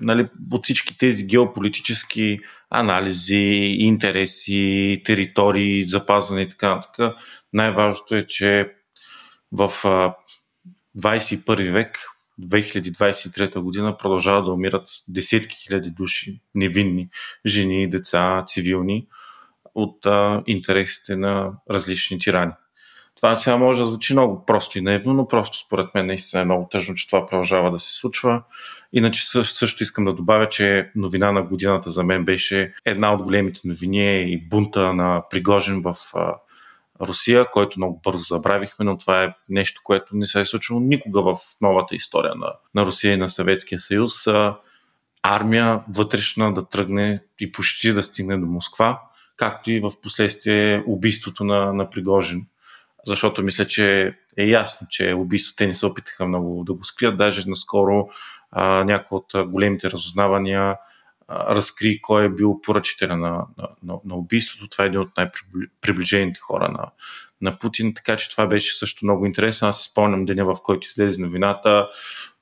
[0.00, 2.38] нали, от всички тези геополитически
[2.70, 7.14] анализи, интереси, територии, запазване и така нататък,
[7.52, 8.72] най-важното е, че
[9.52, 9.68] в
[10.98, 11.98] 21 век
[12.42, 17.08] 2023 година продължават да умират десетки хиляди души, невинни,
[17.46, 19.06] жени, деца, цивилни,
[19.74, 22.52] от а, интересите на различни тирани.
[23.16, 26.44] Това сега може да звучи много просто и наивно, но просто според мен наистина е
[26.44, 28.42] много тъжно, че това продължава да се случва.
[28.92, 33.60] Иначе също, искам да добавя, че новина на годината за мен беше една от големите
[33.64, 35.94] новини и бунта на Пригожин в
[37.00, 41.22] Русия, който много бързо забравихме, но това е нещо, което не се е случило никога
[41.22, 44.12] в новата история на, на Русия и на Съветския съюз.
[45.22, 49.00] Армия вътрешна да тръгне и почти да стигне до Москва,
[49.36, 52.46] както и в последствие убийството на, на Пригожин.
[53.06, 57.16] Защото мисля, че е ясно, че убийството не се опитаха много да го скрият.
[57.16, 58.08] Даже наскоро
[58.50, 60.76] а, някои от големите разузнавания
[61.30, 64.68] разкри кой е бил поръчителя на, на, на, на убийството.
[64.68, 66.90] Това е един от най-приближените хора на,
[67.40, 69.68] на Путин, така че това беше също много интересно.
[69.68, 71.88] Аз спомням деня, в който излезе новината.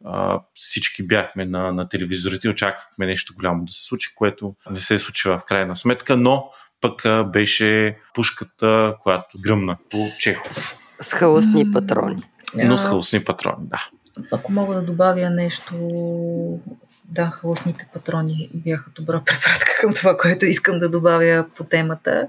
[0.05, 4.99] А, всички бяхме на, на телевизорите, очаквахме нещо голямо да се случи, което не се
[4.99, 6.51] случи в крайна сметка, но
[6.81, 10.79] пък беше пушката, която гръмна по Чехов.
[11.01, 12.23] С хаосни патрони.
[12.55, 13.89] Но с хаосни патрони, да.
[14.33, 15.75] Ако мога да добавя нещо
[17.05, 22.29] да, халосните патрони бяха добра препратка към това, което искам да добавя по темата.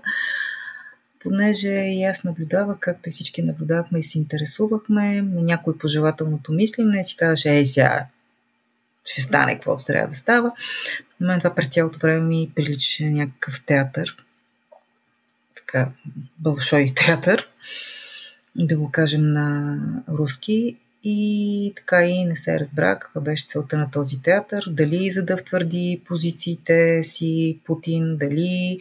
[1.23, 7.03] Понеже и аз наблюдавах, както и всички наблюдавахме и се интересувахме, на някой пожелателното мислене
[7.03, 8.05] си казваше, ей сега,
[9.05, 10.51] ще стане каквото трябва да става.
[11.19, 14.15] На мен това през цялото време ми прилича някакъв театър.
[15.71, 15.91] Така,
[16.39, 17.49] бълшой театър,
[18.55, 19.77] да го кажем на
[20.09, 20.77] руски.
[21.03, 24.65] И така и не се разбра каква беше целта на този театър.
[24.71, 28.79] Дали за да втвърди позициите си Путин, дали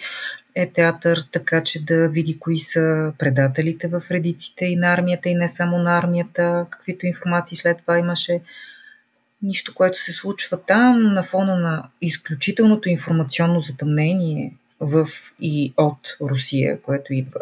[0.54, 5.34] е театър така, че да види кои са предателите в редиците и на армията, и
[5.34, 8.40] не само на армията, каквито информации след това имаше.
[9.42, 15.08] Нищо, което се случва там на фона на изключителното информационно затъмнение в
[15.40, 17.40] и от Русия, което идва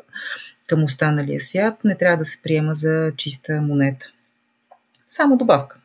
[0.67, 4.07] към останалия свят, не трябва да се приема за чиста монета.
[5.07, 5.79] Само добавка.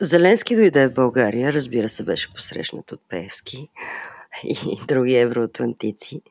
[0.00, 3.68] Зеленски дойде в България, разбира се, беше посрещнат от Пеевски
[4.44, 6.22] и други евроатлантици.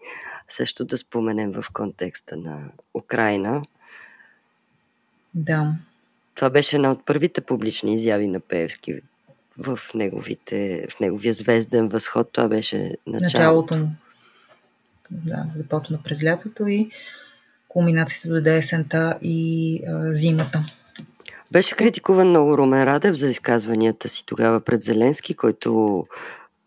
[0.50, 3.64] Също да споменем в контекста на Украина.
[5.34, 5.74] Да.
[6.36, 9.02] Това беше една от първите публични изяви на Пеевски
[9.58, 12.32] в, неговите, в неговия звезден възход.
[12.32, 13.26] Това беше началото.
[13.26, 13.90] началото му.
[15.14, 16.90] Да, започна през лятото и
[17.68, 20.66] кулминацията дойде есента и а, зимата.
[21.52, 26.04] Беше критикуван много Румен Радев за изказванията си тогава пред Зеленски, който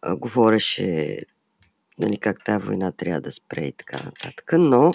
[0.03, 1.18] а, говореше
[1.99, 4.53] нали, как тази война трябва да спре и така нататък.
[4.59, 4.90] Но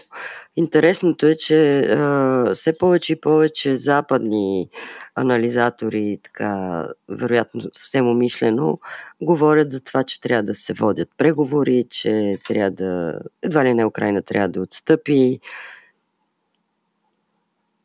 [0.55, 4.69] интересното е, че а, все повече и повече западни
[5.15, 8.77] анализатори, така, вероятно съвсем умишлено,
[9.21, 13.85] говорят за това, че трябва да се водят преговори, че трябва да, едва ли не
[13.85, 15.39] Украина трябва да отстъпи.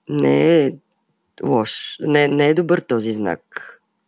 [0.08, 0.72] Не е
[1.42, 1.96] лош.
[2.00, 3.40] Не, не е добър този знак,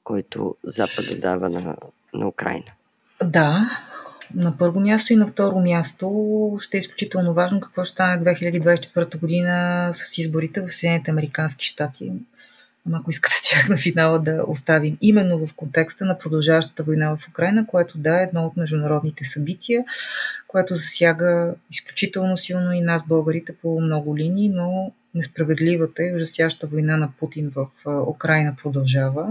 [0.04, 1.76] който Запада дава на,
[2.14, 2.72] на Украина.
[3.24, 3.70] Да,
[4.34, 9.18] на първо място и на второ място ще е изключително важно какво ще стане 2024
[9.18, 12.12] година с изборите в Съединените Американски щати.
[12.92, 17.66] Ако искате тях на финала да оставим именно в контекста на продължаващата война в Украина,
[17.66, 19.84] което да е едно от международните събития,
[20.48, 26.96] което засяга изключително силно и нас, българите, по много линии, но несправедливата и ужасяща война
[26.96, 27.66] на Путин в
[28.08, 29.28] Украина продължава.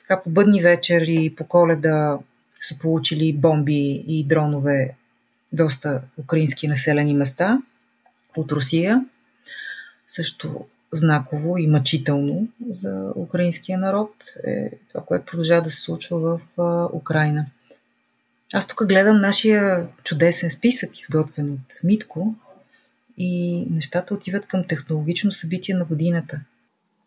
[0.00, 2.18] Така по бъдни вечер и по коледа
[2.60, 4.96] са получили бомби и дронове
[5.52, 7.62] доста украински населени места
[8.36, 9.04] от Русия.
[10.08, 14.10] Също знаково и мъчително за украинския народ
[14.44, 16.40] е това, което продължава да се случва в
[16.92, 17.46] Украина.
[18.52, 22.34] Аз тук гледам нашия чудесен списък, изготвен от Митко,
[23.18, 26.40] и нещата отиват към технологично събитие на годината.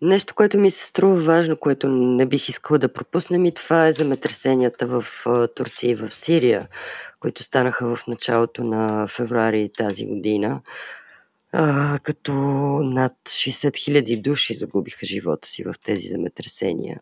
[0.02, 3.92] Нещо, което ми се струва важно, което не бих искала да пропуснем и това е
[3.92, 5.06] земетресенията в
[5.56, 6.68] Турция и в Сирия,
[7.20, 10.62] които станаха в началото на февруари тази година,
[12.04, 12.34] като
[12.84, 17.00] над 60 000 души загубиха живота си в тези земетресения.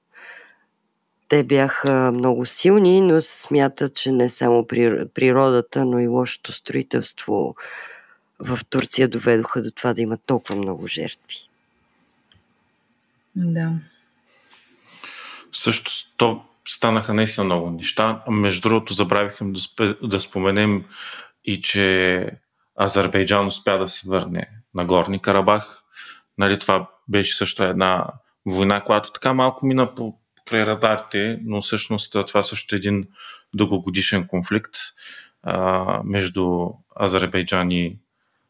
[1.29, 4.67] Те бяха много силни, но се смята, че не само
[5.13, 7.55] природата, но и лошото строителство
[8.39, 11.49] в Турция доведоха до това да има толкова много жертви.
[13.37, 13.71] Да.
[15.53, 18.23] Също то станаха наистина много неща.
[18.29, 20.85] Между другото, забравихме да, спе, да споменем
[21.45, 22.31] и, че
[22.81, 25.83] Азербайджан успя да се върне на Горни Карабах.
[26.37, 28.07] Нали, това беше също една
[28.45, 33.07] война, която така малко мина по край радарите, но всъщност това също е един
[33.55, 34.75] дългогодишен конфликт
[35.43, 36.69] а, между
[37.01, 37.97] Азербайджан и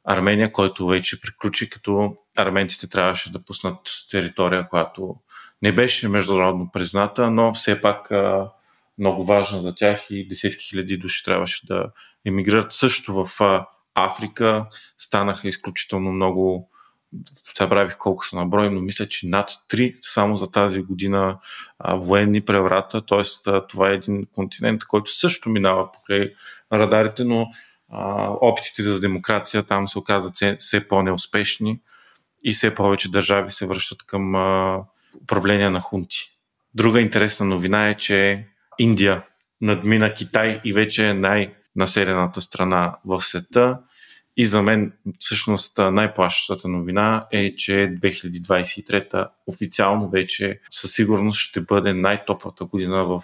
[0.10, 3.78] Армения, който вече приключи, като арменците трябваше да пуснат
[4.12, 5.16] територия, която
[5.62, 8.52] не беше международно призната, но все пак а,
[8.98, 11.86] много важна за тях и десетки хиляди души трябваше да
[12.26, 12.74] емигрират.
[12.74, 14.66] Също в а, Африка
[14.98, 16.70] станаха изключително много
[17.58, 21.40] забравих колко са на брой, но мисля, че над 3 само за тази година
[21.80, 23.52] а, военни преврата, т.е.
[23.70, 26.34] това е един континент, който също минава покрай
[26.74, 27.48] радарите, но
[27.90, 31.80] а, опитите за демокрация там се оказват все, по-неуспешни
[32.44, 34.84] и все повече държави се връщат към а,
[35.22, 36.18] управление на хунти.
[36.74, 38.46] Друга интересна новина е, че
[38.80, 39.24] Индия
[39.62, 43.80] надмина Китай и вече е най-населената страна в света.
[44.40, 51.94] И за мен всъщност най-плащащата новина е, че 2023 официално вече със сигурност ще бъде
[51.94, 53.22] най-топлата година в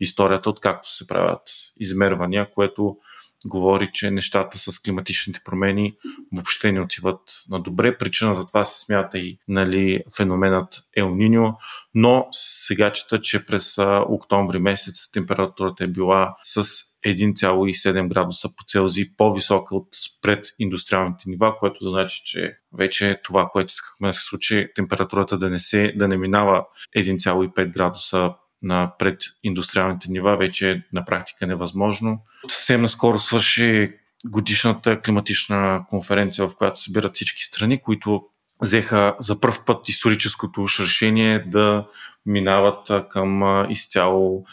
[0.00, 1.42] историята, откакто се правят
[1.80, 2.96] измервания, което
[3.44, 5.94] говори, че нещата с климатичните промени
[6.32, 7.20] въобще не отиват
[7.50, 7.98] на добре.
[7.98, 11.56] Причина за това се смята и нали, феноменът Ел Ниньо,
[11.94, 13.78] но сега чета, че през
[14.08, 16.64] октомври месец температурата е била с
[17.06, 19.88] 1,7 градуса по Целзий по-висока от
[20.22, 25.58] прединдустриалните нива, което значи, че вече това, което искахме да се случи, температурата да не,
[25.58, 26.64] се, да не минава
[26.96, 28.34] 1,5 градуса
[28.64, 32.18] на прединдустриалните нива, вече е на практика невъзможно.
[32.48, 33.92] Съвсем наскоро свърши
[34.26, 38.24] годишната климатична конференция, в която събират всички страни, които
[38.60, 41.86] взеха за първ път историческото решение да
[42.26, 44.44] минават към изцяло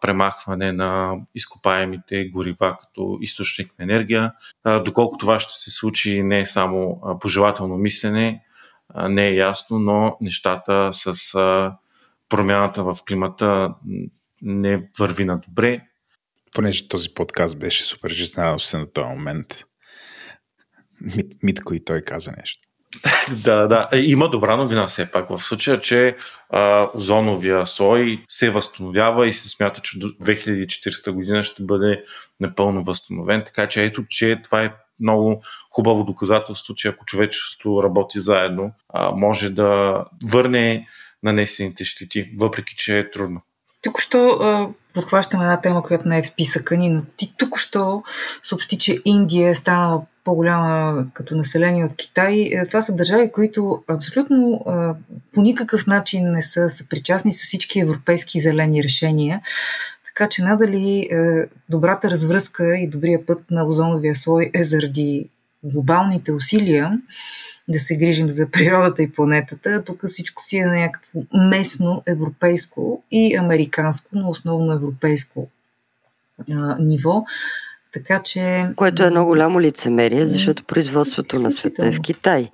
[0.00, 4.32] премахване на изкопаемите горива като източник на енергия.
[4.84, 8.42] Доколко това ще се случи не е само пожелателно мислене,
[9.08, 11.34] не е ясно, но нещата с
[12.30, 13.74] промяната в климата
[14.42, 15.80] не върви на добре.
[16.54, 19.64] Понеже този подкаст беше супер жизнерадостен на този момент,
[21.42, 22.68] Митко и той каза нещо.
[23.44, 23.88] да, да.
[23.92, 26.16] Е, има добра новина все пак в случая, че
[26.50, 32.02] а, озоновия слой се възстановява и се смята, че до 2040 година ще бъде
[32.40, 33.42] напълно възстановен.
[33.46, 39.10] Така че ето, че това е много хубаво доказателство, че ако човечеството работи заедно, а,
[39.10, 40.88] може да върне
[41.22, 43.40] нанесените щети, въпреки че е трудно.
[43.82, 44.38] Тук що
[44.94, 48.02] подхващаме една тема, която не е в списъка ни, но ти тук що
[48.42, 52.50] съобщи, че Индия е станала по-голяма като население от Китай.
[52.52, 54.64] Е, това са държави, които абсолютно
[55.32, 59.40] по никакъв начин не са съпричастни с всички европейски зелени решения.
[60.06, 65.28] Така че надали е, добрата развръзка и добрия път на озоновия слой е заради
[65.64, 67.00] глобалните усилия
[67.68, 69.84] да се грижим за природата и планетата.
[69.84, 75.48] Тук всичко си е на някакво местно европейско и американско, но основно европейско
[76.50, 77.24] а, ниво.
[77.92, 78.66] Така че.
[78.76, 82.50] Което е много голямо лицемерие, защото производството на света е в Китай.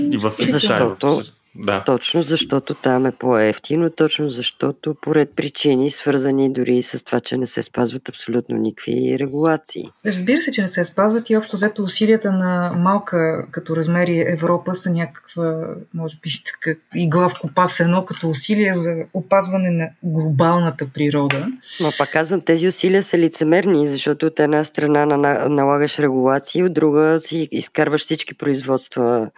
[0.00, 1.22] И в Защото
[1.58, 1.84] да.
[1.84, 7.46] Точно защото там е по-ефтино, точно защото поред причини, свързани дори с това, че не
[7.46, 9.84] се спазват абсолютно никакви регулации.
[10.06, 14.74] Разбира се, че не се спазват и общо взето усилията на малка като размери Европа
[14.74, 19.90] са някаква, може би, така, игла в копа с едно като усилие за опазване на
[20.02, 21.46] глобалната природа.
[21.80, 25.06] Но пак казвам, тези усилия са лицемерни, защото от една страна
[25.48, 29.30] налагаш регулации, от друга си изкарваш всички производства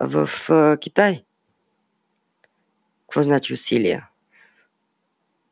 [0.00, 0.30] в
[0.80, 1.22] Китай.
[3.10, 4.08] Какво значи усилия?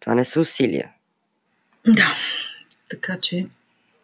[0.00, 0.90] Това не са усилия.
[1.86, 2.16] Да,
[2.88, 3.46] така че...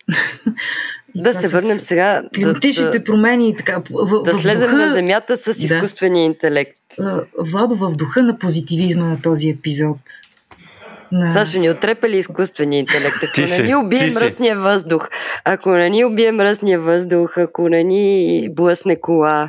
[1.14, 2.22] да се върнем сега.
[2.34, 3.82] Климатичните да, промени и така.
[3.90, 6.24] В, да в слезем духа, на земята с изкуствения да.
[6.24, 6.80] интелект.
[7.38, 9.98] Владо, в духа на позитивизма на този епизод.
[11.12, 11.26] На...
[11.26, 13.16] Сашо, ни отрепа ли изкуствения интелект?
[13.22, 15.08] Ако не ни убие мръсния въздух,
[15.44, 19.48] ако не ни убие мръсния въздух, ако не ни блъсне кола,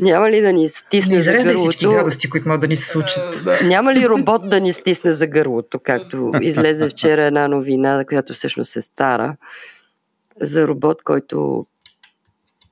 [0.00, 1.58] няма ли да ни стисне не за гърлото?
[1.58, 3.42] всички гадости, които могат да ни се случат.
[3.66, 8.76] Няма ли робот да ни стисне за гърлото, както излезе вчера една новина, която всъщност
[8.76, 9.36] е стара,
[10.40, 11.66] за робот, който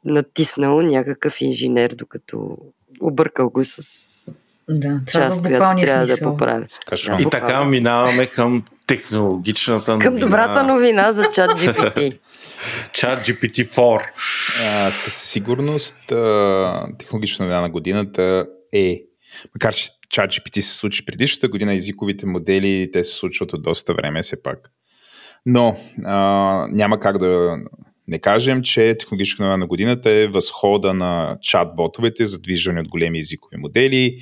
[0.04, 2.56] натиснал някакъв инженер, докато
[3.00, 3.82] объркал го с
[4.68, 6.66] да, част, която трябва да поправи.
[7.06, 10.10] Да, и така минаваме към технологичната новина.
[10.10, 12.18] Към добрата новина за чат GPT.
[12.92, 14.02] Чат GPT-4.
[14.64, 19.02] А, със сигурност а, технологична новина на годината е
[19.54, 24.22] Макар че ChatGPT се случи предишната година, езиковите модели, те се случват от доста време
[24.22, 24.70] все пак.
[25.46, 27.56] Но а, няма как да
[28.08, 33.56] не кажем, че технологична новина на годината е възхода на чат-ботовете, задвижване от големи езикови
[33.56, 34.18] модели.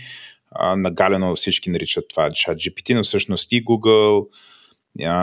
[0.51, 4.27] А, нагалено всички наричат това ChatGPT, но всъщност и Google,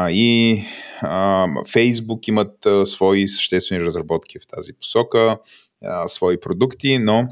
[0.09, 0.63] и
[1.63, 5.37] Facebook имат свои съществени разработки в тази посока,
[6.05, 7.27] свои продукти, но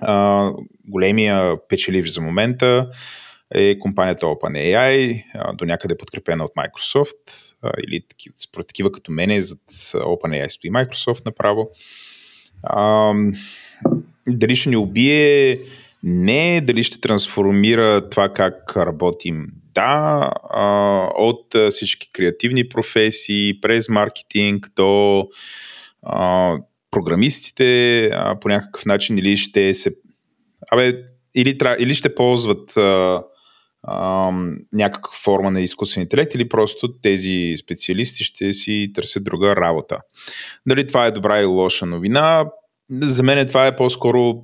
[0.00, 0.50] а,
[0.88, 2.90] големия печеливш за момента
[3.54, 5.24] е компанията OpenAI,
[5.54, 7.54] до някъде подкрепена от Microsoft,
[7.86, 8.02] или
[8.36, 9.60] според такива като мене, зад
[9.94, 11.70] OpenAI стои Microsoft направо.
[14.28, 15.60] Дали ще ни убие?
[16.02, 16.60] Не.
[16.60, 19.46] Дали ще трансформира това как работим?
[19.78, 20.30] Да.
[20.50, 20.64] А,
[21.14, 25.24] от всички креативни професии, през маркетинг до
[26.02, 26.56] а,
[26.90, 29.90] програмистите а, по някакъв начин или ще се.
[30.72, 30.94] Абе,
[31.34, 33.22] или, или ще ползват а,
[33.82, 34.30] а,
[34.72, 39.98] някаква форма на изкуствен интелект, или просто тези специалисти ще си търсят друга работа.
[40.66, 42.44] Дали това е добра или лоша новина?
[42.90, 44.42] За мен това е по-скоро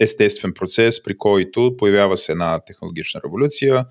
[0.00, 3.84] естествен процес, при който появява се една технологична революция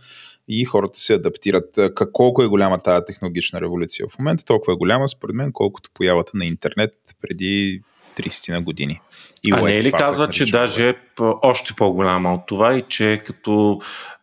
[0.47, 1.79] и хората се адаптират.
[2.13, 4.45] Колко е голяма тази технологична революция в момента?
[4.45, 7.81] Толкова е голяма, според мен, колкото появата на интернет преди
[8.17, 9.01] 30 на години.
[9.43, 13.13] И а не е ли казва, че даже е още по-голяма от това и че
[13.13, 13.81] е като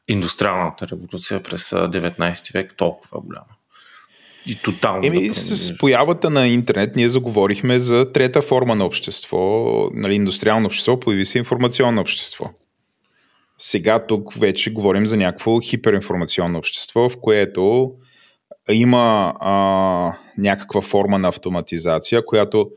[0.09, 3.47] индустриалната революция през 19 век толкова голяма?
[4.47, 5.07] И тотално.
[5.07, 10.67] Еми, да с появата на интернет ние заговорихме за трета форма на общество, нали, индустриално
[10.67, 12.51] общество, появи се информационно общество.
[13.63, 17.93] Сега тук вече говорим за някакво хиперинформационно общество, в което
[18.71, 22.71] има а, някаква форма на автоматизация, която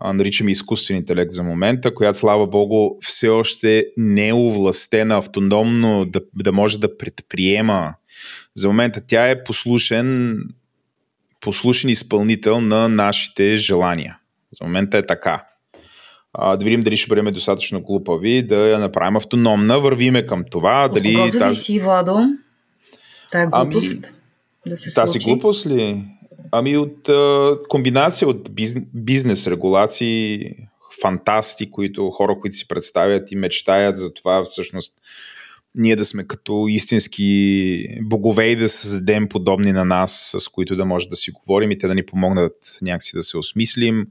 [0.00, 6.20] наричаме изкуствен интелект за момента, която, слава богу, все още не е овластена автономно да,
[6.34, 7.94] да може да предприема.
[8.54, 10.38] За момента тя е послушен,
[11.40, 14.18] послушен изпълнител на нашите желания.
[14.52, 15.44] За момента е така.
[16.34, 20.84] А, да видим дали ще бъдем достатъчно глупави, да я направим автономна, вървиме към това.
[20.84, 21.80] От дали зависи, тази...
[21.80, 22.18] Владо?
[23.30, 24.12] Тая глупост ами,
[24.66, 25.24] да се тази случи?
[25.24, 26.04] глупост ли?
[26.52, 30.50] Ами от а, комбинация от бизнес, бизнес регулации,
[31.02, 34.94] фантасти, които хора, които си представят и мечтаят за това всъщност
[35.74, 40.84] ние да сме като истински богове и да създадем подобни на нас, с които да
[40.84, 44.06] може да си говорим и те да ни помогнат някакси да се осмислим,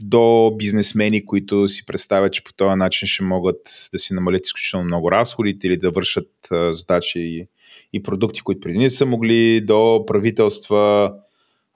[0.00, 4.86] до бизнесмени, които си представят, че по този начин ще могат да си намалят изключително
[4.86, 6.30] много разходите или да вършат
[6.70, 7.46] задачи и,
[7.92, 11.12] и продукти, които преди не са могли, до правителства,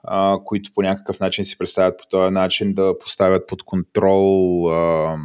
[0.03, 5.17] а, които по някакъв начин си представят по този начин да поставят под контрол а,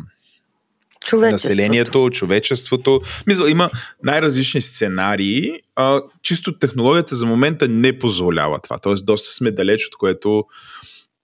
[1.13, 3.01] населението, човечеството.
[3.27, 3.71] Мисля, има
[4.05, 5.53] най-различни сценарии.
[5.77, 8.79] А, чисто технологията за момента не позволява това.
[8.79, 10.45] Тоест, доста сме далеч от което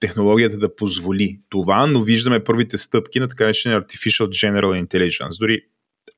[0.07, 5.39] технологията да позволи това, но виждаме първите стъпки на така наречения Artificial General Intelligence.
[5.39, 5.61] Дори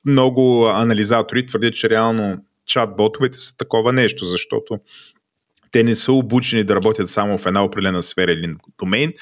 [0.07, 4.79] много анализатори твърдят, че реално чат-ботовете са такова нещо, защото
[5.71, 9.13] те не са обучени да работят само в една определена сфера или домейн.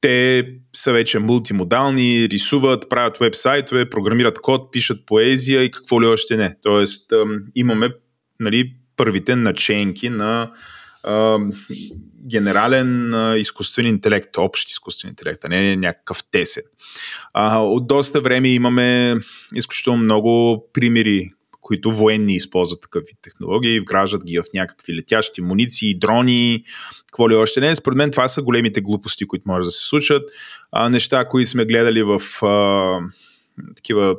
[0.00, 0.46] Те
[0.76, 6.56] са вече мултимодални, рисуват, правят вебсайтове, програмират код, пишат поезия и какво ли още не.
[6.62, 7.12] Тоест
[7.54, 7.90] имаме
[8.40, 10.50] нали, първите наченки на
[12.30, 16.62] генерален изкуствен интелект, общ изкуствен интелект, а не някакъв тесен.
[17.54, 19.16] От доста време имаме
[19.54, 21.30] изключително много примери,
[21.60, 26.64] които военни използват такъв вид технологии, вграждат ги в някакви летящи муниции, дрони,
[27.06, 27.74] какво ли още не.
[27.74, 30.30] Според мен това са големите глупости, които може да се случат.
[30.90, 32.20] Неща, които сме гледали в
[33.76, 34.16] такива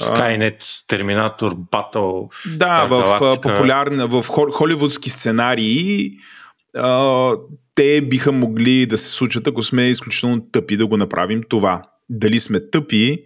[0.00, 2.28] Skynet, Terminator, Battle.
[2.56, 6.10] Да, в популярни, в холивудски сценарии
[6.76, 7.32] а,
[7.74, 11.82] те биха могли да се случат, ако сме изключително тъпи да го направим това.
[12.10, 13.24] Дали сме тъпи,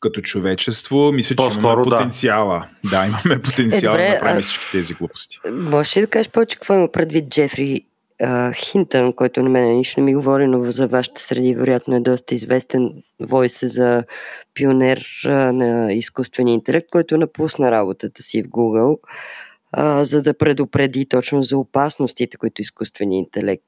[0.00, 2.66] като човечество, мисля, че имаме потенциала.
[2.84, 2.90] Да.
[2.90, 5.38] да, имаме потенциал е, да направим всички тези глупости.
[5.52, 7.80] Може ли да кажеш повече какво има предвид Джефри
[8.54, 12.34] Хинтън, който на мен нищо не ми говори, но за вашата среди вероятно е доста
[12.34, 14.04] известен войс за
[14.54, 15.06] пионер
[15.52, 18.98] на изкуствения интелект, който напусна работата си в Google
[19.72, 23.64] а, за да предупреди точно за опасностите, които изкуственият интелект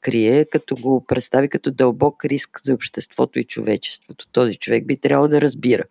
[0.00, 4.26] крие, като го представи като дълбок риск за обществото и човечеството.
[4.32, 5.82] Този човек би трябвало да разбира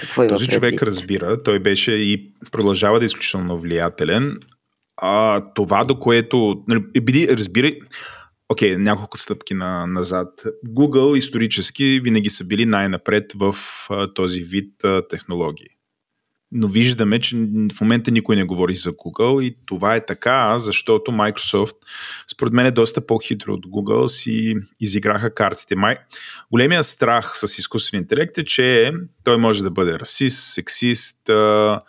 [0.00, 4.36] какво има Този човек разбира, той беше и продължава да е изключително влиятелен.
[5.02, 6.64] А, това, до което...
[6.68, 7.78] Нали, разбирай,
[8.48, 10.42] Окей, okay, няколко стъпки на, назад.
[10.66, 13.56] Google исторически винаги са били най-напред в
[13.90, 15.68] а, този вид а, технологии.
[16.52, 17.36] но виждаме, че
[17.74, 21.76] в момента никой не говори за Google и това е така, защото Microsoft,
[22.32, 25.76] според мен е доста по-хитро от Google, си изиграха картите.
[25.76, 25.96] Май...
[26.50, 28.92] Големия страх с изкуствен интелект е, че
[29.24, 31.82] той може да бъде расист, сексист, а,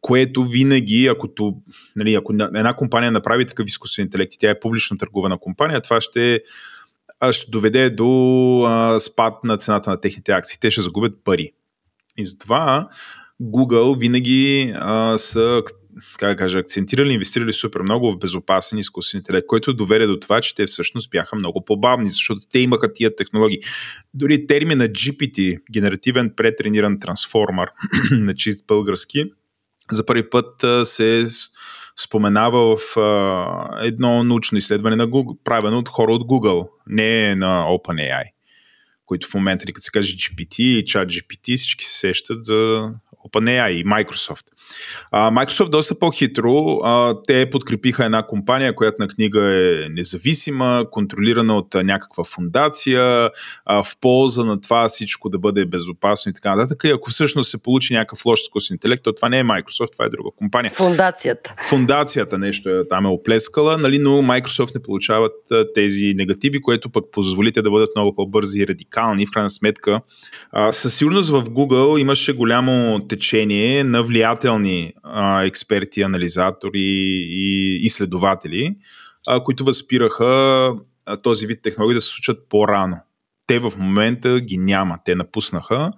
[0.00, 1.28] което винаги, ако,
[1.96, 6.00] нали, ако една компания направи такъв изкуствен интелект и тя е публично търгувана компания, това
[6.00, 6.42] ще
[7.32, 10.58] ще доведе до а, спад на цената на техните акции.
[10.60, 11.52] Те ще загубят пари.
[12.16, 12.88] И затова
[13.42, 15.62] Google винаги а, са
[16.18, 20.40] как да кажа, акцентирали, инвестирали супер много в безопасен изкуствен интелект, който доведе до това,
[20.40, 23.58] че те всъщност бяха много по-бавни, защото те имаха тия технологии.
[24.14, 27.68] Дори термина GPT, генеративен претрениран трансформер
[28.10, 29.24] на чист български,
[29.90, 31.24] за първи път се
[31.96, 37.64] споменава в а, едно научно изследване на Google, правено от хора от Google, не на
[37.64, 38.24] OpenAI
[39.08, 42.92] които в момента, като се каже GPT и ChatGPT, всички се сещат за
[43.26, 44.44] OpenAI и Microsoft.
[45.10, 46.80] А, Microsoft доста по-хитро.
[46.84, 53.30] А, те подкрепиха една компания, която на книга е независима, контролирана от а, някаква фундация,
[53.64, 56.84] а, в полза на това всичко да бъде безопасно и така нататък.
[56.84, 60.04] И ако всъщност се получи някакъв лош изкуствен интелект, то това не е Microsoft, това
[60.04, 60.72] е друга компания.
[60.74, 61.54] Фундацията.
[61.68, 65.34] Фундацията нещо е, там е оплескала, нали, но Microsoft не получават
[65.74, 69.26] тези негативи, което пък позволите да бъдат много по-бързи и радикални.
[69.26, 70.00] В крайна сметка,
[70.52, 74.02] а, със сигурност в Google имаше голямо течение на
[74.58, 78.76] влиятелни а, експерти, анализатори и изследователи,
[79.28, 80.74] а, които възпираха
[81.06, 82.96] а, този вид технологии да се случат по-рано.
[83.46, 85.90] Те в момента ги няма, те напуснаха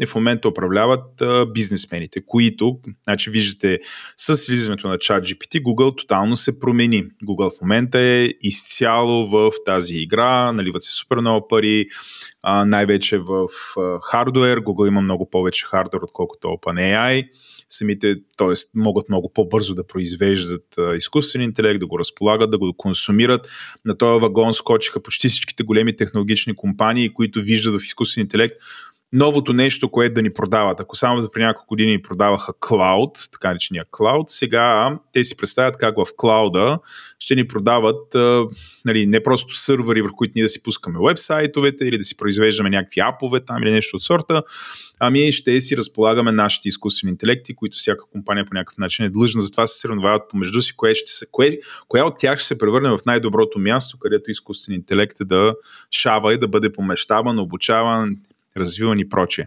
[0.00, 3.78] и в момента управляват а, бизнесмените, които, значи виждате,
[4.16, 7.04] с слизането на чат GPT, Google тотално се промени.
[7.24, 11.86] Google в момента е изцяло в тази игра, наливат се супер много пари,
[12.42, 14.60] а, най-вече в а, хардуер.
[14.60, 17.28] Google има много повече хардуер, отколкото OpenAI
[17.68, 18.52] самите, т.е.
[18.74, 20.64] могат много по-бързо да произвеждат
[20.96, 23.48] изкуствен интелект, да го разполагат, да го консумират.
[23.84, 28.54] На този вагон скочиха почти всичките големи технологични компании, които виждат в изкуствен интелект
[29.12, 30.80] новото нещо, което да ни продават.
[30.80, 35.36] Ако само да при няколко години ни продаваха клауд, така наречения клауд, сега те си
[35.36, 36.78] представят как в клауда
[37.18, 38.14] ще ни продават
[38.84, 42.70] нали, не просто сървъри, върху които ние да си пускаме вебсайтовете или да си произвеждаме
[42.70, 44.42] някакви апове там или нещо от сорта,
[45.00, 49.40] ами ще си разполагаме нашите изкуствени интелекти, които всяка компания по някакъв начин е длъжна.
[49.40, 51.58] Затова се съревновават помежду си, кое ще се, кое,
[51.88, 55.54] коя от тях ще се превърне в най-доброто място, където изкуствен интелект е да
[55.90, 58.16] шава и да бъде помещаван, обучаван,
[58.56, 59.44] развиван и прочее.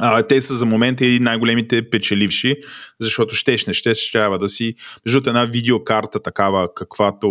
[0.00, 2.56] А, те са за момента и най-големите печеливши,
[3.00, 4.74] защото щеш не щеш, трябва да си,
[5.06, 7.28] между една видеокарта такава, каквато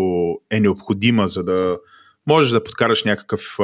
[0.52, 1.78] е необходима, за да
[2.28, 3.58] можеш да подкараш някакъв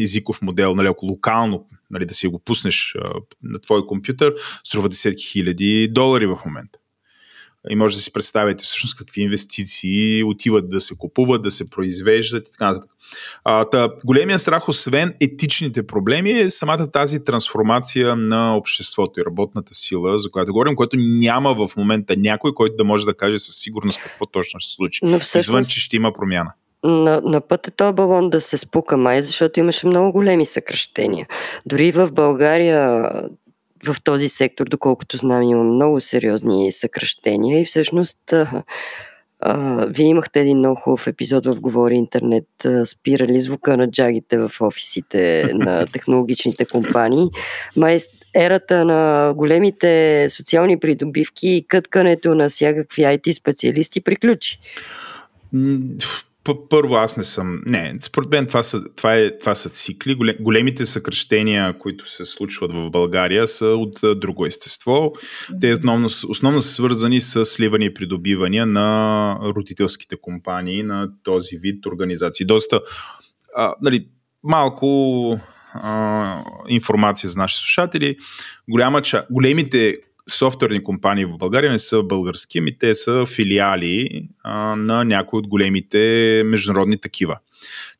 [0.00, 2.94] езиков модел, нали, ако локално нали, да си го пуснеш
[3.42, 4.34] на твой компютър,
[4.64, 6.78] струва десетки хиляди долари в момента
[7.70, 12.48] и може да си представите всъщност какви инвестиции отиват да се купуват, да се произвеждат
[12.48, 12.90] и така нататък.
[13.44, 19.74] А, та, големия страх, освен етичните проблеми, е самата тази трансформация на обществото и работната
[19.74, 23.56] сила, за която говорим, което няма в момента някой, който да може да каже със
[23.56, 25.00] сигурност какво точно ще се случи.
[25.02, 25.48] Но всъщност...
[25.48, 26.52] Извън, че ще има промяна
[26.84, 31.26] на, на път е този балон да се спука май, защото имаше много големи съкръщения.
[31.66, 33.12] Дори в България
[33.86, 38.62] в този сектор, доколкото знам, има много сериозни съкръщения и всъщност а,
[39.40, 44.38] а, вие имахте един много хубав епизод в Говори Интернет, а, спирали звука на джагите
[44.38, 47.28] в офисите на технологичните компании.
[47.76, 48.00] Май
[48.34, 54.58] ерата на големите социални придобивки и къткането на всякакви IT специалисти приключи.
[56.70, 57.62] Първо, аз не съм.
[57.66, 60.34] Не, според мен това са, това, е, това са цикли.
[60.40, 65.12] Големите съкръщения, които се случват в България, са от друго естество.
[65.60, 71.86] Те основно, основно са свързани с сливане и придобивания на родителските компании на този вид
[71.86, 72.46] организации.
[72.46, 72.80] Доста,
[73.56, 74.06] а, нали,
[74.42, 75.38] малко
[75.74, 78.16] а, информация за нашите слушатели.
[78.70, 79.94] Голяма големите
[80.30, 85.48] софтуерни компании в България не са български, ами те са филиали а, на някои от
[85.48, 87.38] големите международни такива.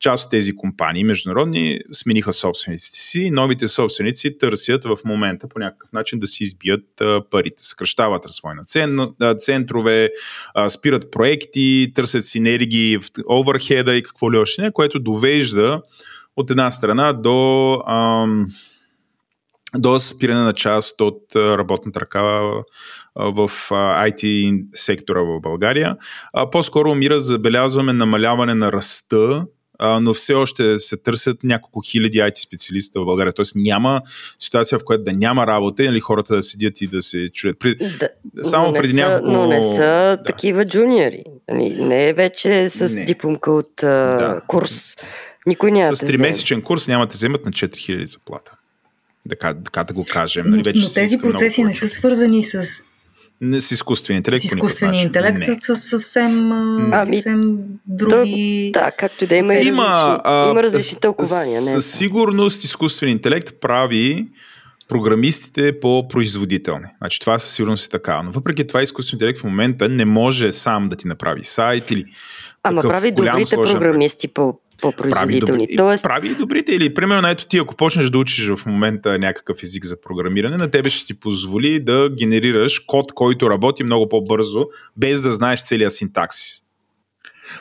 [0.01, 3.31] Част от тези компании международни смениха собствениците си.
[3.31, 7.63] Новите собственици търсят в момента по някакъв начин да си избият а, парите.
[7.63, 8.99] Съкръщават развойна цен,
[9.39, 10.11] центрове,
[10.55, 15.83] а, спират проекти, търсят синергии в оверхеда и какво ли още не, което довежда
[16.37, 18.47] от една страна до ам,
[19.77, 22.23] до спиране на част от работната ръка
[23.17, 25.97] в IT сектора в България.
[26.53, 29.47] По-скоро мира забелязваме намаляване на ръста
[29.83, 33.33] но все още се търсят няколко хиляди IT специалиста в България.
[33.33, 34.03] Тоест няма
[34.39, 37.59] ситуация, в която да няма работа или хората да седят и да се чуят.
[37.59, 37.77] При...
[37.77, 38.09] Да,
[38.43, 39.33] Само но не преди са, няколко...
[39.33, 40.23] Но не са да.
[40.23, 41.25] такива джуниори.
[41.51, 43.05] Нали, Не е вече с Не.
[43.05, 43.87] дипломка от а,
[44.17, 44.41] Да.
[44.47, 44.97] курс.
[45.47, 48.53] Никой няма С 3-месечен курс няма да вземат на 4000 заплата.
[49.31, 50.45] Така, така да го кажем.
[50.47, 52.83] Но, Нали, вече но тези много процеси не са свързани с,
[53.41, 54.43] Не с изкуствен интелект.
[54.43, 55.07] с изкуствения начин.
[55.07, 55.59] интелект, Не.
[55.61, 56.53] с съвсем,
[56.93, 58.71] Ами, съвсем други...
[58.75, 61.61] Да, както и да има, и Има, различни, а, има различни тълкования.
[61.61, 61.71] Не?
[61.71, 64.29] е Със сигурност изкуствен интелект прави
[64.89, 66.87] програмистите по-производителни.
[66.99, 68.23] Значи това със сигурност е така.
[68.23, 72.05] Но въпреки това изкуствен интелект в момента не може сам да ти направи сайт или
[72.63, 75.63] Ама прави добрите програмисти по, по-производителни.
[75.63, 76.73] добри, Тоест, прави и добрите.
[76.73, 80.71] Или, примерно, ето ти, ако почнеш да учиш в момента някакъв език за програмиране, на
[80.71, 85.91] тебе ще ти позволи да генерираш код, който работи много по-бързо, без да знаеш целия
[85.91, 86.63] синтаксис.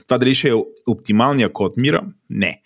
[0.07, 0.53] Това дали ще е
[0.87, 2.03] оптималния код мира?
[2.29, 2.61] Не.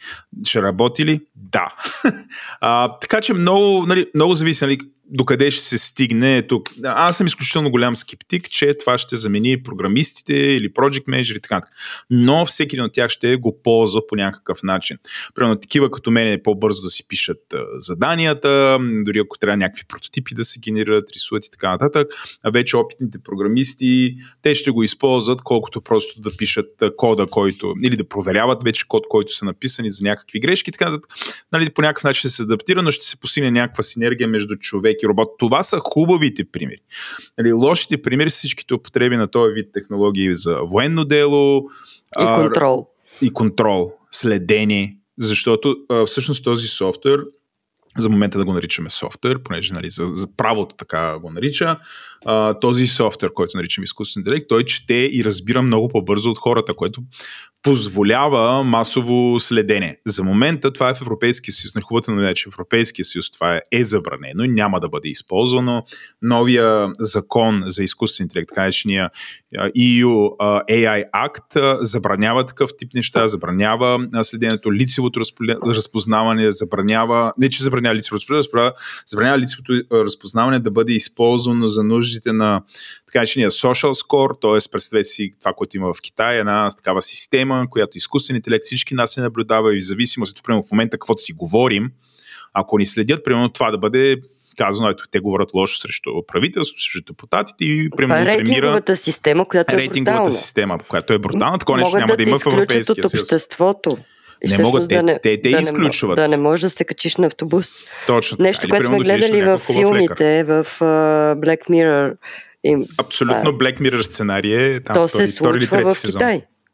[0.47, 1.21] Ще работи ли?
[1.35, 1.75] Да.
[2.61, 4.77] а, така че много, нали, много зависи нали,
[5.15, 6.69] докъде ще се стигне тук.
[6.83, 11.55] Аз съм изключително голям скептик, че това ще замени програмистите или project manager и така
[11.55, 11.73] нататък.
[12.09, 14.97] Но всеки един от тях ще го ползва по някакъв начин.
[15.35, 20.35] Примерно такива като мен е по-бързо да си пишат заданията, дори ако трябва някакви прототипи
[20.35, 22.07] да се генерират, рисуват и така нататък.
[22.43, 27.95] А вече опитните програмисти, те ще го използват колкото просто да пишат кода, който, или
[27.95, 31.13] да проверяват вече код, който са написани за някакви грешки така нататък.
[31.51, 34.97] Нали, по някакъв начин ще се адаптира, но ще се постигне някаква синергия между човек
[35.07, 35.29] робот.
[35.39, 36.81] Това са хубавите примери.
[37.37, 41.69] Нали, лошите примери са всичките употреби на този вид технологии за военно дело,
[42.19, 42.87] и а, контрол.
[43.21, 47.23] и контрол, следение, защото а, всъщност този софтуер,
[47.97, 51.79] за момента да го наричаме софтуер, понеже нали, за, за правото така го нарича,
[52.25, 56.73] а, този софтуер, който наричаме изкуствен интелект, той чете и разбира много по-бързо от хората,
[56.73, 57.01] което
[57.65, 59.97] позволява масово следене.
[60.05, 61.75] За момента това е в Европейския съюз.
[61.75, 65.09] Нехубавата новина е, че в Европейския съюз това е, е забранено и няма да бъде
[65.09, 65.83] използвано.
[66.21, 69.09] Новия закон за изкуствен интелект, така наречения
[69.57, 70.37] EU
[70.69, 77.63] AI Act, забранява такъв тип неща, забранява а, следенето, лицевото разпо- разпознаване, забранява, не че
[77.63, 78.73] забранява лицевото разпознаване,
[79.05, 82.61] забранява лицевото разпознаване да бъде използвано за нуждите на
[83.07, 84.71] така наречения social score, т.е.
[84.71, 87.01] представете си това, което има в Китай, една такава
[87.55, 90.97] система, която изкуствен интелект всички нас се наблюдава и в зависимост от примерно, в момента
[90.97, 91.91] каквото си говорим,
[92.53, 94.17] ако ни следят, примерно това да бъде
[94.57, 99.73] казано, ето те говорят лошо срещу правителството, срещу депутатите и примерно е рейтинговата система, която
[99.73, 100.31] е рейтинговата брутална.
[100.31, 103.23] система, която е брутална, такова нещо няма да, да има в Европейския от съюз.
[103.23, 103.97] обществото.
[104.45, 106.15] И Не могат, те- да не, те- те да изключват.
[106.15, 107.67] Да не можеш да се качиш на автобус.
[108.07, 108.47] Точно така.
[108.47, 112.17] Нещо, Или, което сме гледали в филмите, в uh, Black Mirror.
[112.63, 116.19] И, Абсолютно Black Mirror сценарий е там то втори, се втори случва трети в сезон.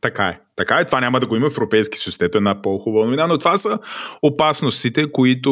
[0.01, 0.39] Така е.
[0.55, 0.85] Така е.
[0.85, 2.17] Това няма да го има в Европейски съюз.
[2.21, 3.79] Ето една по-хубава новина, но това са
[4.21, 5.51] опасностите, които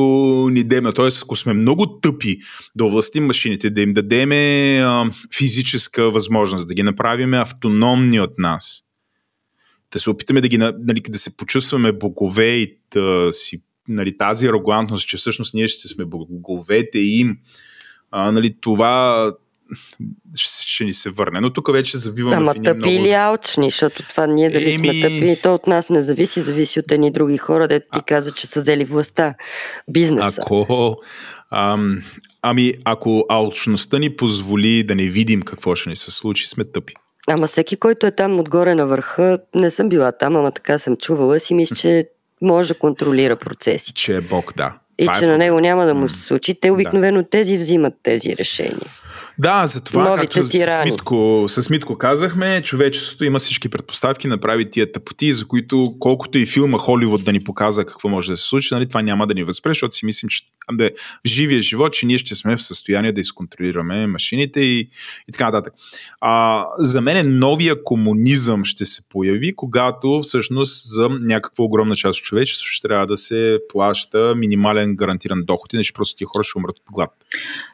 [0.52, 0.94] ни деме.
[0.94, 2.40] Тоест, ако сме много тъпи
[2.76, 4.36] да овластим машините, да им дадеме
[4.84, 8.84] а, физическа възможност, да ги направим автономни от нас,
[9.92, 14.18] да се опитаме да ги, на- нали, да се почувстваме богове и да си нали,
[14.18, 17.38] тази арогантност, че всъщност ние ще сме боговете им,
[18.12, 19.32] а, нали, това
[20.36, 21.40] ще, ни се върне.
[21.42, 22.92] Но тук вече завиваме Ама в едни тъпи много...
[22.92, 26.80] или алчни, защото това ние дали сме Еми- тъпи, то от нас не зависи, зависи
[26.80, 29.36] от едни други хора, дето ти каза, че са взели властта,
[29.88, 30.42] бизнеса.
[30.42, 30.98] Ако,
[31.52, 32.02] ам,
[32.42, 36.94] ами, ако алчността ни позволи да не видим какво ще ни се случи, сме тъпи.
[37.28, 40.98] Ама всеки, който е там отгоре на върха, не съм била там, ама така съм
[40.98, 42.10] чувала, си мисля, че
[42.42, 43.94] може да контролира процесите.
[43.94, 44.78] Че е Бог, да.
[45.00, 45.40] И Това е че на проблем.
[45.48, 46.56] него няма да му се случи.
[46.62, 48.90] Те обикновено тези взимат тези решения.
[49.40, 50.82] Да, затова, Новите както с.
[50.84, 56.46] Митко, с Митко казахме, човечеството има всички предпоставки направи тия тъпоти, за които колкото и
[56.46, 59.44] филма Холивуд да ни показа какво може да се случи, нали, това няма да ни
[59.44, 60.42] възпре, защото си мислим, че
[60.74, 60.92] абе,
[61.26, 64.80] в живия живот, че ние ще сме в състояние да изконтролираме машините и,
[65.30, 65.74] и така нататък.
[66.22, 72.26] А, за мен новия комунизъм ще се появи, когато всъщност за някаква огромна част от
[72.26, 76.80] човечеството ще трябва да се плаща минимален гарантиран доход, иначе просто тия хора ще умрат
[76.80, 77.10] от глад.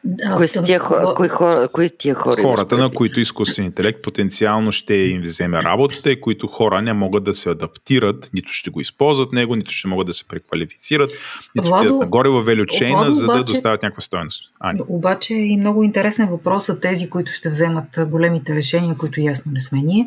[0.04, 1.14] Да, Кои са тия хора?
[1.16, 2.42] Кои, хора, кои тия хора?
[2.42, 7.24] хората, на които изкуствен интелект потенциално ще им вземе работата и които хора не могат
[7.24, 11.10] да се адаптират, нито ще го използват него, нито ще могат да се преквалифицират,
[11.54, 12.44] нито Владо, ще нагоре във
[12.86, 14.50] велючейна, Владо, за да обаче- доставят някаква стоеност.
[14.60, 14.80] Ани.
[14.88, 19.52] Обаче е и много интересен въпрос са тези, които ще вземат големите решения, които ясно
[19.52, 20.06] не сме ние.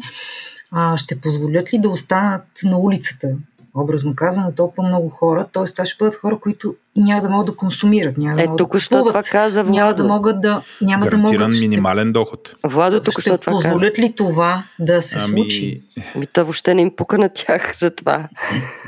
[0.71, 3.27] А, ще позволят ли да останат на улицата,
[3.75, 5.45] образно казано, толкова много хора?
[5.53, 5.63] Т.е.
[5.65, 8.79] това ще бъдат хора, които няма да могат да консумират, няма да Е, могат да
[8.79, 10.07] що това купуват, каза няма да Владо.
[10.07, 10.61] могат да...
[10.81, 12.55] Няма да Гарантиран могат, ще, минимален доход.
[12.63, 13.51] Владо тук ще това каза.
[13.51, 15.81] позволят ли това да се случи?
[15.97, 18.27] Ами, Ми то въобще не им пука на тях за това.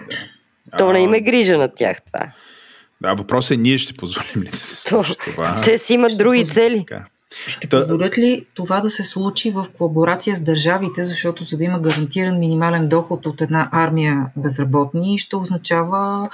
[0.77, 2.31] То не има грижа на тях това.
[3.01, 5.61] Да, въпросът е ние ще позволим ли да се случи това.
[5.61, 6.85] Те си имат други цели.
[6.87, 7.05] Така.
[7.47, 7.79] Ще Та...
[7.79, 12.39] позволят ли това да се случи в колаборация с държавите, защото за да има гарантиран
[12.39, 16.29] минимален доход от една армия безработни, ще означава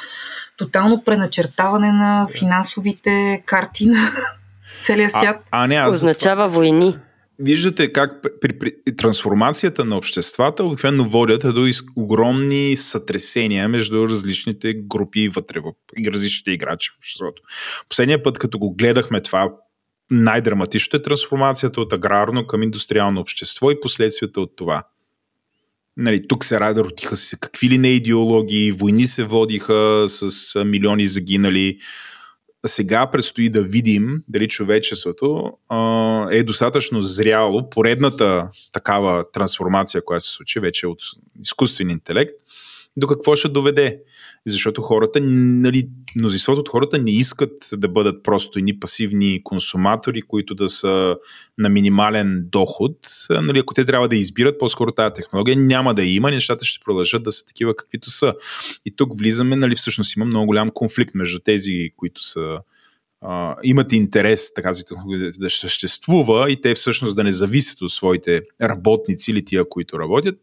[0.58, 4.12] тотално преначертаване на финансовите карти на
[4.82, 5.44] целия свят?
[5.52, 6.98] А, а не, аз означава войни.
[7.40, 14.74] Виждате как при, при, трансформацията на обществата обикновено водят до из, огромни сътресения между различните
[14.74, 17.42] групи вътре в и различните играчи в обществото.
[17.90, 19.54] Последния път, като го гледахме това
[20.12, 24.84] най-драматичното е трансформацията от аграрно към индустриално общество и последствията от това.
[25.98, 31.08] Нали, тук се рада, ротиха се какви ли не идеологии, войни се водиха с милиони
[31.08, 31.78] загинали.
[32.66, 37.70] Сега предстои да видим дали човечеството а, е достатъчно зряло.
[37.70, 41.00] Поредната такава трансформация, която се случи вече от
[41.42, 42.34] изкуствен интелект,
[42.98, 44.00] до какво ще доведе.
[44.46, 50.56] Защото хората, нали, мнозинството от хората не искат да бъдат просто едни пасивни консуматори, които
[50.56, 51.18] да са
[51.58, 52.98] на минимален доход.
[53.30, 57.24] Нали, ако те трябва да избират, по-скоро тази технология няма да има, нещата ще продължат
[57.24, 58.34] да са такива каквито са.
[58.86, 62.60] И тук влизаме, нали, всъщност има много голям конфликт между тези, които са
[63.24, 68.42] Uh, имат интерес тази технология да съществува и те всъщност да не зависят от своите
[68.62, 70.36] работници или тия, които работят,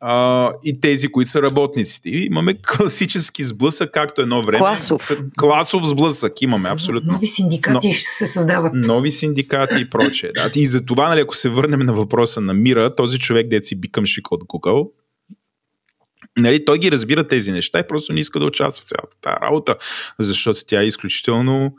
[0.00, 2.08] а, и тези, които са работниците.
[2.10, 4.58] И имаме класически сблъсък, както едно време.
[4.58, 5.10] Класов.
[5.38, 7.12] Класов сблъсък имаме, абсолютно.
[7.12, 8.72] Нови синдикати Но, ще се създават.
[8.74, 10.30] Нови синдикати и прочее.
[10.34, 10.50] Да.
[10.54, 13.80] И за това, нали, ако се върнем на въпроса на мира, този човек, дет си
[13.80, 14.88] бикам шик от Google,
[16.38, 19.36] Нали, той ги разбира тези неща и просто не иска да участва в цялата тази
[19.42, 19.76] работа,
[20.18, 21.76] защото тя е изключително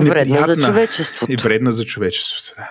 [0.00, 1.32] вредна за човечеството.
[1.32, 2.70] И вредна за човечеството, да.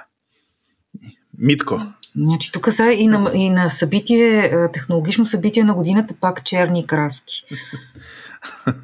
[1.38, 1.82] Митко.
[2.18, 7.46] Значи тук са и на, и на събитие, технологично събитие на годината пак черни краски.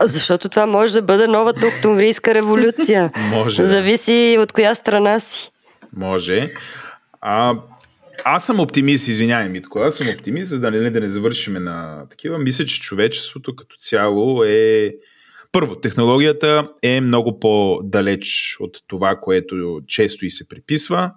[0.02, 3.12] Защото това може да бъде новата октомврийска революция.
[3.30, 3.66] може.
[3.66, 5.52] Зависи от коя страна си.
[5.96, 6.54] Може.
[7.22, 7.56] А,
[8.24, 9.80] аз съм оптимист, извинявай, Митко.
[9.80, 12.38] Аз съм оптимист, за да не, да не завършим на такива.
[12.38, 14.96] Мисля, че човечеството като цяло е.
[15.52, 21.12] Първо, технологията е много по-далеч от това, което често и се приписва.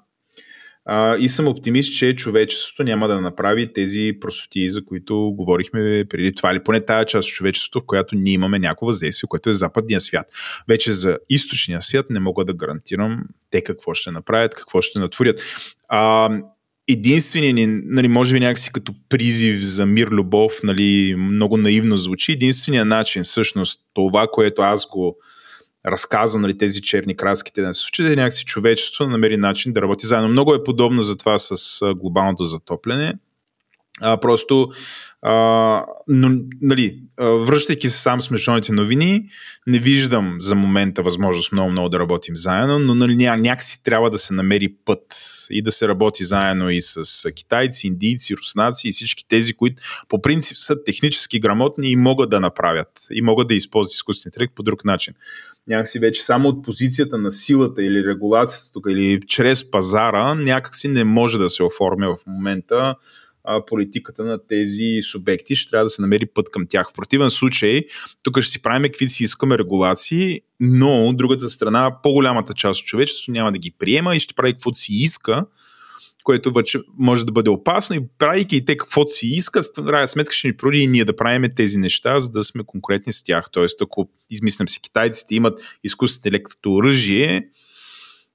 [0.87, 6.35] А, и съм оптимист, че човечеството няма да направи тези простоти, за които говорихме преди
[6.35, 9.53] това, или поне тази част от човечеството, в която ние имаме някакво въздействие, което е
[9.53, 10.27] западния свят.
[10.69, 15.41] Вече за източния свят не мога да гарантирам те какво ще направят, какво ще натворят.
[15.89, 16.31] А,
[16.89, 22.33] единственият ни, нали, може би някакси като призив за мир, любов, нали, много наивно звучи,
[22.33, 25.17] единственият начин, всъщност, това, което аз го
[25.87, 30.29] разказвам, нали, тези черни краските да се случат, някакси човечеството намери начин да работи заедно.
[30.29, 33.15] Много е подобно за това с глобалното затопляне.
[34.01, 34.69] А, просто,
[35.23, 36.31] а, но,
[36.63, 39.29] нали, връщайки се сам с международните новини,
[39.67, 44.35] не виждам за момента възможност много-много да работим заедно, но нали, някакси трябва да се
[44.35, 45.17] намери път
[45.51, 50.23] и да се работи заедно и с китайци, индийци, руснаци и всички тези, които по
[50.23, 54.63] принцип са технически грамотни и могат да направят и могат да използват изкуствен интелект по
[54.63, 55.15] друг начин
[55.69, 61.05] някакси вече само от позицията на силата или регулацията тук, или чрез пазара, някакси не
[61.05, 62.95] може да се оформя в момента
[63.67, 65.57] политиката на тези субекти.
[65.57, 66.91] Ще трябва да се намери път към тях.
[66.91, 67.83] В противен случай,
[68.23, 72.87] тук ще си правим каквито си искаме регулации, но от другата страна, по-голямата част от
[72.87, 75.47] човечеството няма да ги приема и ще прави каквото си иска,
[76.25, 80.09] което вече може да бъде опасно и правейки и те каквото си искат, в крайна
[80.09, 83.25] сметка ще ни проди и ние да правим тези неща, за да сме конкурентни с
[83.25, 83.49] тях.
[83.53, 87.49] Тоест, ако измислям си, китайците имат изкуствен интелект като оръжие,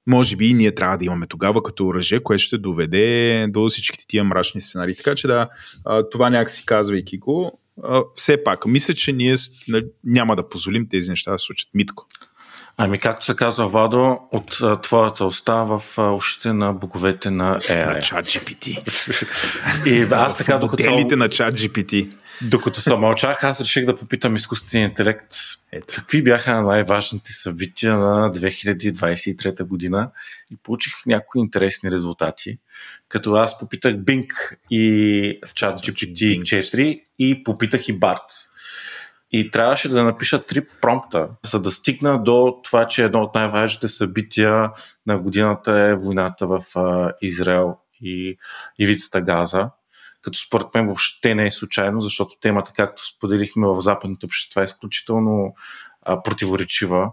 [0.06, 4.04] може би и ние трябва да имаме тогава като оръжие, което ще доведе до всичките
[4.08, 4.96] тия мрачни сценарии.
[4.96, 5.48] Така че да,
[6.10, 7.60] това някакси казвайки го,
[8.14, 9.34] все пак, мисля, че ние
[10.04, 11.68] няма да позволим тези неща да случат.
[11.74, 12.06] Митко.
[12.82, 17.58] Ами, както се казва, Вадо, от а, твоята уста в а, ушите на боговете на
[17.58, 17.94] AI.
[17.94, 19.86] На чат GPT.
[19.86, 20.90] И аз така, докато...
[20.90, 22.16] Моделите на чат GPT.
[22.42, 25.34] Докато се мълчах, аз реших да попитам изкуствения интелект
[25.72, 25.94] Ето.
[25.96, 30.10] какви бяха най-важните събития на 2023 година
[30.52, 32.58] и получих някои интересни резултати.
[33.08, 34.28] Като аз попитах Bing
[34.70, 38.49] и ChatGPT 4 и попитах и BART.
[39.32, 43.88] И трябваше да напиша три промпта, за да стигна до това, че едно от най-важните
[43.88, 44.70] събития
[45.06, 46.64] на годината е войната в
[47.22, 48.36] Израел и
[48.78, 49.70] ивицата Газа
[50.22, 54.64] като според мен въобще не е случайно, защото темата, както споделихме в западните общества, е
[54.64, 55.54] изключително
[56.24, 57.12] противоречива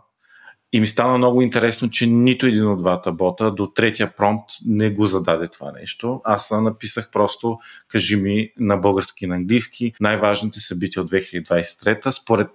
[0.74, 4.90] И ми стана много интересно, че нито един от двата бота до третия промпт не
[4.90, 6.22] го зададе това нещо.
[6.24, 7.58] Аз написах просто,
[7.88, 12.12] кажи ми на български и на английски, най-важните събития от 2023.
[12.12, 12.50] Според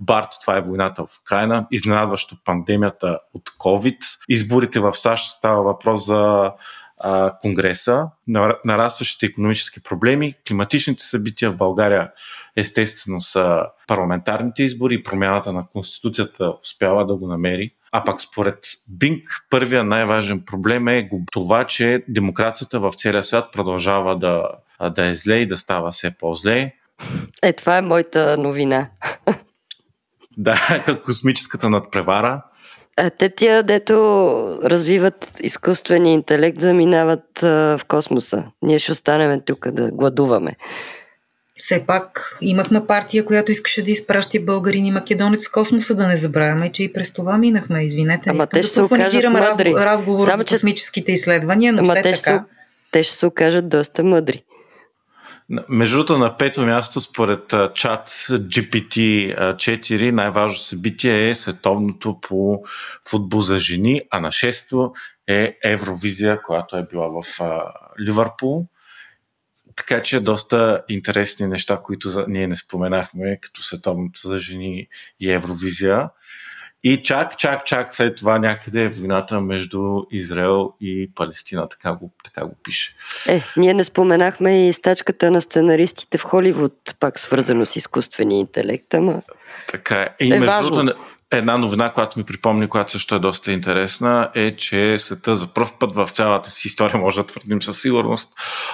[0.00, 3.98] Барт това е войната в Украина, изненадващо пандемията от COVID,
[4.28, 6.52] изборите в САЩ става въпрос за
[6.98, 8.06] а, Конгреса,
[8.64, 12.10] нарастващите економически проблеми, климатичните събития в България
[12.56, 17.70] естествено са парламентарните избори промяната на Конституцията успява да го намери.
[17.92, 18.58] А пак според
[18.88, 24.48] Бинк, първия най-важен проблем е това, че демокрацията в целия свят продължава да,
[24.90, 26.72] да е зле и да става все по-зле.
[27.42, 28.90] Е, това е моята новина.
[30.38, 32.42] Да, космическата надпревара.
[32.96, 33.94] А те тия, дето
[34.64, 38.44] развиват изкуствения интелект, заминават а, в космоса.
[38.62, 40.56] Ние ще останем тук да гладуваме.
[41.58, 46.16] Все пак имахме партия, която искаше да изпраща българин и македонец в космоса, да не
[46.16, 47.84] забравяме, че и през това минахме.
[47.84, 52.18] Извинете, не искам да профанизирам разговор Само, за космическите изследвания, но Ама все те така...
[52.18, 52.40] Ще,
[52.92, 54.42] те ще се окажат доста мъдри.
[55.68, 62.62] Между другото, на пето място, според чат GPT-4, най-важно събитие е световното по
[63.08, 64.92] футбол за жени, а на шесто
[65.26, 67.40] е Евровизия, която е била в
[68.00, 68.66] Ливърпул.
[69.76, 74.88] Така че доста интересни неща, които ние не споменахме, като световното за жени
[75.20, 76.10] и Евровизия.
[76.84, 82.12] И чак, чак, чак след това някъде е войната между Израел и Палестина, така го,
[82.24, 82.94] така го пише.
[83.28, 88.94] Е, ние не споменахме и стачката на сценаристите в Холивуд, пак свързано с изкуствения интелект,
[88.94, 89.22] ама...
[89.68, 90.08] Така е.
[90.20, 91.00] И е между другото,
[91.30, 95.70] една новина, която ми припомни, която също е доста интересна, е, че света за първ
[95.78, 98.32] път в цялата си история, може да твърдим със сигурност,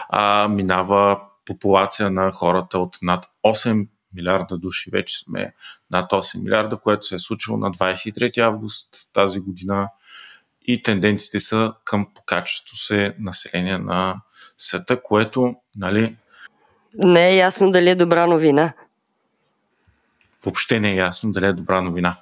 [0.08, 5.54] а, минава популация на хората от над 8 милиарда души, вече сме
[5.90, 9.88] над 8 милиарда, което се е случило на 23 август тази година
[10.66, 14.20] и тенденциите са към покачество се население на
[14.58, 16.16] света, което, нали...
[16.98, 18.74] Не е ясно дали е добра новина.
[20.44, 22.16] Въобще не е ясно дали е добра новина.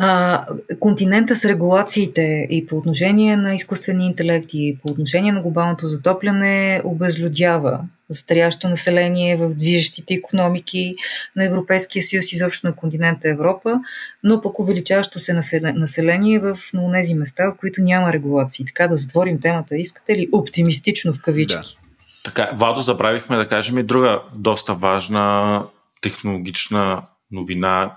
[0.00, 0.46] А,
[0.80, 6.82] континента с регулациите и по отношение на изкуствения интелект и по отношение на глобалното затопляне
[6.84, 10.94] обезлюдява застарящо население в движещите економики
[11.36, 13.80] на Европейския съюз, изобщо на континента Европа,
[14.22, 15.34] но пък увеличаващо се
[15.74, 16.58] население в
[16.92, 18.66] тези места, в които няма регулации.
[18.66, 21.56] Така да затворим темата, искате ли оптимистично в кавички?
[21.56, 21.86] Да.
[22.24, 25.62] Така, Вадо, забравихме да кажем и друга доста важна
[26.02, 27.96] технологична новина,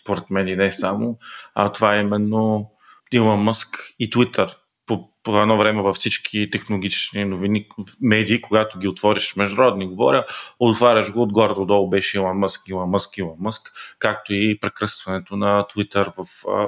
[0.00, 1.18] според мен и не само,
[1.54, 2.70] а това е именно
[3.12, 4.56] Илон Мъск и Twitter.
[4.86, 7.66] По, по едно време във всички технологични новини,
[8.00, 10.24] медии, когато ги отвориш международни, говоря,
[10.58, 15.36] отваряш го отгоре до долу беше Илон Мъск, Илон Мъск, Илон Мъск, както и прекръстването
[15.36, 16.18] на Twitter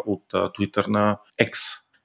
[0.07, 1.53] от Twitter на X.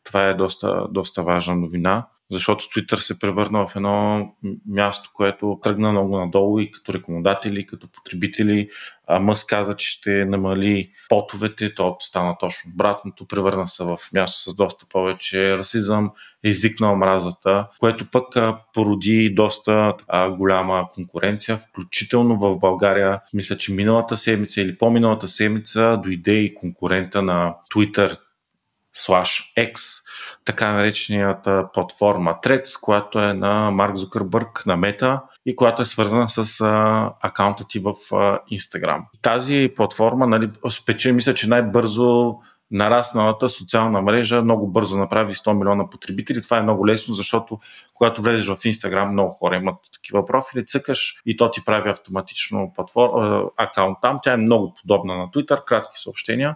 [0.03, 4.30] Това е доста, доста важна новина защото Twitter се превърна в едно
[4.70, 8.70] място, което тръгна много надолу и като рекомендатели, и като потребители.
[9.08, 14.52] А Мъс каза, че ще намали потовете, то стана точно обратното, превърна се в място
[14.52, 16.12] с доста повече расизъм,
[16.44, 18.26] език на омразата, което пък
[18.74, 19.94] породи доста
[20.30, 23.20] голяма конкуренция, включително в България.
[23.34, 28.18] Мисля, че миналата седмица или по-миналата седмица дойде и конкурента на Twitter,
[28.98, 30.03] slash X,
[30.45, 36.30] така нареченията платформа Threads, която е на Марк Зукърбърг на Мета и която е свързана
[36.30, 39.02] с а, акаунта ти в а, Instagram.
[39.22, 42.36] Тази платформа, нали, спече, мисля, че най-бързо
[42.72, 46.41] нарасналата социална мрежа много бързо направи 100 милиона потребители.
[46.41, 47.60] Това е много лесно, защото
[47.94, 52.72] когато влезеш в Instagram, много хора имат такива профили, цъкаш и то ти прави автоматично
[52.76, 54.19] платформ, акаунт там.
[54.24, 56.56] Тя е много подобна на Twitter, кратки съобщения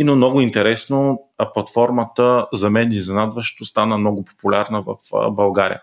[0.00, 1.22] и но много интересно,
[1.54, 4.96] платформата за мен изненадващо стана много популярна в
[5.30, 5.80] България.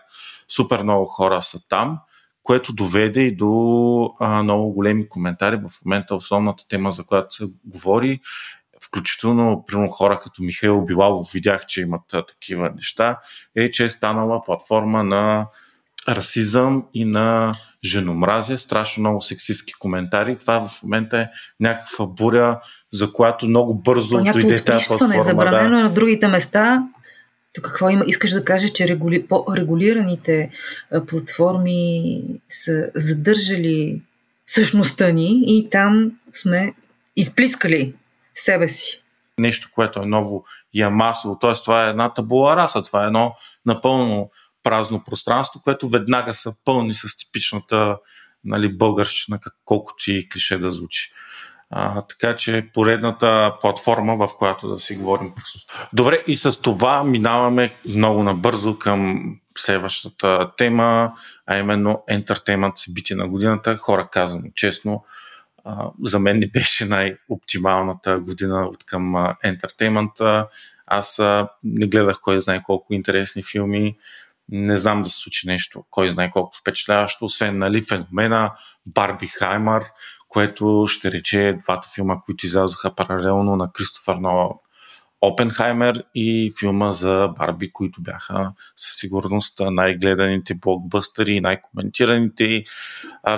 [0.48, 1.98] Супер много хора са там,
[2.42, 5.56] което доведе и до а, много големи коментари.
[5.56, 8.20] В момента основната тема, за която се говори,
[8.82, 13.18] включително примерно хора като Михаил Билалов видях, че имат а, такива неща,
[13.56, 15.46] е, че е станала платформа на
[16.08, 17.52] расизъм и на
[17.84, 20.36] женомразие, страшно много сексистски коментари.
[20.36, 21.28] Това в момента е
[21.60, 22.60] някаква буря,
[22.92, 25.24] за която много бързо То дойде тази платформа.
[25.24, 25.82] забранено да.
[25.82, 26.88] на другите места.
[27.54, 28.04] То какво има?
[28.06, 29.26] Искаш да кажеш, че регули...
[29.26, 30.50] по-регулираните
[31.06, 34.02] платформи са задържали
[34.46, 36.74] същността ни и там сме
[37.16, 37.94] изплискали
[38.34, 39.02] себе си.
[39.38, 40.44] Нещо, което е ново
[40.74, 41.38] и е масово.
[41.38, 42.82] Тоест, това е една табула раса.
[42.82, 43.34] Това е едно
[43.66, 44.30] напълно
[44.68, 47.98] празно пространство, което веднага са пълни с типичната
[48.44, 51.12] нали, българщина, колкото и клише да звучи.
[51.70, 55.32] А, така че поредната платформа, в която да си говорим.
[55.92, 59.24] Добре, и с това минаваме много набързо към
[59.58, 61.12] следващата тема,
[61.46, 63.76] а именно ентертеймент събитие на годината.
[63.76, 65.04] Хора казано честно,
[65.64, 70.48] а, за мен не беше най-оптималната година от към ентертеймента.
[70.86, 73.96] Аз а, не гледах кой знае колко интересни филми,
[74.48, 78.52] не знам да се случи нещо, кой знае колко впечатляващо, освен нали, феномена
[78.86, 79.84] Барби Хаймър,
[80.28, 84.48] което ще рече двата филма, които излязоха паралелно на Кристофър Нолан.
[85.20, 92.64] Опенхаймер и филма за Барби, които бяха със сигурност най-гледаните блокбъстъри, най-коментираните,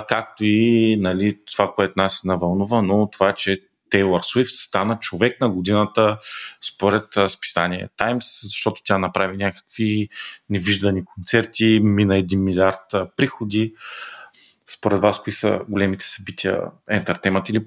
[0.07, 3.61] както и нали, това, което нас навълнува, но това, че
[3.91, 6.17] Тейлор Свифт стана човек на годината
[6.61, 10.09] според списание Times, защото тя направи някакви
[10.49, 13.73] невиждани концерти, мина 1 милиард приходи.
[14.67, 17.65] Според вас, кои са големите събития ентертемент или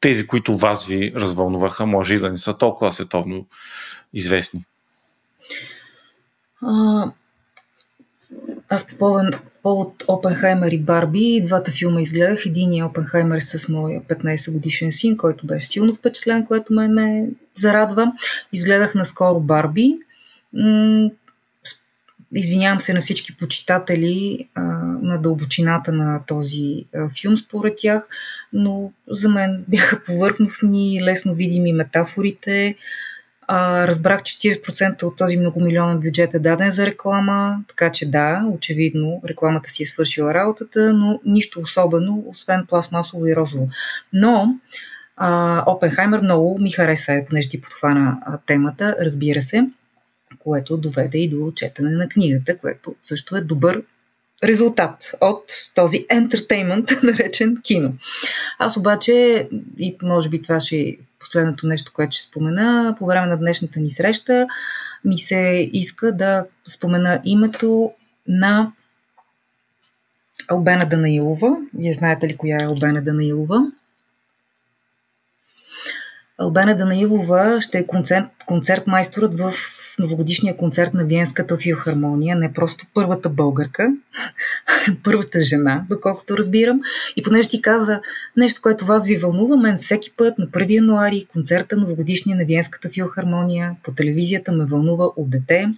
[0.00, 3.46] тези, които вас ви развълнуваха, може и да не са толкова световно
[4.12, 4.64] известни?
[8.70, 12.46] Аз по повод, повод Опенхаймер и Барби, двата филма изгледах.
[12.46, 18.12] Единия Опенхаймер с моя 15 годишен син, който беше силно впечатлен, което ме, ме зарадва.
[18.52, 19.98] Изгледах наскоро Барби.
[22.34, 24.62] Извинявам се на всички почитатели а,
[25.02, 28.08] на дълбочината на този а, филм, според тях,
[28.52, 32.76] но за мен бяха повърхностни, лесно видими метафорите.
[33.52, 38.44] А, разбрах, че 40% от този многомилионен бюджет е даден за реклама, така че да,
[38.52, 43.68] очевидно, рекламата си е свършила работата, но нищо особено, освен пластмасово и розово.
[44.12, 44.54] Но
[45.16, 49.66] а, Опенхаймер много ми хареса, понеже ти подхвана а, темата, разбира се
[50.38, 53.82] което доведе и до четене на книгата, което също е добър
[54.44, 55.44] резултат от
[55.74, 57.92] този ентертеймент, наречен кино.
[58.58, 59.48] Аз обаче,
[59.78, 63.90] и може би това ще последното нещо, което ще спомена, по време на днешната ни
[63.90, 64.46] среща
[65.04, 67.92] ми се иска да спомена името
[68.28, 68.72] на
[70.48, 71.56] Албена Данаилова.
[71.74, 73.72] Вие знаете ли коя е Албена Данаилова?
[76.38, 79.52] Албена Данаилова ще е концерт, концерт майсторът в
[80.00, 83.92] новогодишния концерт на Виенската филхармония, не просто първата българка,
[85.02, 86.80] първата жена, доколкото разбирам.
[87.16, 88.00] И понеже ти каза
[88.36, 92.88] нещо, което вас ви вълнува, мен всеки път на 1 януари концерта новогодишния на Виенската
[92.88, 95.68] филхармония по телевизията ме вълнува от дете.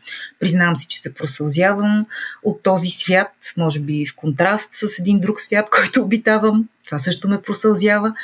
[0.40, 2.06] Признавам си, че се просълзявам
[2.42, 6.68] от този свят, може би в контраст с един друг свят, който обитавам.
[6.84, 8.14] Това също ме просълзява,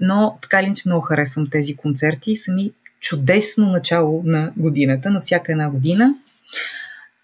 [0.00, 2.72] но така ли, че много харесвам тези концерти и сами
[3.08, 6.14] чудесно начало на годината, на всяка една година.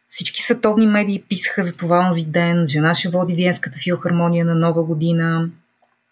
[0.09, 2.67] Всички световни медии писаха за това онзи ден.
[2.67, 5.49] Жена ще води Виенската филхармония на Нова година.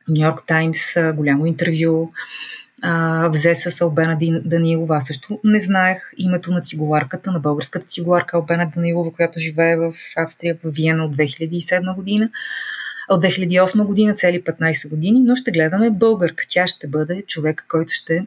[0.08, 0.78] Нью Йорк Таймс,
[1.14, 2.12] голямо интервю.
[2.82, 4.96] А, взе с Албена Данилова.
[4.96, 9.92] Аз също не знаех името на цигуларката, на българската цигуларка Албена Данилова, която живее в
[10.16, 12.30] Австрия, в Виена от 2007 година.
[13.08, 16.44] От 2008 година, цели 15 години, но ще гледаме българка.
[16.48, 18.26] Тя ще бъде човека, който ще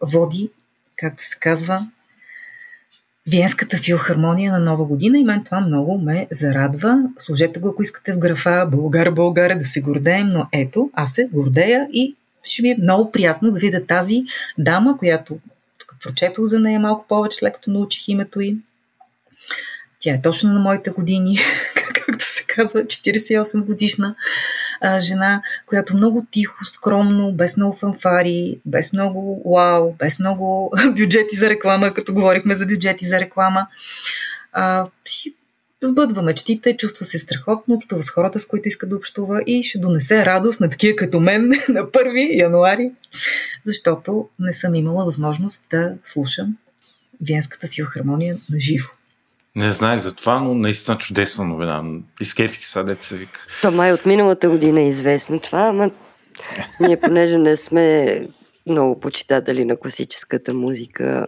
[0.00, 0.50] води,
[0.96, 1.90] както се казва,
[3.26, 7.02] Виенската филхармония на Нова година и мен това много ме зарадва.
[7.18, 11.28] Служете го, ако искате в графа Българ, Българ, да се гордеем, но ето, аз се
[11.32, 14.24] гордея и ще ми е много приятно да видя тази
[14.58, 15.38] дама, която
[15.78, 18.56] тук прочетох за нея малко повече, след като научих името й.
[20.00, 21.38] Тя е точно на моите години,
[21.94, 24.14] както се казва, 48 годишна
[24.80, 31.36] а, жена, която много тихо, скромно, без много фанфари, без много вау, без много бюджети
[31.36, 33.66] за реклама, като говорихме за бюджети за реклама,
[34.52, 35.34] а, си
[35.82, 39.78] сбъдва мечтите, чувства се страхотно, общува с хората, с които иска да общува и ще
[39.78, 42.90] донесе радост на такива като мен на 1 януари,
[43.64, 46.56] защото не съм имала възможност да слушам
[47.28, 48.88] Венската филхармония на живо.
[49.56, 51.82] Не знаех за това, но наистина чудесна новина.
[52.20, 53.46] Изкефих са, деца се вика.
[53.62, 55.90] То май от миналата година е известно това, ама
[56.80, 58.18] ние понеже не сме
[58.68, 61.26] много почитатели на класическата музика,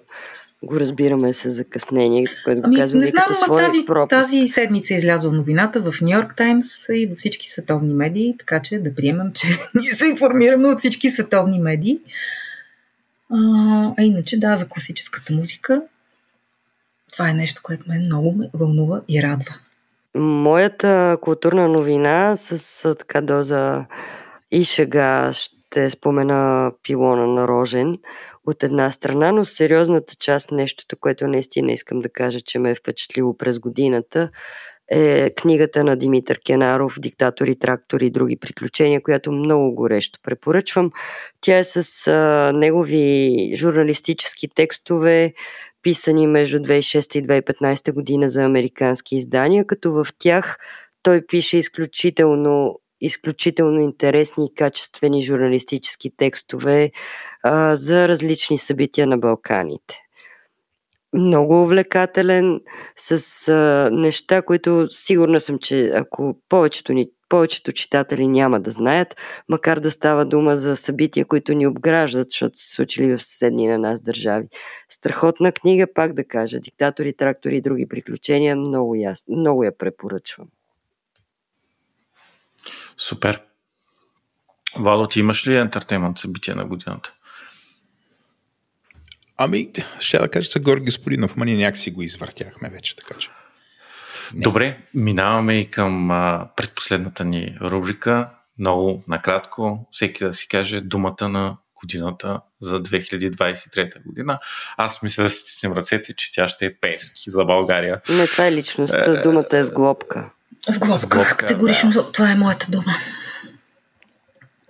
[0.62, 4.10] го разбираме с закъснение, което го ами, казвам не знам, като своя тази, пропуск.
[4.10, 8.62] тази седмица е излязла новината в Нью Йорк Таймс и във всички световни медии, така
[8.62, 11.98] че да приемам, че ние се информираме от всички световни медии.
[13.30, 13.38] А,
[13.98, 15.82] а иначе, да, за класическата музика
[17.12, 19.54] това е нещо, което мен много ме вълнува и радва.
[20.14, 23.86] Моята културна новина с така доза
[24.50, 27.98] и шега ще спомена пилона на Рожен
[28.46, 32.74] от една страна, но сериозната част, нещото, което наистина искам да кажа, че ме е
[32.74, 34.30] впечатлило през годината,
[34.90, 40.90] е книгата на Димитър Кенаров «Диктатори, трактори и други приключения», която много горещо препоръчвам.
[41.40, 45.32] Тя е с а, негови журналистически текстове,
[45.82, 50.58] писани между 2006 и 2015 година за американски издания, като в тях
[51.02, 56.90] той пише изключително изключително интересни и качествени журналистически текстове
[57.42, 59.98] а, за различни събития на Балканите.
[61.12, 62.60] Много увлекателен,
[62.96, 69.16] с а, неща, които сигурна съм, че ако повечето, ни, повечето читатели няма да знаят,
[69.48, 73.78] макар да става дума за събития, които ни обграждат, защото се случили в съседни на
[73.78, 74.48] нас държави.
[74.88, 80.48] Страхотна книга, пак да кажа, диктатори, трактори и други приключения, много, ясно, много я препоръчвам.
[82.96, 83.42] Супер.
[84.76, 87.14] Вало, ти имаш ли ентертеймент събития на годината?
[89.38, 93.30] Ами, ще да кажа за Георги Господинов, ама ние някакси го извъртяхме вече, така че.
[94.34, 94.42] Не.
[94.42, 98.28] Добре, минаваме и към а, предпоследната ни рубрика.
[98.58, 104.38] Много накратко, всеки да си каже думата на годината за 2023 година.
[104.76, 108.00] Аз мисля да си стиснем ръцете, че тя ще е Певски за България.
[108.08, 109.10] Не, това е личността.
[109.10, 110.30] Е, думата е сглобка.
[110.68, 111.90] Сглобка, сглобка категорично.
[111.90, 112.12] Да.
[112.12, 112.94] Това е моята дума.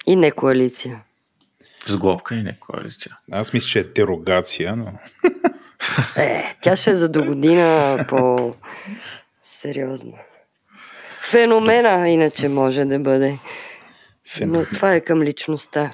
[0.07, 1.03] И не коалиция.
[1.87, 3.19] Сглобка и не коалиция.
[3.33, 4.93] Аз мисля, че е дерогация, но...
[6.17, 8.55] Е, тя ще е за до година по
[9.63, 10.13] сериозно.
[11.23, 13.39] Феномена иначе може да бъде.
[14.29, 14.61] Феномен.
[14.61, 15.91] Но това е към личността.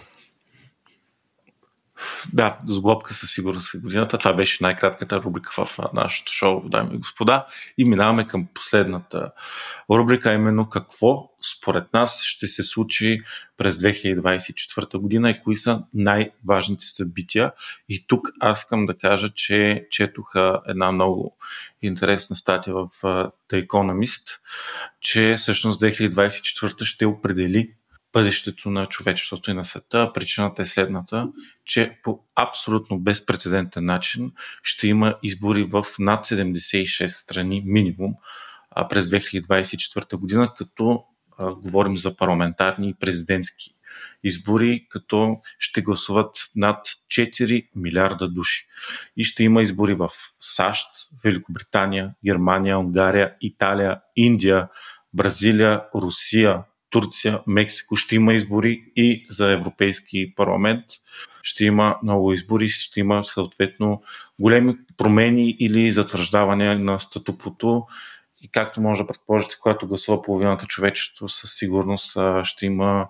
[2.33, 4.19] Да, сглобка със сигурност е годината.
[4.19, 7.47] Това беше най-кратката рубрика в нашото шоу, дами и господа.
[7.79, 9.31] И минаваме към последната
[9.91, 13.23] рубрика, именно какво според нас ще се случи
[13.57, 17.53] през 2024 година и кои са най-важните събития.
[17.89, 20.33] И тук аз искам да кажа, че четох
[20.67, 21.37] една много
[21.83, 22.89] интересна статия в
[23.51, 24.39] The Economist,
[25.01, 27.75] че всъщност 2024 ще определи
[28.13, 30.11] бъдещето на човечеството и на света.
[30.15, 31.29] Причината е следната,
[31.65, 34.33] че по абсолютно безпредседентен начин
[34.63, 38.15] ще има избори в над 76 страни минимум
[38.89, 41.05] през 2024 година, като
[41.39, 43.71] а, говорим за парламентарни и президентски
[44.25, 48.67] избори, като ще гласуват над 4 милиарда души.
[49.17, 50.11] И ще има избори в
[50.41, 50.87] САЩ,
[51.25, 54.69] Великобритания, Германия, Унгария, Италия, Индия,
[55.15, 60.85] Бразилия, Русия, Турция, Мексико ще има избори и за Европейски парламент.
[61.43, 64.03] Ще има много избори, ще има съответно
[64.39, 67.87] големи промени или затвърждаване на статуквото.
[68.41, 73.09] И както може да предположите, когато гласува половината човечество, със сигурност ще има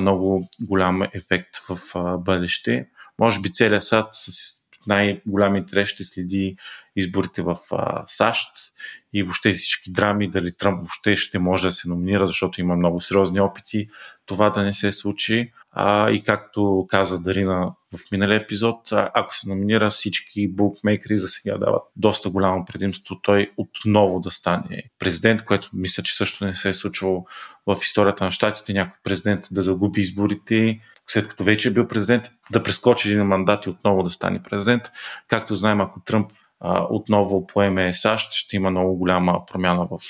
[0.00, 1.78] много голям ефект в
[2.18, 2.86] бъдеще.
[3.18, 4.52] Може би целият сад с
[4.86, 6.56] най-голям интерес ще следи
[6.96, 8.48] изборите в а, САЩ
[9.12, 13.00] и въобще всички драми, дали Тръмп въобще ще може да се номинира, защото има много
[13.00, 13.88] сериозни опити
[14.26, 15.52] това да не се случи.
[15.70, 21.58] А, и както каза Дарина в миналия епизод, ако се номинира всички букмейкери за сега
[21.58, 26.68] дават доста голямо предимство той отново да стане президент, което мисля, че също не се
[26.68, 27.26] е случвало
[27.66, 32.24] в историята на щатите, някой президент да загуби изборите, след като вече е бил президент,
[32.50, 34.82] да прескочи един мандат и отново да стане президент.
[35.28, 36.32] Както знаем, ако Тръмп
[36.90, 40.00] отново поеме САЩ, ще има много голяма промяна в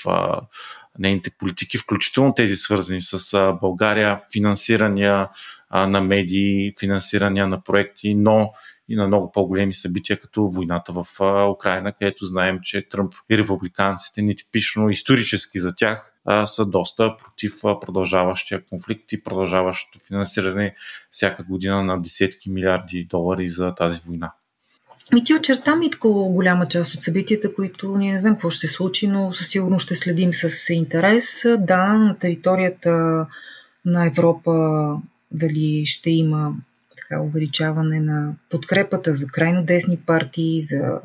[0.99, 5.29] нейните политики, включително тези свързани с България, финансирания
[5.71, 8.51] на медии, финансирания на проекти, но
[8.89, 11.05] и на много по-големи събития, като войната в
[11.51, 16.13] Украина, където знаем, че Тръмп и републиканците, нетипично исторически за тях,
[16.45, 20.75] са доста против продължаващия конфликт и продължаващото финансиране
[21.11, 24.33] всяка година на десетки милиарди долари за тази война.
[25.13, 28.73] Ми ти очерта Митко голяма част от събитията, които ние не знам какво ще се
[28.73, 31.43] случи, но със сигурност ще следим с интерес.
[31.59, 33.27] Да, на територията
[33.85, 34.51] на Европа
[35.31, 36.53] дали ще има
[36.97, 40.99] така увеличаване на подкрепата за крайно десни партии, за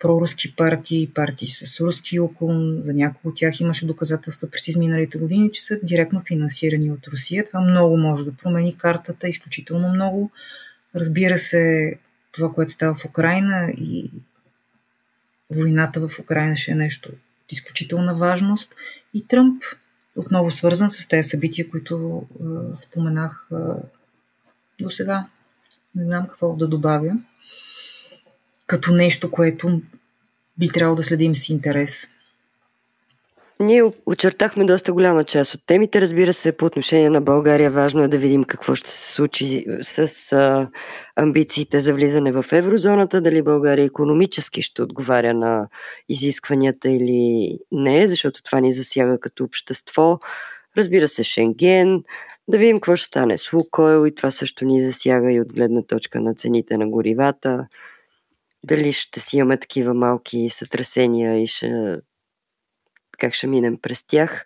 [0.00, 2.78] проруски партии, партии с руски окон.
[2.80, 7.44] За някои от тях имаше доказателства през изминалите години, че са директно финансирани от Русия.
[7.44, 10.30] Това много може да промени картата, изключително много.
[10.94, 11.92] Разбира се,
[12.36, 14.10] това, което става в Украина и
[15.50, 17.08] войната в Украина ще е нещо
[17.44, 18.74] от изключителна важност.
[19.14, 19.62] И Тръмп,
[20.16, 23.56] отново свързан с тези събития, които е, споменах е,
[24.80, 25.26] до сега.
[25.94, 27.12] Не знам какво да добавя.
[28.66, 29.82] Като нещо, което
[30.58, 32.08] би трябвало да следим с интерес.
[33.60, 36.00] Ние очертахме доста голяма част от темите.
[36.00, 40.32] Разбира се, по отношение на България важно е да видим какво ще се случи с
[40.32, 40.68] а,
[41.16, 45.68] амбициите за влизане в еврозоната, дали България економически ще отговаря на
[46.08, 50.18] изискванията или не, защото това ни засяга като общество.
[50.76, 52.02] Разбира се, Шенген,
[52.48, 55.82] да видим какво ще стане с Лукойл и това също ни засяга и от гледна
[55.82, 57.66] точка на цените на горивата.
[58.64, 61.96] Дали ще си имаме такива малки сътресения и ще
[63.18, 64.44] как ще минем през тях.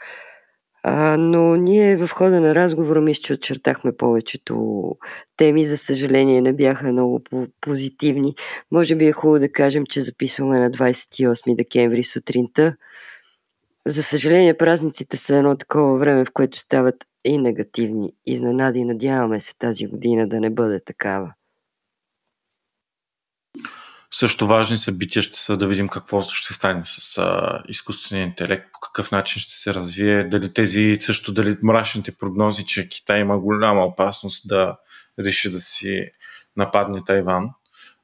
[0.82, 4.82] А, но ние в хода на разговора мисля, че очертахме повечето
[5.36, 5.66] теми.
[5.66, 7.22] За съжаление не бяха много
[7.60, 8.34] позитивни.
[8.70, 12.76] Може би е хубаво да кажем, че записваме на 28 декември сутринта.
[13.86, 18.84] За съжаление празниците са едно такова време, в което стават и негативни изненади.
[18.84, 21.32] Надяваме се тази година да не бъде такава.
[24.14, 28.78] Също важни събития ще са да видим какво ще стане с а, изкуствения интелект, по
[28.80, 33.84] какъв начин ще се развие, дали тези също, дали мрачните прогнози, че Китай има голяма
[33.84, 34.76] опасност да
[35.18, 36.10] реши да си
[36.56, 37.48] нападне Тайван,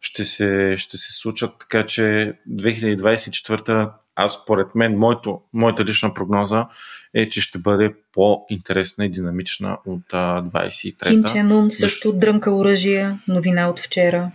[0.01, 6.67] ще се, ще се случат, така че 2024 аз според мен, моето, моята лична прогноза
[7.15, 11.11] е, че ще бъде по-интересна и динамична от 23-та.
[11.11, 14.31] Ким Чен Ун също дрънка оръжие, новина от вчера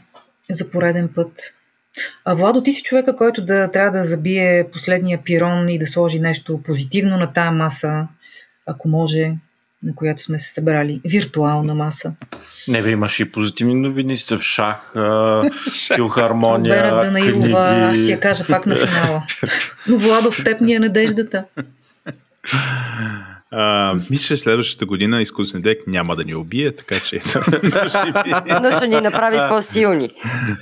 [0.49, 1.53] за пореден път.
[2.26, 6.19] А Владо, ти си човека, който да трябва да забие последния пирон и да сложи
[6.19, 8.07] нещо позитивно на тая маса,
[8.65, 9.34] ако може,
[9.84, 11.01] на която сме се събрали.
[11.05, 12.13] Виртуална маса.
[12.68, 14.93] Не бе, имаш и позитивни новини с шах,
[15.95, 19.23] филхармония, Бера Данаилова, аз ще я кажа пак на финала.
[19.88, 21.45] Но Владо, в теб ни е надеждата.
[23.53, 27.15] А, мисля, че следващата година изкуствен дек няма да ни убие, така че...
[28.61, 30.10] Но ще ни направи по-силни.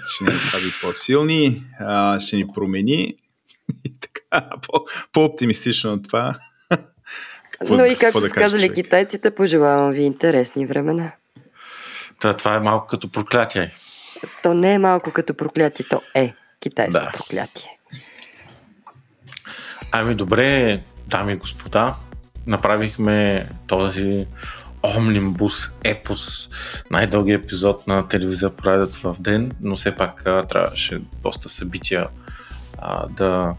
[0.05, 3.15] ще ни направи по-силни, а, ще ни промени
[3.85, 6.35] и така, по, по-оптимистично от това.
[7.51, 8.75] Какво, Но и както да са казали човек?
[8.75, 11.11] китайците, пожелавам ви интересни времена.
[12.19, 13.73] Това, това е малко като проклятие.
[14.43, 17.11] То не е малко като проклятие, то е китайско да.
[17.11, 17.77] проклятие.
[19.91, 21.95] Ами добре, дами и господа,
[22.47, 24.25] направихме този
[24.97, 26.49] Омнимбус епос,
[26.91, 32.05] най-дълги епизод на телевизия поредът в ден, но все пак трябваше доста събития
[32.77, 33.55] а, да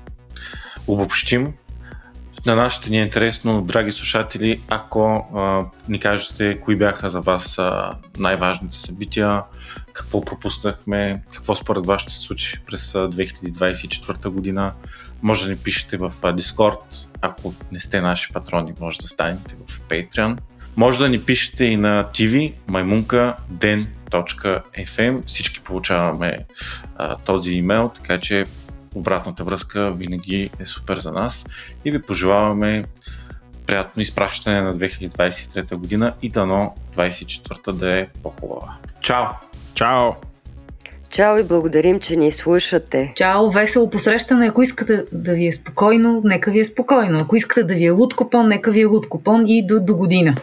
[0.87, 1.53] обобщим.
[2.47, 7.59] На нашите ни е интересно, драги слушатели, ако а, ни кажете кои бяха за вас
[7.59, 9.43] а, най-важните събития,
[9.93, 14.73] какво пропуснахме, какво според вас ще се случи през 2024 година,
[15.23, 19.81] може да ни пишете в Discord, ако не сте наши патрони, може да станете в
[19.81, 20.37] Patreon.
[20.77, 25.27] Може да ни пишете и на TV маймунка den.fm.
[25.27, 26.39] Всички получаваме
[26.97, 28.45] а, този имейл, така че
[28.95, 31.47] обратната връзка винаги е супер за нас
[31.85, 32.85] и ви пожелаваме
[33.67, 38.77] приятно изпращане на 2023 година и дано 24 да е по-хубава.
[39.01, 39.27] Чао!
[39.75, 40.30] Чао!
[41.11, 43.13] Чао и благодарим, че ни слушате.
[43.17, 44.47] Чао, весело посрещане.
[44.47, 47.19] Ако искате да ви е спокойно, нека ви е спокойно.
[47.19, 49.97] Ако искате да ви е луд купон, нека ви е луд купон и до, до
[49.97, 50.35] година.